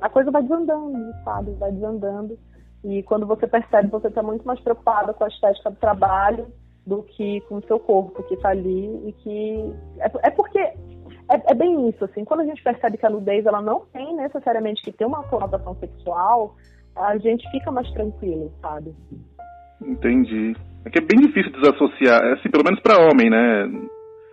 a 0.00 0.08
coisa 0.10 0.30
vai 0.30 0.42
desandando, 0.42 0.98
sabe? 1.24 1.52
Vai 1.52 1.70
desandando. 1.72 2.38
E 2.84 3.02
quando 3.04 3.26
você 3.26 3.46
percebe, 3.46 3.88
você 3.88 4.08
está 4.08 4.22
muito 4.22 4.44
mais 4.44 4.58
preocupada 4.60 5.12
com 5.14 5.24
a 5.24 5.28
estética 5.28 5.70
do 5.70 5.76
trabalho 5.76 6.48
do 6.86 7.02
que 7.02 7.40
com 7.42 7.56
o 7.56 7.66
seu 7.66 7.78
corpo 7.78 8.22
que 8.24 8.34
está 8.34 8.50
ali 8.50 9.08
e 9.08 9.12
que 9.12 9.72
é, 10.00 10.28
é 10.28 10.30
porque 10.30 10.58
é, 10.58 10.76
é, 11.28 11.54
bem 11.54 11.88
isso 11.88 12.04
assim 12.04 12.24
quando 12.24 12.40
a 12.40 12.44
gente 12.44 12.62
percebe 12.62 12.98
que 12.98 13.06
a 13.06 13.10
nudez 13.10 13.46
ela 13.46 13.62
não 13.62 13.86
tem 13.92 14.16
necessariamente 14.16 14.82
que 14.82 14.92
ter 14.92 15.04
uma 15.04 15.22
conotação 15.24 15.76
sexual 15.76 16.56
a 16.96 17.16
gente 17.18 17.48
fica 17.50 17.70
mais 17.70 17.90
tranquilo 17.92 18.52
sabe? 18.60 18.94
Entendi. 19.80 20.54
É 20.84 20.90
que 20.90 20.98
é 20.98 21.02
bem 21.02 21.26
difícil 21.26 21.52
desassociar 21.52 22.20
é 22.24 22.32
assim 22.34 22.50
pelo 22.50 22.64
menos 22.64 22.80
para 22.80 22.98
homem 22.98 23.30
né? 23.30 23.68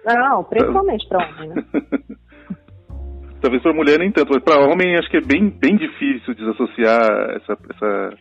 Não 0.05 0.43
principalmente 0.43 1.07
para 1.07 1.27
homem 1.27 1.49
né? 1.49 1.55
Talvez 3.41 3.61
para 3.61 3.73
mulher 3.73 3.99
nem 3.99 4.11
tanto 4.11 4.33
mas 4.33 4.43
para 4.43 4.59
homem 4.59 4.97
acho 4.97 5.09
que 5.09 5.17
é 5.17 5.21
bem 5.21 5.49
bem 5.49 5.77
difícil 5.77 6.33
desassociar 6.33 7.03
essa 7.35 7.53
essa 7.69 8.17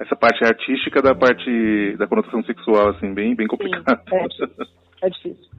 essa 0.00 0.16
parte 0.16 0.42
artística 0.44 1.02
da 1.02 1.14
parte 1.14 1.96
da 1.98 2.06
conotação 2.06 2.42
sexual, 2.44 2.88
assim, 2.88 3.12
bem, 3.12 3.34
bem 3.36 3.46
complicado. 3.46 4.00
Sim, 4.08 4.16
é, 4.16 4.28
difícil. 4.28 4.66
é 5.02 5.10
difícil. 5.10 5.50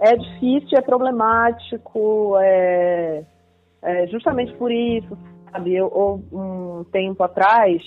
É 0.00 0.16
difícil, 0.16 0.78
é 0.78 0.82
problemático, 0.82 2.36
é, 2.40 3.24
é 3.82 4.06
justamente 4.06 4.52
por 4.54 4.70
isso, 4.70 5.18
sabe? 5.50 5.74
Eu, 5.74 6.22
um 6.32 6.84
tempo 6.92 7.22
atrás, 7.22 7.82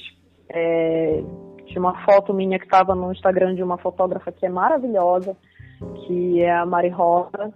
é, 0.50 1.24
tinha 1.66 1.80
uma 1.80 2.06
foto 2.06 2.34
minha 2.34 2.60
que 2.60 2.66
estava 2.66 2.93
no 2.93 3.12
Instagram 3.12 3.56
de 3.56 3.64
uma 3.64 3.78
fotógrafa 3.78 4.32
que 4.32 4.46
é 4.46 4.50
maravilhosa, 4.50 5.36
que 6.06 6.41
é 6.41 6.54
a 6.54 6.66
Mari 6.66 6.89
Rosa, 6.89 7.54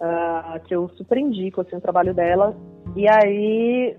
uh, 0.00 0.60
que 0.64 0.74
eu 0.74 0.88
super 0.90 1.18
indico 1.18 1.60
assim, 1.60 1.76
o 1.76 1.80
trabalho 1.80 2.14
dela. 2.14 2.56
E 2.96 3.08
aí 3.08 3.96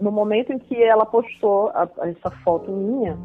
no 0.00 0.10
momento 0.10 0.52
em 0.52 0.58
que 0.58 0.82
ela 0.82 1.04
postou 1.04 1.68
a, 1.70 1.88
essa 2.02 2.30
foto 2.42 2.70
minha, 2.70 3.18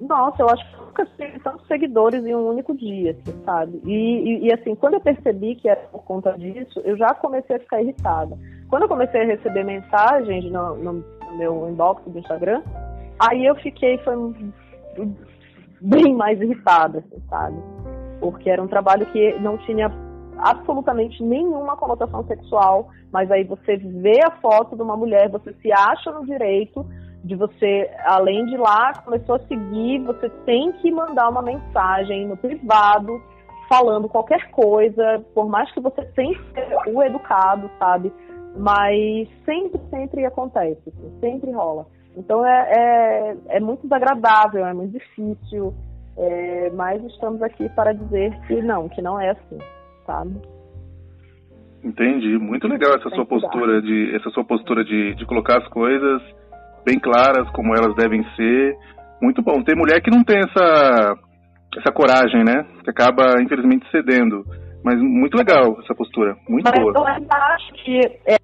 nossa, 0.00 0.42
eu 0.42 0.48
acho 0.48 0.70
que 0.70 0.80
nunca 0.80 1.06
tive 1.16 1.38
tantos 1.40 1.66
seguidores 1.66 2.24
em 2.24 2.34
um 2.34 2.48
único 2.48 2.76
dia, 2.76 3.10
assim, 3.12 3.42
sabe? 3.44 3.80
E, 3.84 3.90
e, 3.90 4.46
e, 4.46 4.52
assim, 4.52 4.74
quando 4.74 4.94
eu 4.94 5.00
percebi 5.00 5.56
que 5.56 5.68
era 5.68 5.80
por 5.92 6.04
conta 6.04 6.32
disso, 6.38 6.80
eu 6.84 6.96
já 6.96 7.12
comecei 7.14 7.56
a 7.56 7.60
ficar 7.60 7.82
irritada. 7.82 8.38
Quando 8.68 8.82
eu 8.82 8.88
comecei 8.88 9.20
a 9.20 9.26
receber 9.26 9.64
mensagens 9.64 10.44
no, 10.50 10.76
no, 10.76 10.92
no 10.92 11.36
meu 11.36 11.68
inbox 11.68 12.02
do 12.04 12.18
Instagram, 12.18 12.62
aí 13.18 13.44
eu 13.44 13.56
fiquei 13.56 13.98
foi, 13.98 14.14
bem 15.80 16.14
mais 16.14 16.40
irritada, 16.40 16.98
assim, 16.98 17.22
sabe? 17.28 17.56
Porque 18.20 18.48
era 18.50 18.62
um 18.62 18.68
trabalho 18.68 19.06
que 19.06 19.38
não 19.40 19.58
tinha 19.58 19.90
absolutamente 20.38 21.22
nenhuma 21.22 21.76
conotação 21.76 22.24
sexual, 22.26 22.88
mas 23.12 23.30
aí 23.30 23.44
você 23.44 23.76
vê 23.76 24.20
a 24.24 24.30
foto 24.40 24.76
de 24.76 24.82
uma 24.82 24.96
mulher, 24.96 25.28
você 25.28 25.52
se 25.54 25.72
acha 25.72 26.10
no 26.12 26.24
direito 26.24 26.86
de 27.24 27.34
você, 27.34 27.90
além 28.04 28.46
de 28.46 28.56
lá, 28.56 28.92
começou 29.04 29.34
a 29.34 29.40
seguir, 29.40 29.98
você 30.04 30.28
tem 30.46 30.72
que 30.72 30.90
mandar 30.90 31.28
uma 31.28 31.42
mensagem 31.42 32.26
no 32.26 32.36
privado 32.36 33.20
falando 33.68 34.08
qualquer 34.08 34.50
coisa, 34.50 35.22
por 35.34 35.48
mais 35.48 35.70
que 35.72 35.80
você 35.80 36.02
tenha 36.14 36.38
o 36.86 37.02
educado, 37.02 37.70
sabe? 37.78 38.12
Mas 38.56 39.28
sempre, 39.44 39.80
sempre 39.90 40.24
acontece, 40.24 40.80
assim, 40.86 41.18
sempre 41.20 41.50
rola. 41.50 41.86
Então 42.16 42.46
é, 42.46 42.72
é, 42.72 43.36
é 43.56 43.60
muito 43.60 43.82
desagradável, 43.82 44.64
é 44.64 44.72
muito 44.72 44.92
difícil, 44.92 45.74
é, 46.16 46.70
mas 46.70 47.04
estamos 47.04 47.42
aqui 47.42 47.68
para 47.70 47.92
dizer 47.92 48.38
que 48.46 48.62
não, 48.62 48.88
que 48.88 49.02
não 49.02 49.20
é 49.20 49.30
assim 49.30 49.58
sabe? 50.08 50.40
Entendi, 51.84 52.38
muito 52.38 52.66
legal 52.66 52.94
essa 52.96 53.10
sua 53.10 53.26
postura 53.26 53.80
de 53.82 54.16
essa 54.16 54.30
sua 54.30 54.44
postura 54.44 54.82
de, 54.82 55.14
de 55.14 55.26
colocar 55.26 55.58
as 55.58 55.68
coisas 55.68 56.22
bem 56.84 56.98
claras 56.98 57.48
como 57.50 57.76
elas 57.76 57.94
devem 57.94 58.24
ser. 58.34 58.74
Muito 59.22 59.42
bom. 59.42 59.62
Tem 59.62 59.76
mulher 59.76 60.00
que 60.00 60.10
não 60.10 60.24
tem 60.24 60.38
essa 60.38 61.14
essa 61.76 61.92
coragem, 61.92 62.42
né? 62.42 62.64
Que 62.82 62.90
acaba 62.90 63.40
infelizmente 63.42 63.88
cedendo. 63.90 64.42
Mas 64.82 64.98
muito 64.98 65.36
legal 65.36 65.78
essa 65.82 65.94
postura, 65.94 66.34
muito 66.48 66.64
Mas 66.64 66.80
boa. 66.80 66.92
Eu 66.96 67.04
acho 67.04 67.72
que 67.84 68.00
é, 68.26 68.38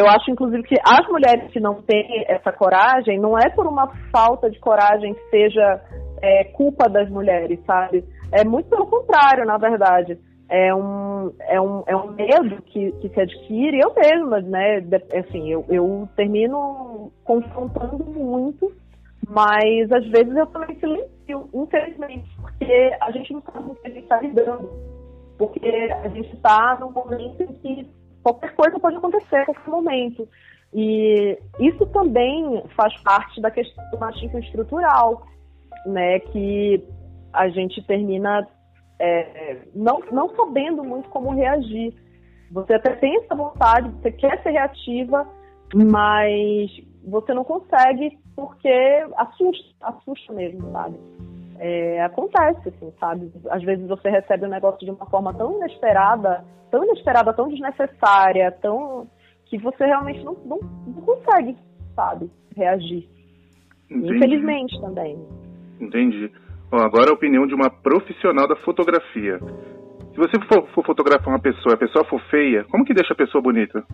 eu 0.00 0.08
acho 0.08 0.30
inclusive 0.30 0.62
que 0.62 0.76
as 0.82 1.06
mulheres 1.08 1.50
que 1.52 1.60
não 1.60 1.82
têm 1.82 2.24
essa 2.28 2.50
coragem 2.50 3.20
não 3.20 3.38
é 3.38 3.50
por 3.50 3.66
uma 3.66 3.88
falta 4.10 4.50
de 4.50 4.58
coragem 4.58 5.14
que 5.14 5.30
seja 5.30 5.80
é, 6.22 6.44
culpa 6.44 6.88
das 6.88 7.08
mulheres, 7.10 7.60
sabe? 7.66 8.02
É 8.32 8.44
muito 8.44 8.68
pelo 8.68 8.86
contrário, 8.86 9.44
na 9.44 9.58
verdade. 9.58 10.18
É 10.48 10.72
um, 10.74 11.32
é 11.40 11.60
um, 11.60 11.82
é 11.86 11.96
um 11.96 12.12
medo 12.12 12.62
que, 12.62 12.92
que 12.92 13.08
se 13.08 13.20
adquire. 13.20 13.80
Eu 13.80 13.94
mesma, 13.94 14.40
né? 14.40 14.78
Assim, 15.18 15.50
eu, 15.50 15.64
eu 15.68 16.08
termino 16.14 17.10
confrontando 17.24 18.04
muito 18.04 18.72
Mas 19.28 19.90
às 19.90 20.06
vezes 20.08 20.34
eu 20.36 20.46
também 20.46 20.78
silencio, 20.78 21.48
infelizmente, 21.52 22.30
porque 22.40 22.96
a 23.00 23.10
gente 23.10 23.32
não 23.32 23.42
sabe 23.42 23.70
o 23.70 23.74
que 23.74 23.86
a 23.86 23.90
gente 23.90 24.02
está 24.04 24.20
lidando. 24.20 24.70
Porque 25.36 25.68
a 26.04 26.08
gente 26.08 26.32
está 26.34 26.78
num 26.80 26.92
momento 26.92 27.42
em 27.42 27.52
que 27.54 27.90
qualquer 28.22 28.54
coisa 28.54 28.78
pode 28.78 28.96
acontecer 28.96 29.36
a 29.36 29.44
qualquer 29.46 29.68
momento. 29.68 30.28
E 30.72 31.38
isso 31.58 31.84
também 31.86 32.62
faz 32.76 32.96
parte 33.02 33.40
da 33.40 33.50
questão 33.50 33.84
do 33.90 33.98
machismo 33.98 34.38
estrutural, 34.38 35.26
né? 35.86 36.20
Que 36.20 36.84
a 37.32 37.48
gente 37.48 37.82
termina 37.86 38.46
é, 38.98 39.58
não, 39.74 40.00
não 40.10 40.34
sabendo 40.34 40.82
muito 40.82 41.08
como 41.10 41.34
reagir. 41.34 41.94
Você 42.50 42.74
até 42.74 42.92
tem 42.96 43.16
essa 43.18 43.34
vontade, 43.34 43.90
você 43.90 44.12
quer 44.12 44.42
ser 44.42 44.50
reativa, 44.50 45.26
mas 45.74 46.70
você 47.04 47.34
não 47.34 47.44
consegue 47.44 48.18
porque 48.34 48.70
assusta, 49.16 49.74
assusta 49.80 50.32
mesmo, 50.32 50.70
sabe? 50.72 50.96
É, 51.58 52.02
acontece, 52.02 52.68
assim, 52.68 52.92
sabe? 53.00 53.32
Às 53.50 53.62
vezes 53.62 53.86
você 53.88 54.10
recebe 54.10 54.44
um 54.44 54.50
negócio 54.50 54.84
de 54.84 54.90
uma 54.90 55.06
forma 55.06 55.32
tão 55.34 55.56
inesperada, 55.56 56.44
tão 56.70 56.84
inesperada, 56.84 57.32
tão 57.32 57.48
desnecessária, 57.48 58.52
tão 58.60 59.08
que 59.46 59.58
você 59.58 59.86
realmente 59.86 60.22
não, 60.22 60.34
não, 60.44 60.58
não 60.58 61.02
consegue, 61.02 61.56
sabe, 61.94 62.30
reagir. 62.54 63.08
Entendi. 63.90 64.16
Infelizmente 64.16 64.80
também. 64.80 65.18
Entendi. 65.80 66.30
Bom, 66.70 66.78
agora 66.78 67.10
a 67.10 67.14
opinião 67.14 67.46
de 67.46 67.54
uma 67.54 67.70
profissional 67.70 68.48
da 68.48 68.56
fotografia. 68.56 69.38
Se 69.38 70.16
você 70.16 70.40
for, 70.48 70.66
for 70.74 70.84
fotografar 70.84 71.28
uma 71.28 71.40
pessoa, 71.40 71.74
a 71.74 71.78
pessoa 71.78 72.04
for 72.06 72.20
feia, 72.30 72.64
como 72.70 72.84
que 72.84 72.94
deixa 72.94 73.12
a 73.12 73.16
pessoa 73.16 73.42
bonita? 73.42 73.84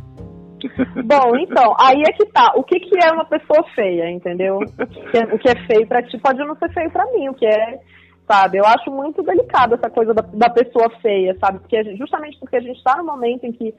Bom, 1.04 1.36
então, 1.38 1.74
aí 1.78 2.00
é 2.00 2.12
que 2.12 2.24
tá. 2.26 2.52
O 2.56 2.62
que, 2.62 2.78
que 2.78 2.96
é 3.04 3.12
uma 3.12 3.24
pessoa 3.24 3.64
feia, 3.74 4.10
entendeu? 4.10 4.58
O 4.58 5.10
que 5.10 5.18
é, 5.18 5.34
o 5.34 5.38
que 5.38 5.48
é 5.48 5.66
feio 5.66 5.86
pra 5.86 6.02
ti 6.02 6.16
pode 6.18 6.38
não 6.38 6.54
ser 6.56 6.72
feio 6.72 6.90
pra 6.90 7.04
mim, 7.12 7.28
o 7.28 7.34
que 7.34 7.46
é, 7.46 7.80
sabe? 8.30 8.58
Eu 8.58 8.64
acho 8.64 8.90
muito 8.90 9.22
delicado 9.22 9.74
essa 9.74 9.90
coisa 9.90 10.14
da, 10.14 10.22
da 10.22 10.48
pessoa 10.48 10.88
feia, 11.00 11.36
sabe? 11.40 11.58
Porque 11.58 11.96
justamente 11.96 12.38
porque 12.38 12.56
a 12.56 12.60
gente 12.60 12.82
tá 12.84 12.96
no 12.96 13.04
momento 13.04 13.44
em 13.44 13.52
que 13.52 13.74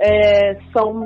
é, 0.00 0.54
são 0.72 1.04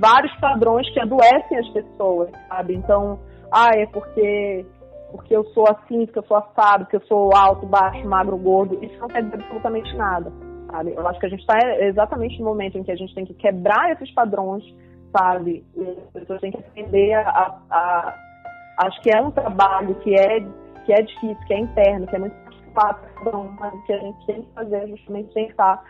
vários 0.00 0.34
padrões 0.36 0.88
que 0.92 1.00
adoecem 1.00 1.58
as 1.58 1.68
pessoas, 1.70 2.30
sabe? 2.48 2.74
Então, 2.74 3.18
ah, 3.52 3.70
é 3.74 3.86
porque 3.86 4.64
porque 5.10 5.34
eu 5.34 5.44
sou 5.46 5.64
assim, 5.68 6.06
porque 6.06 6.18
eu 6.18 6.24
sou 6.24 6.36
assado, 6.36 6.84
porque 6.84 6.96
eu 6.96 7.06
sou 7.06 7.34
alto, 7.34 7.66
baixo, 7.66 8.06
magro, 8.06 8.36
gordo. 8.36 8.78
Isso 8.84 8.98
não 8.98 9.08
quer 9.08 9.22
dizer 9.22 9.36
absolutamente 9.36 9.96
nada. 9.96 10.32
Sabe? 10.70 10.92
Eu 10.94 11.06
acho 11.08 11.18
que 11.18 11.26
a 11.26 11.28
gente 11.30 11.40
está 11.40 11.58
exatamente 11.80 12.38
no 12.38 12.46
momento 12.46 12.76
em 12.76 12.82
que 12.82 12.92
a 12.92 12.96
gente 12.96 13.14
tem 13.14 13.24
que 13.24 13.34
quebrar 13.34 13.90
esses 13.92 14.10
padrões, 14.12 14.62
sabe? 15.16 15.64
E 15.74 15.82
as 15.82 16.12
pessoas 16.12 16.40
têm 16.40 16.52
que 16.52 16.58
aprender 16.58 17.14
a, 17.14 17.20
a, 17.20 17.58
a, 17.70 18.14
Acho 18.78 19.00
que 19.00 19.10
é 19.10 19.20
um 19.20 19.30
trabalho 19.30 19.94
que 19.96 20.14
é, 20.14 20.40
que 20.84 20.92
é 20.92 21.02
difícil, 21.02 21.46
que 21.46 21.54
é 21.54 21.60
interno, 21.60 22.06
que 22.06 22.16
é 22.16 22.18
muito 22.18 22.36
fácil, 22.74 23.08
mas 23.58 23.74
o 23.74 23.82
que 23.84 23.92
a 23.92 23.98
gente 23.98 24.26
tem 24.26 24.42
que 24.42 24.52
fazer 24.52 24.76
é 24.76 24.86
justamente 24.88 25.34
tentar. 25.34 25.82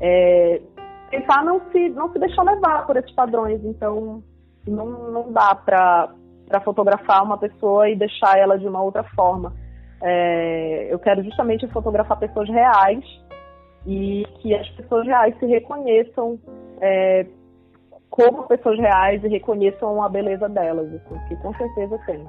É, 0.00 0.62
tentar 1.10 1.44
não 1.44 1.60
se, 1.72 1.88
não 1.90 2.10
se 2.12 2.18
deixar 2.18 2.42
levar 2.44 2.86
por 2.86 2.96
esses 2.96 3.10
padrões. 3.12 3.62
Então, 3.64 4.22
não, 4.66 4.86
não 5.10 5.32
dá 5.32 5.54
para 5.54 6.14
fotografar 6.58 7.22
uma 7.22 7.38
pessoa 7.38 7.88
e 7.88 7.94
deixar 7.94 8.38
ela 8.38 8.58
de 8.58 8.66
uma 8.66 8.82
outra 8.82 9.04
forma. 9.14 9.52
É, 10.02 10.88
eu 10.90 10.98
quero 10.98 11.22
justamente 11.22 11.68
fotografar 11.68 12.18
pessoas 12.18 12.48
reais 12.48 13.04
e 13.86 14.26
que 14.40 14.54
as 14.54 14.68
pessoas 14.70 15.06
reais 15.06 15.38
se 15.38 15.46
reconheçam 15.46 16.38
é, 16.80 17.26
como 18.08 18.48
pessoas 18.48 18.78
reais 18.78 19.22
e 19.22 19.28
reconheçam 19.28 20.02
a 20.02 20.08
beleza 20.08 20.48
delas, 20.48 20.92
assim, 20.92 21.18
que 21.28 21.36
com 21.36 21.54
certeza 21.54 21.98
tem. 22.06 22.26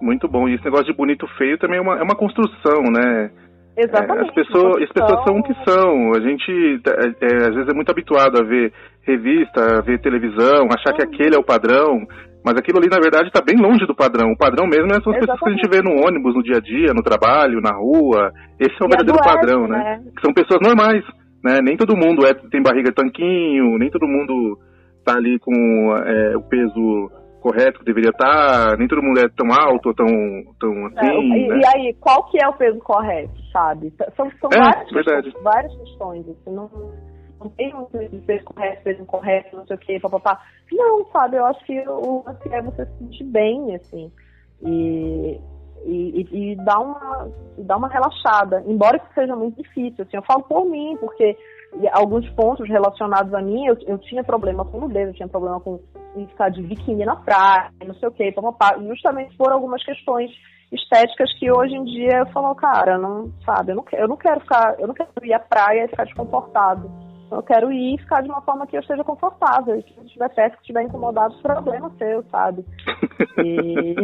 Muito 0.00 0.28
bom. 0.28 0.48
E 0.48 0.54
esse 0.54 0.64
negócio 0.64 0.86
de 0.86 0.92
bonito 0.92 1.26
feio 1.38 1.58
também 1.58 1.78
é 1.78 1.80
uma, 1.80 1.98
é 1.98 2.02
uma 2.02 2.16
construção, 2.16 2.82
né? 2.92 3.30
Exatamente. 3.76 4.26
É, 4.26 4.28
as, 4.28 4.34
pessoas, 4.34 4.82
as 4.82 4.92
pessoas 4.92 5.24
são 5.24 5.36
o 5.36 5.42
que 5.42 5.54
são. 5.64 6.12
A 6.14 6.20
gente, 6.20 6.80
é, 6.86 7.26
é, 7.26 7.36
às 7.48 7.54
vezes, 7.54 7.68
é 7.68 7.74
muito 7.74 7.90
habituado 7.90 8.40
a 8.40 8.44
ver 8.44 8.72
revista, 9.02 9.78
a 9.78 9.80
ver 9.80 10.00
televisão, 10.00 10.68
achar 10.70 10.94
que 10.94 11.02
aquele 11.02 11.34
é 11.34 11.38
o 11.38 11.44
padrão. 11.44 12.06
Mas 12.44 12.56
aquilo 12.56 12.78
ali, 12.78 12.88
na 12.90 13.00
verdade, 13.00 13.28
está 13.28 13.40
bem 13.40 13.56
longe 13.56 13.86
do 13.86 13.94
padrão. 13.94 14.30
O 14.30 14.36
padrão 14.36 14.66
mesmo 14.66 14.92
é 14.92 15.00
são 15.00 15.12
as 15.12 15.18
pessoas 15.18 15.40
que 15.40 15.48
a 15.48 15.52
gente 15.52 15.70
vê 15.70 15.80
no 15.82 16.06
ônibus, 16.06 16.34
no 16.34 16.42
dia 16.42 16.58
a 16.58 16.60
dia, 16.60 16.92
no 16.94 17.02
trabalho, 17.02 17.60
na 17.60 17.72
rua. 17.72 18.32
Esse 18.60 18.74
é 18.74 18.84
o 18.84 18.86
e 18.86 18.90
verdadeiro 18.90 19.18
padrão, 19.18 19.66
né? 19.66 19.78
né? 19.78 20.12
São 20.22 20.32
pessoas 20.32 20.60
normais, 20.60 21.02
né? 21.42 21.60
Nem 21.62 21.76
todo 21.76 21.96
mundo 21.96 22.26
é, 22.26 22.34
tem 22.34 22.62
barriga 22.62 22.92
tanquinho, 22.92 23.78
nem 23.78 23.90
todo 23.90 24.06
mundo 24.06 24.58
tá 25.04 25.14
ali 25.16 25.38
com 25.38 25.52
é, 25.96 26.36
o 26.36 26.42
peso 26.42 27.10
correto 27.44 27.80
que 27.80 27.84
deveria 27.84 28.08
estar, 28.08 28.70
tá, 28.70 28.76
nem 28.78 28.88
todo 28.88 29.02
mundo 29.02 29.20
é 29.20 29.28
tão 29.28 29.52
alto 29.52 29.90
ou 29.90 29.94
tão, 29.94 30.06
tão 30.58 30.72
é, 30.96 31.00
assim. 31.00 31.32
É, 31.32 31.38
e, 31.38 31.48
né? 31.48 31.60
e, 31.60 31.66
aí, 31.66 31.94
qual 32.00 32.24
que 32.30 32.42
é 32.42 32.48
o 32.48 32.54
peso 32.54 32.78
correto, 32.78 33.38
sabe? 33.52 33.92
São, 34.16 34.30
são 34.40 34.48
é, 34.50 34.58
várias, 34.58 34.88
questões, 34.90 35.42
várias 35.42 35.76
questões. 35.76 36.26
Assim, 36.26 36.54
não, 36.54 36.70
não 37.38 37.50
tem 37.50 37.74
um 37.74 37.84
peso 37.84 38.44
correto, 38.46 38.82
peso 38.82 39.02
incorreto, 39.02 39.56
não 39.56 39.66
sei 39.66 39.76
o 39.76 39.78
que, 39.78 40.00
papapá. 40.00 40.40
Não, 40.72 41.04
sabe, 41.12 41.36
eu 41.36 41.44
acho 41.44 41.62
que 41.66 41.78
o 41.86 42.24
lance 42.26 42.48
é 42.48 42.62
você 42.62 42.86
se 42.86 42.98
sentir 42.98 43.24
bem, 43.24 43.74
assim. 43.74 44.10
E, 44.62 45.38
e, 45.84 46.28
e, 46.32 46.56
dar, 46.64 46.78
uma, 46.78 47.30
dar 47.58 47.76
uma 47.76 47.88
relaxada, 47.88 48.64
embora 48.66 48.96
isso 48.96 49.14
seja 49.14 49.36
muito 49.36 49.62
difícil. 49.62 50.02
Assim, 50.02 50.16
eu 50.16 50.22
falo 50.22 50.44
por 50.44 50.64
mim, 50.64 50.96
porque 50.98 51.36
alguns 51.92 52.28
pontos 52.30 52.68
relacionados 52.68 53.32
a 53.34 53.40
mim, 53.40 53.66
eu, 53.66 53.76
eu 53.86 53.98
tinha 53.98 54.22
problema 54.22 54.64
com 54.64 54.80
nudez, 54.80 55.08
eu 55.08 55.14
tinha 55.14 55.28
problema 55.28 55.60
com 55.60 55.80
ficar 56.28 56.48
de 56.48 56.62
biquíni 56.62 57.04
na 57.04 57.16
praia, 57.16 57.70
não 57.84 57.94
sei 57.96 58.08
o 58.08 58.12
que, 58.12 58.34
justamente 58.88 59.36
por 59.36 59.50
algumas 59.50 59.84
questões 59.84 60.30
estéticas 60.72 61.32
que 61.38 61.50
hoje 61.50 61.74
em 61.74 61.84
dia 61.84 62.18
eu 62.18 62.26
falo, 62.26 62.54
cara, 62.54 62.98
não, 62.98 63.32
sabe, 63.44 63.72
eu 63.72 63.76
não, 63.76 63.84
eu 63.92 64.08
não 64.08 64.16
quero 64.16 64.40
ficar, 64.40 64.78
eu 64.78 64.86
não 64.86 64.94
quero 64.94 65.10
ir 65.22 65.32
à 65.32 65.38
praia 65.38 65.84
e 65.84 65.88
ficar 65.88 66.04
desconfortado. 66.04 66.90
Eu 67.30 67.42
quero 67.42 67.72
ir 67.72 67.94
e 67.94 67.98
ficar 67.98 68.22
de 68.22 68.28
uma 68.28 68.40
forma 68.42 68.66
que 68.66 68.76
eu 68.76 68.80
esteja 68.80 69.02
confortável. 69.02 69.74
E 69.76 69.82
se 69.82 70.06
estiver 70.06 70.28
perto, 70.28 70.54
que 70.54 70.60
estiver 70.60 70.82
incomodado, 70.82 71.34
problema 71.42 71.90
seu, 71.98 72.22
sabe? 72.30 72.64
E... 73.38 73.94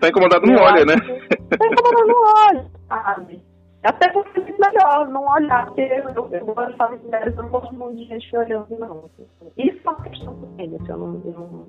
tá 0.00 0.08
incomodado, 0.08 0.46
não 0.46 0.62
olha, 0.62 0.84
né? 0.84 0.94
Tá 0.96 1.66
incomodado, 1.66 2.06
não 2.06 2.22
olha, 2.46 2.66
sabe? 2.88 3.42
Até 3.86 4.08
porque 4.08 4.40
é 4.40 4.42
melhor 4.42 5.08
não 5.08 5.24
olhar, 5.28 5.66
porque 5.66 5.82
eu, 5.82 6.10
eu, 6.10 6.28
eu 6.32 6.46
gosto 6.46 6.72
de 6.72 6.76
falar 6.76 6.96
de 6.96 7.04
mulheres, 7.04 7.36
eu 7.36 7.42
não 7.44 7.50
gosto 7.50 7.72
muito 7.72 7.96
de 7.98 8.04
gente 8.04 8.36
olhando, 8.36 8.66
não. 8.78 9.08
Isso 9.56 9.78
é 9.84 9.88
uma 9.88 10.02
questão 10.02 10.34
também, 10.40 10.74
assim, 10.74 10.90
eu 10.90 10.98
não, 10.98 11.22
eu 11.24 11.32
não 11.32 11.66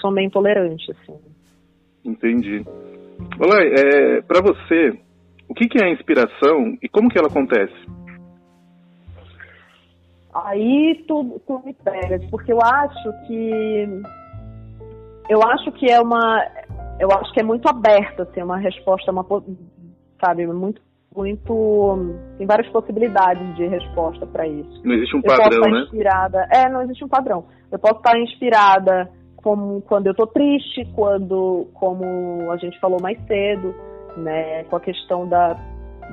sou 0.00 0.10
meio 0.10 0.26
intolerante, 0.26 0.90
assim. 0.90 1.16
Entendi. 2.04 2.64
Olá, 3.38 3.62
é, 3.62 4.20
para 4.22 4.40
você, 4.42 4.98
o 5.48 5.54
que, 5.54 5.68
que 5.68 5.80
é 5.80 5.86
a 5.86 5.92
inspiração 5.92 6.76
e 6.82 6.88
como 6.88 7.08
que 7.08 7.18
ela 7.18 7.28
acontece? 7.28 7.86
Aí 10.34 11.04
tu, 11.06 11.40
tu 11.46 11.62
me 11.64 11.72
pega, 11.72 12.18
porque 12.30 12.52
eu 12.52 12.58
acho 12.60 13.26
que 13.28 14.02
eu 15.28 15.40
acho 15.40 15.70
que 15.72 15.88
é 15.88 16.00
uma 16.00 16.44
eu 16.98 17.08
acho 17.12 17.32
que 17.32 17.40
é 17.40 17.44
muito 17.44 17.68
aberta 17.68 18.24
assim, 18.24 18.42
uma 18.42 18.58
resposta 18.58 19.12
uma 19.12 19.24
sabe, 20.20 20.44
muito 20.48 20.82
muito 21.14 22.16
tem 22.36 22.46
várias 22.46 22.68
possibilidades 22.70 23.54
de 23.56 23.66
resposta 23.66 24.26
para 24.26 24.46
isso. 24.46 24.80
Não 24.84 24.94
existe 24.94 25.16
um 25.16 25.22
padrão, 25.22 25.70
né? 25.70 25.80
Inspirada, 25.82 26.48
é, 26.50 26.68
não 26.68 26.82
existe 26.82 27.04
um 27.04 27.08
padrão. 27.08 27.44
Eu 27.70 27.78
posso 27.78 27.96
estar 27.96 28.18
inspirada 28.18 29.10
como 29.36 29.82
quando 29.82 30.06
eu 30.06 30.14
tô 30.14 30.26
triste, 30.26 30.84
quando 30.94 31.68
como 31.74 32.50
a 32.50 32.56
gente 32.56 32.78
falou 32.80 33.00
mais 33.00 33.18
cedo, 33.26 33.74
né, 34.16 34.64
com 34.64 34.76
a 34.76 34.80
questão 34.80 35.28
da 35.28 35.54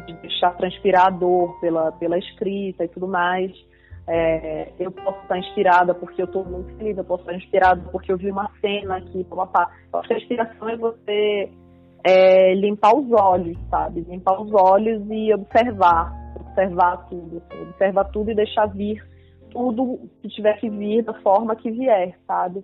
de 0.06 0.14
deixar 0.22 0.56
transpirar 0.56 1.08
a 1.08 1.10
dor 1.10 1.60
pela 1.60 1.92
pela 1.94 2.18
escrita 2.18 2.84
e 2.84 2.88
tudo 2.88 3.08
mais. 3.08 3.52
É, 4.08 4.72
eu 4.80 4.92
posso 4.92 5.22
estar 5.22 5.38
inspirada 5.38 5.94
porque 5.94 6.22
eu 6.22 6.26
estou 6.26 6.44
muito 6.44 6.76
feliz, 6.76 6.98
eu 6.98 7.04
posso 7.04 7.22
estar 7.22 7.36
inspirada 7.36 7.82
porque 7.92 8.12
eu 8.12 8.18
vi 8.18 8.32
uma 8.32 8.50
cena 8.60 8.98
aqui, 8.98 9.24
papapá. 9.24 9.72
Eu 9.94 10.00
acho 10.00 10.08
que 10.08 10.14
a 10.14 10.18
inspiração 10.18 10.70
é 10.70 10.76
você 10.76 11.50
é, 12.04 12.54
limpar 12.56 12.96
os 12.96 13.12
olhos, 13.12 13.58
sabe? 13.70 14.02
Limpar 14.02 14.42
os 14.42 14.52
olhos 14.54 15.04
e 15.10 15.34
observar, 15.34 16.14
observar 16.36 17.08
tudo, 17.10 17.38
assim, 17.38 17.62
observar 17.70 18.06
tudo 18.06 18.32
e 18.32 18.36
deixar 18.36 18.66
vir 18.68 19.04
tudo 19.52 20.10
que 20.22 20.30
tiver 20.30 20.60
que 20.60 20.70
vir 20.70 21.04
da 21.04 21.14
forma 21.22 21.56
que 21.56 21.70
vier, 21.70 22.18
sabe? 22.26 22.64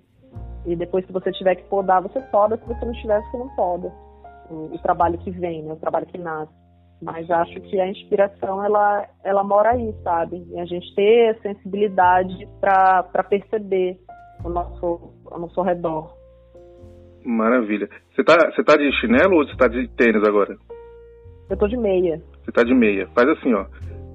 E 0.66 0.76
depois, 0.76 1.06
se 1.06 1.12
você 1.12 1.32
tiver 1.32 1.56
que 1.56 1.64
podar, 1.64 2.02
você 2.02 2.20
poda, 2.20 2.58
se 2.58 2.66
você 2.66 2.86
não 2.86 2.94
tiver, 2.94 3.22
você 3.22 3.38
não 3.38 3.50
poda. 3.56 3.92
O, 4.50 4.78
trabalho 4.80 5.18
que 5.20 5.32
vem, 5.32 5.64
né? 5.64 5.74
O 5.74 5.78
trabalho 5.78 6.06
que 6.06 6.18
nasce. 6.18 6.52
Mas 7.02 7.30
acho 7.30 7.60
que 7.62 7.80
a 7.80 7.88
inspiração 7.88 8.64
ela, 8.64 9.08
ela 9.24 9.44
mora 9.44 9.72
aí, 9.72 9.94
sabe? 10.04 10.46
E 10.50 10.60
a 10.60 10.66
gente 10.66 10.96
ter 10.96 11.40
sensibilidade 11.42 12.48
para 12.60 13.24
perceber 13.30 14.00
o 14.44 14.50
nosso, 14.50 15.14
ao 15.30 15.40
nosso 15.40 15.62
redor. 15.62 16.17
Maravilha. 17.28 17.90
Você 18.16 18.24
tá, 18.24 18.36
você 18.52 18.64
tá 18.64 18.78
de 18.78 18.92
chinelo 19.00 19.36
ou 19.36 19.46
você 19.46 19.56
tá 19.58 19.68
de 19.68 19.88
tênis 19.90 20.24
agora? 20.28 20.56
Eu 21.50 21.58
tô 21.58 21.68
de 21.68 21.78
meia. 21.78 22.22
Você 22.44 22.52
tá 22.52 22.64
de 22.64 22.74
meia. 22.74 23.08
Faz 23.14 23.28
assim, 23.30 23.54
ó. 23.54 23.66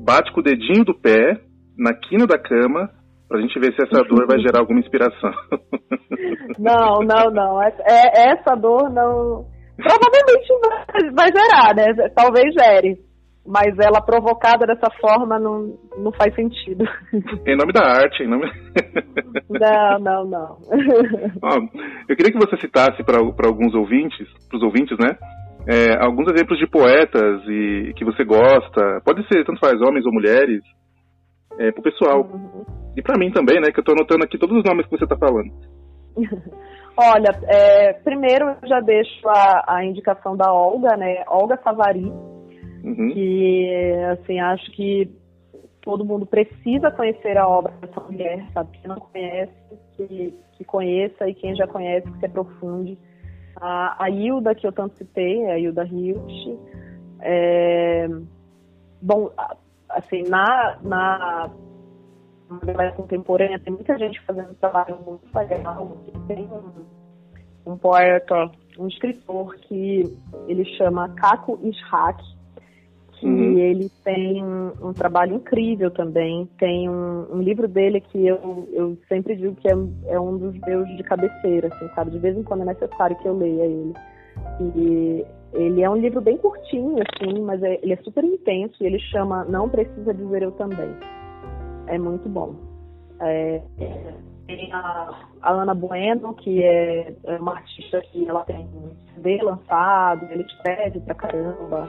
Bate 0.01 0.33
com 0.33 0.41
o 0.41 0.43
dedinho 0.43 0.85
do 0.85 0.95
pé 0.95 1.41
na 1.77 1.95
quina 1.95 2.27
da 2.27 2.39
cama, 2.39 2.91
Pra 3.33 3.41
gente 3.41 3.59
ver 3.59 3.73
se 3.73 3.83
essa 3.83 4.05
dor 4.05 4.27
vai 4.27 4.39
gerar 4.41 4.61
alguma 4.61 4.79
inspiração. 4.79 5.33
Não, 6.59 6.99
não, 7.01 7.31
não. 7.31 7.63
É, 7.63 8.31
essa 8.31 8.55
dor 8.55 8.91
não. 8.91 9.47
Provavelmente 9.77 11.15
vai 11.15 11.29
gerar, 11.33 11.75
né? 11.75 12.09
Talvez 12.15 12.53
gere. 12.53 12.99
Mas 13.45 13.77
ela 13.79 14.01
provocada 14.01 14.65
dessa 14.65 14.89
forma 15.01 15.39
não, 15.39 15.77
não 15.99 16.13
faz 16.13 16.33
sentido. 16.35 16.85
Em 17.47 17.57
nome 17.57 17.73
da 17.73 17.83
arte, 17.83 18.23
em 18.23 18.29
nome. 18.29 18.47
Não, 19.51 19.99
não, 19.99 20.25
não. 20.25 20.59
Ó, 21.43 21.59
eu 22.09 22.17
queria 22.17 22.33
que 22.33 22.39
você 22.39 22.57
citasse 22.57 23.03
para 23.05 23.19
alguns 23.19 23.75
ouvintes, 23.75 24.27
para 24.49 24.57
os 24.57 24.63
ouvintes, 24.63 24.97
né? 24.99 25.17
É, 25.69 26.03
alguns 26.03 26.33
exemplos 26.33 26.59
de 26.59 26.67
poetas 26.67 27.43
e 27.47 27.93
que 27.95 28.05
você 28.05 28.25
gosta. 28.25 29.01
Pode 29.05 29.27
ser, 29.29 29.45
tanto 29.45 29.61
faz, 29.61 29.81
homens 29.83 30.07
ou 30.07 30.13
mulheres, 30.13 30.63
é, 31.59 31.71
pro 31.71 31.83
pessoal. 31.83 32.23
Uhum. 32.23 32.65
E 32.97 33.03
para 33.03 33.19
mim 33.19 33.31
também, 33.31 33.61
né? 33.61 33.71
Que 33.71 33.81
eu 33.81 33.85
tô 33.85 33.93
anotando 33.93 34.25
aqui 34.25 34.39
todos 34.39 34.57
os 34.57 34.65
nomes 34.65 34.87
que 34.87 34.97
você 34.97 35.07
tá 35.07 35.17
falando. 35.17 35.53
Olha, 36.97 37.31
é, 37.49 37.95
primeiro 38.05 38.51
eu 38.63 38.69
já 38.69 38.81
deixo 38.81 39.27
a, 39.29 39.65
a, 39.67 39.85
indicação 39.85 40.37
da 40.37 40.53
Olga, 40.53 40.97
né? 40.97 41.25
Olga 41.27 41.59
Savari, 41.65 42.13
uhum. 42.83 43.13
que 43.13 43.95
assim, 44.13 44.41
acho 44.41 44.71
que 44.73 45.11
todo 45.83 46.05
mundo 46.05 46.25
precisa 46.25 46.91
conhecer 46.91 47.37
a 47.37 47.47
obra 47.47 47.73
dessa 47.81 48.01
mulher, 48.01 48.47
sabe? 48.53 48.79
Quem 48.79 48.89
não 48.89 49.01
conhece, 49.01 49.53
que, 49.97 50.35
que 50.53 50.65
conheça, 50.65 51.29
e 51.29 51.35
quem 51.35 51.55
já 51.57 51.67
conhece, 51.67 52.11
que 52.11 52.19
se 52.19 52.27
aprofunde. 52.27 52.99
A, 53.57 54.05
a 54.05 54.11
Hilda, 54.11 54.55
que 54.55 54.67
eu 54.67 54.73
tanto 54.73 54.97
citei, 54.97 55.43
é 55.43 55.53
a 55.53 55.59
Hilda 55.59 55.85
Hilst. 55.85 56.59
É, 57.21 58.09
bom, 59.01 59.31
assim, 59.89 60.23
na, 60.29 60.79
na 60.83 61.51
galera 62.65 62.93
contemporânea, 62.93 63.59
tem 63.59 63.73
muita 63.73 63.99
gente 63.99 64.21
fazendo 64.23 64.55
trabalho 64.55 64.99
muito 65.05 65.35
legal. 65.35 65.97
Tem 66.29 66.49
um, 67.67 67.73
um 67.73 67.77
poeta, 67.77 68.51
um 68.79 68.87
escritor 68.87 69.57
que 69.57 70.17
ele 70.47 70.65
chama 70.77 71.09
Kako 71.11 71.59
Ishak, 71.63 72.23
que 73.23 73.29
uhum. 73.29 73.57
ele 73.57 73.89
tem 74.03 74.43
um, 74.43 74.73
um, 74.83 74.93
trabalho 74.93 75.37
incrível 75.37 75.93
também. 75.93 76.49
Tem 76.59 76.89
um, 76.89 77.37
um, 77.37 77.41
livro 77.41 77.69
dele 77.69 78.01
que 78.01 78.27
eu, 78.27 78.69
eu 78.73 78.99
sempre 79.09 79.37
digo 79.37 79.55
que 79.55 79.69
é, 79.69 79.77
é 80.09 80.19
um 80.19 80.37
dos 80.37 80.59
meus 80.59 80.89
de 80.97 81.05
cabeceira, 81.05 81.69
assim, 81.69 81.89
sabe? 81.95 82.11
De 82.11 82.19
vez 82.19 82.37
em 82.37 82.43
quando 82.43 82.63
é 82.63 82.67
necessário 82.67 83.17
que 83.19 83.29
eu 83.29 83.39
leia 83.39 83.63
ele. 83.63 83.95
E 84.75 85.25
ele 85.53 85.83
é 85.83 85.89
um 85.89 85.97
livro 85.97 86.21
bem 86.21 86.37
curtinho, 86.37 86.97
assim, 86.99 87.41
mas 87.43 87.63
é, 87.63 87.79
ele 87.81 87.93
é 87.93 87.97
super 87.99 88.25
intenso 88.25 88.83
e 88.83 88.87
ele 88.87 88.99
chama 88.99 89.45
Não 89.45 89.69
Precisa 89.69 90.13
Dizer 90.13 90.43
Eu 90.43 90.51
Também. 90.53 90.93
É 91.87 91.97
muito 91.97 92.29
bom. 92.29 92.57
É, 93.21 93.63
tem 94.49 94.73
a, 94.73 95.15
a, 95.43 95.53
Ana 95.53 95.75
Bueno, 95.75 96.35
que 96.35 96.61
é, 96.61 97.15
é, 97.23 97.37
uma 97.37 97.53
artista 97.53 98.01
que 98.01 98.29
ela 98.29 98.45
tem 98.47 98.69
CD 99.15 99.41
lançado, 99.43 100.27
ele 100.29 100.43
escreve 100.43 100.99
pra 101.01 101.15
caramba, 101.15 101.89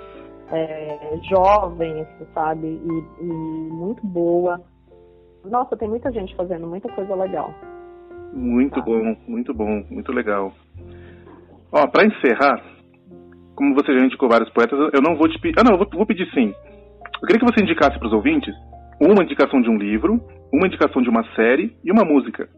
é, 0.52 1.20
jovem, 1.30 2.02
assim, 2.02 2.26
sabe? 2.34 2.68
E, 2.68 3.24
e 3.24 3.26
muito 3.26 4.06
boa. 4.06 4.62
Nossa, 5.46 5.76
tem 5.76 5.89
muita 5.89 6.12
gente 6.12 6.36
fazendo 6.36 6.68
muita 6.68 6.89
coisa 6.89 7.16
legal. 7.16 7.54
Muito 8.34 8.76
tá. 8.76 8.82
bom, 8.82 9.16
muito 9.28 9.54
bom, 9.54 9.84
muito 9.89 10.12
legal. 10.12 10.54
Ó, 11.72 11.88
para 11.88 12.06
encerrar, 12.06 12.64
como 13.56 13.76
você 13.76 13.94
já 13.94 14.06
indicou 14.06 14.30
vários 14.30 14.50
poetas, 14.52 14.78
eu 14.94 15.02
não 15.02 15.16
vou 15.16 15.28
te 15.28 15.39
pedir. 15.39 15.60
Ah, 15.60 15.64
não, 15.64 15.74
eu 15.74 15.78
vou, 15.78 15.88
vou 15.91 16.06
pedir 16.06 16.30
sim. 16.32 16.54
Eu 17.22 17.28
queria 17.28 17.39
que 17.39 17.54
você 17.54 17.64
indicasse 17.64 17.98
para 17.98 18.08
os 18.08 18.14
ouvintes 18.14 18.54
uma 19.00 19.24
indicação 19.24 19.62
de 19.62 19.70
um 19.70 19.78
livro, 19.78 20.22
uma 20.52 20.68
indicação 20.68 21.02
de 21.02 21.10
uma 21.10 21.24
série 21.36 21.76
e 21.84 21.91
uma 21.91 22.04
música. 22.04 22.50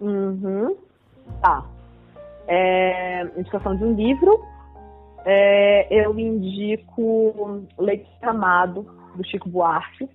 Uhum. 0.00 0.76
Tá. 1.40 1.64
É, 2.46 3.24
indicação 3.38 3.76
de 3.76 3.84
um 3.84 3.94
livro. 3.94 4.40
É, 5.24 6.04
eu 6.04 6.18
indico 6.18 7.64
Leite 7.78 8.08
Amado, 8.22 8.86
do 9.14 9.24
Chico 9.26 9.48
Buarque, 9.48 10.08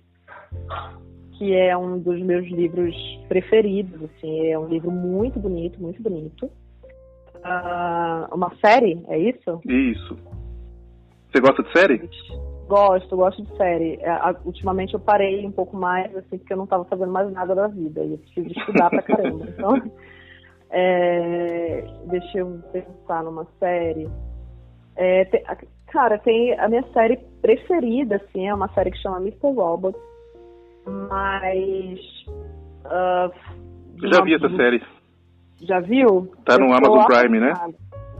que 1.38 1.54
é 1.54 1.76
um 1.76 1.98
dos 1.98 2.20
meus 2.20 2.46
livros 2.46 2.94
preferidos. 3.28 4.02
Assim, 4.02 4.48
é 4.48 4.58
um 4.58 4.66
livro 4.66 4.90
muito 4.90 5.38
bonito, 5.38 5.80
muito 5.80 6.02
bonito 6.02 6.50
uh, 7.44 8.34
uma 8.34 8.54
série, 8.64 9.02
é 9.08 9.18
isso? 9.18 9.60
Isso. 9.66 10.16
Você 11.30 11.40
gosta 11.40 11.62
de 11.62 11.72
série? 11.72 12.10
Gosto, 12.66 13.16
gosto 13.16 13.42
de 13.42 13.56
série. 13.56 13.98
É, 14.00 14.12
ultimamente 14.44 14.94
eu 14.94 15.00
parei 15.00 15.46
um 15.46 15.52
pouco 15.52 15.76
mais, 15.76 16.14
assim, 16.16 16.38
porque 16.38 16.52
eu 16.52 16.56
não 16.56 16.64
estava 16.64 16.84
fazendo 16.84 17.12
mais 17.12 17.30
nada 17.32 17.54
da 17.54 17.66
vida 17.68 18.02
e 18.04 18.12
eu 18.12 18.18
preciso 18.18 18.48
estudar 18.48 18.90
pra 18.90 19.02
caramba. 19.02 19.46
Então, 19.48 19.90
é, 20.70 21.82
deixa 22.06 22.38
eu 22.38 22.60
pensar 22.72 23.24
numa 23.24 23.46
série. 23.58 24.08
É, 24.98 25.24
tem, 25.26 25.44
cara, 25.86 26.18
tem 26.18 26.58
a 26.58 26.68
minha 26.68 26.82
série 26.92 27.16
preferida, 27.40 28.16
assim, 28.16 28.48
é 28.48 28.52
uma 28.52 28.68
série 28.74 28.90
que 28.90 28.98
chama 28.98 29.18
Mr. 29.18 29.54
Robot, 29.54 29.96
mas. 30.84 32.00
Uh, 32.84 33.32
eu 34.02 34.12
já 34.12 34.22
vi 34.24 34.34
essa 34.34 34.50
série. 34.56 34.82
Já 35.62 35.78
viu? 35.78 36.32
Tá 36.44 36.58
no 36.58 36.72
Amazon 36.72 37.04
Prime, 37.04 37.38
né? 37.38 37.52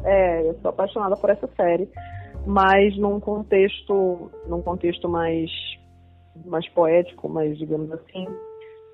É, 0.05 0.49
eu 0.49 0.55
sou 0.61 0.69
apaixonada 0.71 1.17
por 1.17 1.31
essa 1.31 1.49
série, 1.57 1.89
mas 2.47 2.97
num 2.97 3.19
contexto, 3.19 4.31
num 4.47 4.63
contexto 4.63 5.09
mais, 5.09 5.51
mais 6.47 6.69
poético, 6.69 7.29
mais 7.29 7.59
digamos 7.59 7.91
assim, 7.91 8.27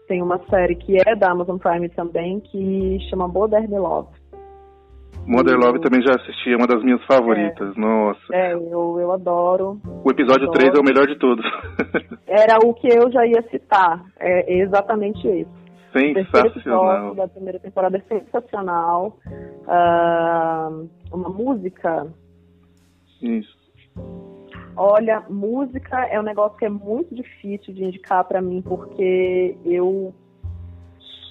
tem 0.08 0.22
uma 0.22 0.38
série 0.48 0.74
que 0.74 0.96
é 1.06 1.14
da 1.14 1.30
Amazon 1.30 1.58
Prime 1.58 1.88
também 1.90 2.40
que 2.40 2.98
chama 3.10 3.28
Modern 3.28 3.74
Love. 3.74 4.08
Modern 5.26 5.58
Love 5.58 5.80
também 5.80 6.02
já 6.02 6.14
assisti, 6.14 6.52
é 6.52 6.56
uma 6.56 6.66
das 6.66 6.82
minhas 6.82 7.02
favoritas, 7.04 7.76
é, 7.76 7.80
nossa. 7.80 8.20
É, 8.32 8.52
eu, 8.54 8.98
eu 9.00 9.12
adoro. 9.12 9.80
O 10.04 10.10
episódio 10.10 10.48
adoro. 10.48 10.58
3 10.58 10.74
é 10.74 10.78
o 10.78 10.84
melhor 10.84 11.06
de 11.06 11.18
todos. 11.18 11.44
Era 12.26 12.58
o 12.64 12.74
que 12.74 12.88
eu 12.88 13.10
já 13.10 13.26
ia 13.26 13.42
citar, 13.50 14.04
é 14.18 14.58
exatamente 14.58 15.26
isso. 15.26 15.64
Sensacional. 15.92 17.12
O 17.12 17.14
da 17.14 17.28
primeira 17.28 17.58
temporada 17.60 17.96
é 17.96 18.00
sensacional. 18.00 19.16
Uh, 19.26 20.88
uma 21.12 21.28
música. 21.28 22.08
Isso. 23.22 23.56
Olha, 24.76 25.22
música 25.30 26.04
é 26.06 26.18
um 26.18 26.24
negócio 26.24 26.58
que 26.58 26.64
é 26.64 26.68
muito 26.68 27.14
difícil 27.14 27.72
de 27.72 27.84
indicar 27.84 28.24
para 28.24 28.42
mim, 28.42 28.60
porque 28.60 29.56
eu 29.64 30.12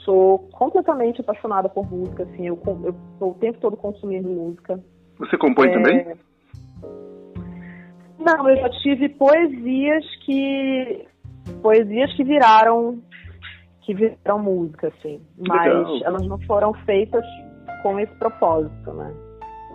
sou 0.03 0.39
completamente 0.51 1.21
apaixonada 1.21 1.69
por 1.69 1.89
música, 1.89 2.23
assim, 2.23 2.47
eu, 2.47 2.59
eu 2.65 2.95
tô 3.19 3.29
o 3.29 3.33
tempo 3.35 3.59
todo 3.59 3.77
consumindo 3.77 4.29
música. 4.29 4.79
Você 5.19 5.37
compõe 5.37 5.69
é... 5.69 5.73
também? 5.73 6.15
Não, 8.19 8.49
eu 8.49 8.57
já 8.57 8.69
tive 8.81 9.09
poesias 9.09 10.05
que 10.25 11.05
poesias 11.61 12.13
que 12.15 12.23
viraram 12.23 13.01
que 13.81 13.93
viram 13.93 14.39
música, 14.39 14.87
assim. 14.87 15.21
Mas 15.37 15.73
Legal. 15.73 15.99
elas 16.05 16.25
não 16.27 16.39
foram 16.41 16.73
feitas 16.85 17.25
com 17.81 17.99
esse 17.99 18.13
propósito, 18.15 18.93
né? 18.93 19.13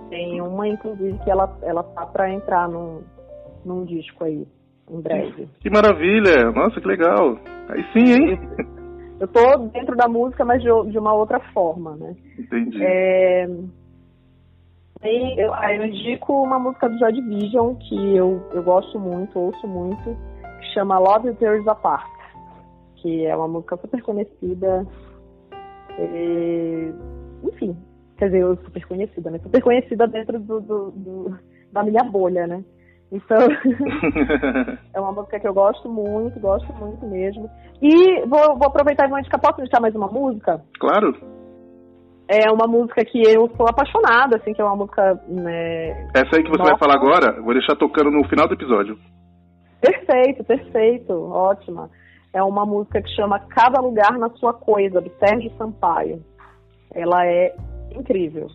Tem 0.09 0.41
uma, 0.41 0.66
inclusive, 0.66 1.18
que 1.18 1.31
ela, 1.31 1.55
ela 1.62 1.83
tá 1.83 2.07
para 2.07 2.33
entrar 2.33 2.66
num, 2.68 3.03
num 3.66 3.85
disco 3.85 4.24
aí, 4.24 4.47
em 4.91 5.01
breve. 5.03 5.47
Que 5.61 5.68
maravilha! 5.68 6.51
Nossa, 6.53 6.81
que 6.81 6.89
legal! 6.89 7.39
Aí 7.68 7.85
sim, 7.93 8.12
hein? 8.12 8.41
Eu 9.20 9.28
tô 9.28 9.56
dentro 9.68 9.96
da 9.96 10.08
música, 10.08 10.44
mas 10.44 10.62
de, 10.62 10.68
de 10.90 10.98
uma 10.98 11.12
outra 11.12 11.40
forma, 11.52 11.96
né? 11.96 12.16
Entendi. 12.38 12.82
É... 12.82 13.48
E 15.04 15.40
eu, 15.40 15.54
eu 15.54 15.86
indico 15.86 16.42
uma 16.42 16.58
música 16.58 16.88
do 16.88 16.98
Joy 16.98 17.12
Division, 17.12 17.74
que 17.76 18.16
eu, 18.16 18.42
eu 18.52 18.62
gosto 18.62 18.98
muito, 18.98 19.38
ouço 19.38 19.66
muito, 19.66 20.16
que 20.60 20.66
chama 20.74 20.98
Love 20.98 21.34
Tears 21.34 21.66
Apart 21.68 22.18
que 23.00 23.26
é 23.26 23.34
uma 23.34 23.48
música 23.48 23.76
super 23.76 24.02
conhecida. 24.02 24.86
E, 25.98 26.92
enfim, 27.44 27.76
quer 28.16 28.26
dizer, 28.26 28.42
eu 28.42 28.56
super 28.56 28.86
conhecida, 28.86 29.30
né? 29.30 29.38
Super 29.38 29.62
conhecida 29.62 30.06
dentro 30.06 30.38
do, 30.38 30.60
do, 30.60 30.90
do 30.90 31.38
da 31.72 31.82
minha 31.82 32.02
bolha, 32.04 32.46
né? 32.46 32.64
Então, 33.11 33.38
é 34.94 35.00
uma 35.00 35.12
música 35.12 35.40
que 35.40 35.48
eu 35.48 35.54
gosto 35.54 35.88
muito, 35.88 36.38
gosto 36.40 36.72
muito 36.74 37.06
mesmo. 37.06 37.48
E 37.80 38.20
vou, 38.26 38.59
vou 38.59 38.68
aproveitar 38.68 39.06
e 39.06 39.11
vou 39.11 39.18
indicar, 39.18 39.40
posso 39.40 39.61
indicar 39.61 39.80
mais 39.80 39.94
uma 39.94 40.09
música? 40.09 40.61
Claro. 40.78 41.14
É 42.28 42.50
uma 42.52 42.66
música 42.66 43.02
que 43.06 43.22
eu 43.26 43.48
sou 43.56 43.66
apaixonada, 43.66 44.36
assim, 44.36 44.52
que 44.52 44.61
é 44.61 44.64
uma 44.64 44.76
música. 44.76 45.14
Né, 45.26 46.09
Essa 46.14 46.36
aí 46.36 46.42
que 46.42 46.50
você 46.50 46.59
Nossa. 46.59 46.72
vai 46.72 46.78
falar 46.78 46.94
agora, 46.94 47.40
vou 47.40 47.54
deixar 47.54 47.74
tocando 47.76 48.11
no 48.11 48.28
final 48.28 48.46
do 48.46 48.54
episódio. 48.54 48.98
Perfeito, 49.80 50.44
perfeito, 50.44 51.12
ótima 51.12 51.88
é 52.32 52.42
uma 52.42 52.64
música 52.64 53.02
que 53.02 53.14
chama 53.14 53.40
Cada 53.40 53.80
Lugar 53.80 54.12
na 54.18 54.30
Sua 54.30 54.52
Coisa, 54.52 55.00
do 55.00 55.11
Sérgio 55.18 55.50
Sampaio. 55.56 56.22
Ela 56.94 57.26
é 57.26 57.54
incrível. 57.94 58.48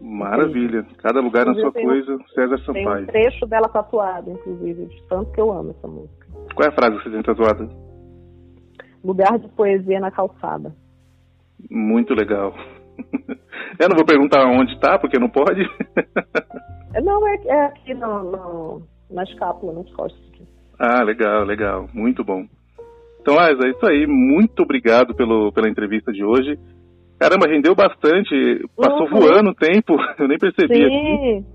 Maravilha. 0.00 0.86
Cada 0.98 1.20
lugar 1.20 1.46
na 1.46 1.54
sua 1.54 1.72
coisa, 1.72 2.18
César 2.34 2.58
Sampaio. 2.58 2.84
Tem 2.84 3.02
um 3.02 3.06
trecho 3.06 3.46
dela 3.46 3.68
tatuado, 3.68 4.30
inclusive, 4.30 4.86
de 4.86 5.02
tanto 5.08 5.32
que 5.32 5.40
eu 5.40 5.52
amo 5.52 5.70
essa 5.70 5.88
música. 5.88 6.26
Qual 6.54 6.66
é 6.66 6.68
a 6.68 6.74
frase 6.74 6.98
que 6.98 7.04
você 7.04 7.10
tem 7.10 7.22
tatuada? 7.22 7.68
Lugar 9.02 9.38
de 9.38 9.48
Poesia 9.48 10.00
na 10.00 10.10
Calçada. 10.10 10.74
Muito 11.70 12.14
legal. 12.14 12.54
Eu 13.78 13.88
não 13.88 13.96
vou 13.96 14.04
perguntar 14.04 14.46
onde 14.46 14.72
está, 14.72 14.98
porque 14.98 15.18
não 15.18 15.28
pode. 15.28 15.68
não, 17.02 17.26
é, 17.26 17.34
é 17.46 17.64
aqui 17.66 17.94
no, 17.94 18.30
no, 18.30 18.82
na 19.10 19.24
escápula, 19.24 19.72
nas 19.72 19.92
costas. 19.92 20.20
Ah, 20.78 21.02
legal, 21.02 21.44
legal. 21.44 21.88
Muito 21.92 22.24
bom. 22.24 22.46
Então, 23.20 23.38
Asa, 23.38 23.66
é 23.66 23.70
isso 23.70 23.86
aí. 23.86 24.06
Muito 24.06 24.62
obrigado 24.62 25.14
pelo, 25.14 25.50
pela 25.52 25.68
entrevista 25.68 26.12
de 26.12 26.24
hoje. 26.24 26.58
Caramba, 27.18 27.46
rendeu 27.48 27.74
bastante. 27.74 28.66
Passou 28.76 29.06
uhum. 29.06 29.20
voando 29.20 29.50
o 29.50 29.54
tempo. 29.54 29.94
Eu 30.18 30.28
nem 30.28 30.38
percebi. 30.38 30.74
Sim. 30.74 31.46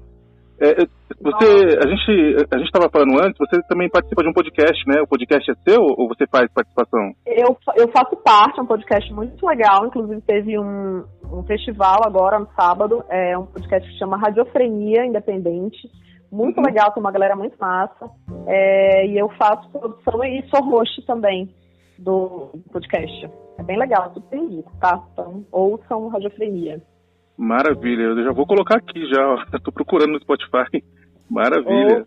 É, 0.62 0.84
é 0.84 0.86
você, 1.22 1.78
a 1.78 1.88
gente, 1.88 2.48
a 2.52 2.58
gente 2.58 2.68
estava 2.68 2.90
falando 2.90 3.20
antes. 3.24 3.38
Você 3.38 3.62
também 3.68 3.90
participa 3.90 4.24
de 4.24 4.30
um 4.30 4.34
podcast, 4.34 4.84
né? 4.88 5.02
O 5.02 5.08
podcast 5.08 5.52
é 5.52 5.56
seu 5.68 5.82
ou 5.82 6.08
você 6.08 6.26
faz 6.28 6.52
participação? 6.54 7.12
Eu, 7.26 7.58
eu 7.76 7.88
faço 7.90 8.16
parte. 8.18 8.60
É 8.60 8.64
um 8.64 8.68
podcast 8.68 9.14
muito 9.14 9.46
legal. 9.46 9.86
Inclusive 9.86 10.22
teve 10.22 10.60
um, 10.60 11.04
um 11.32 11.44
festival 11.44 12.02
agora 12.06 12.40
no 12.40 12.48
sábado. 12.56 13.04
É 13.10 13.38
um 13.38 13.46
podcast 13.46 13.90
que 13.90 13.98
chama 13.98 14.18
Radiofrenia 14.18 15.06
Independente. 15.06 15.90
Muito 16.32 16.58
uhum. 16.58 16.66
legal, 16.66 16.92
tem 16.92 17.02
uma 17.02 17.12
galera 17.12 17.36
muito 17.36 17.56
massa. 17.60 18.10
É, 18.48 19.08
e 19.08 19.18
eu 19.18 19.30
faço 19.30 19.70
produção 19.72 20.24
e 20.24 20.44
sou 20.50 20.64
host 20.64 21.06
também 21.06 21.50
do 21.98 22.52
podcast. 22.72 23.49
É 23.60 23.64
bem 23.64 23.78
legal, 23.78 24.10
tudo 24.12 24.26
tem 24.28 24.40
indico, 24.46 24.72
tá? 24.80 25.04
Então, 25.12 25.44
ouçam 25.52 26.08
Radiofrenia. 26.08 26.82
Maravilha, 27.38 28.04
eu 28.04 28.24
já 28.24 28.32
vou 28.32 28.48
colocar 28.48 28.78
aqui 28.78 29.06
já, 29.06 29.46
estou 29.54 29.74
procurando 29.76 30.14
no 30.14 30.22
Spotify. 30.22 30.82
Maravilha. 31.30 32.06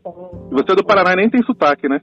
Você 0.50 0.72
é 0.72 0.74
do 0.74 0.84
Paraná 0.84 1.12
e 1.12 1.16
nem 1.16 1.30
tem 1.30 1.42
sotaque, 1.42 1.88
né? 1.88 2.00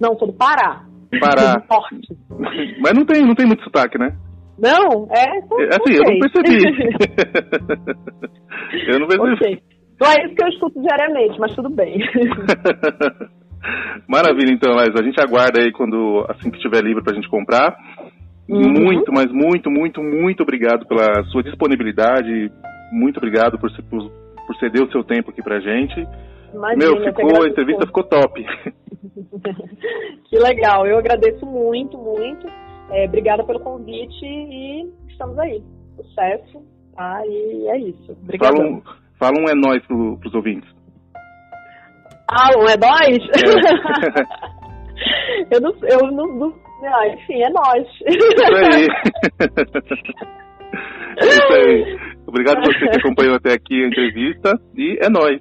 Não, 0.00 0.18
sou 0.18 0.28
do 0.28 0.34
Pará. 0.34 0.84
Pará. 1.20 1.60
Forte. 1.68 2.16
Mas 2.80 2.94
não 2.94 3.04
tem, 3.04 3.22
não 3.22 3.34
tem 3.34 3.46
muito 3.46 3.62
sotaque, 3.62 3.98
né? 3.98 4.16
Não, 4.58 5.08
é. 5.10 5.24
é 5.24 5.76
assim, 5.76 5.94
eu 5.94 6.02
não 6.04 6.18
percebi. 6.18 6.64
eu 8.88 8.98
não 8.98 9.08
percebi. 9.08 9.34
Okay. 9.34 9.62
Não 10.00 10.10
é 10.10 10.24
isso 10.24 10.34
que 10.34 10.44
eu 10.44 10.48
escuto 10.48 10.80
diariamente, 10.80 11.38
mas 11.38 11.54
tudo 11.54 11.68
bem. 11.70 11.98
Maravilha, 14.08 14.52
então, 14.52 14.74
Laís. 14.74 14.94
A 14.98 15.02
gente 15.02 15.20
aguarda 15.20 15.60
aí 15.60 15.72
quando 15.72 16.24
assim 16.28 16.50
que 16.50 16.56
estiver 16.56 16.82
livre 16.82 17.02
para 17.02 17.12
a 17.12 17.16
gente 17.16 17.28
comprar. 17.28 17.76
Uhum. 18.50 18.72
Muito, 18.72 19.12
mas 19.12 19.30
muito, 19.30 19.70
muito, 19.70 20.02
muito 20.02 20.42
obrigado 20.42 20.84
pela 20.84 21.22
sua 21.26 21.40
disponibilidade. 21.40 22.50
Muito 22.90 23.18
obrigado 23.18 23.56
por, 23.56 23.70
por, 23.84 24.10
por 24.10 24.56
ceder 24.56 24.82
o 24.82 24.90
seu 24.90 25.04
tempo 25.04 25.30
aqui 25.30 25.40
pra 25.40 25.60
gente. 25.60 26.04
Imagina, 26.52 26.84
Meu, 26.84 27.04
ficou, 27.04 27.44
a 27.44 27.48
entrevista 27.48 27.86
ficou 27.86 28.02
top. 28.02 28.44
que 30.28 30.36
legal, 30.36 30.84
eu 30.84 30.98
agradeço 30.98 31.46
muito, 31.46 31.96
muito. 31.96 32.48
É, 32.90 33.04
obrigada 33.04 33.44
pelo 33.44 33.60
convite 33.60 34.24
e 34.24 34.90
estamos 35.08 35.38
aí. 35.38 35.62
Sucesso, 35.94 36.60
tá? 36.96 37.22
E 37.24 37.68
é 37.68 37.78
isso. 37.78 38.10
Obrigada. 38.20 38.56
Fala 38.56 38.68
um, 38.68 38.82
fala 39.16 39.40
um 39.40 39.48
é 39.48 39.54
nóis 39.54 39.86
pro, 39.86 40.18
pros 40.18 40.34
ouvintes. 40.34 40.68
Ah, 42.28 42.50
um 42.58 42.68
é 42.68 42.76
nós? 42.76 43.16
É. 45.50 45.54
eu 45.54 45.60
não, 45.60 45.72
eu 45.82 46.10
não, 46.10 46.26
não 46.26 46.69
ah, 46.86 47.08
enfim, 47.08 47.42
é 47.42 47.50
nós. 47.50 47.86
Isso 48.06 48.44
aí. 48.56 48.88
é 51.18 51.26
isso 51.26 51.52
aí. 51.52 51.98
Obrigado 52.26 52.58
a 52.58 52.62
você 52.62 52.88
que 52.88 52.98
acompanhou 52.98 53.34
até 53.36 53.52
aqui 53.54 53.82
a 53.82 53.88
entrevista 53.88 54.52
e 54.76 54.98
é 55.02 55.08
nós. 55.08 55.40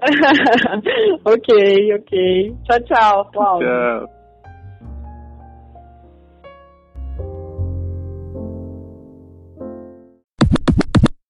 ok, 1.24 1.94
ok. 1.94 2.54
Tchau, 2.64 2.80
tchau, 2.84 3.30
Paulo. 3.32 3.64
Tchau. 3.64 4.17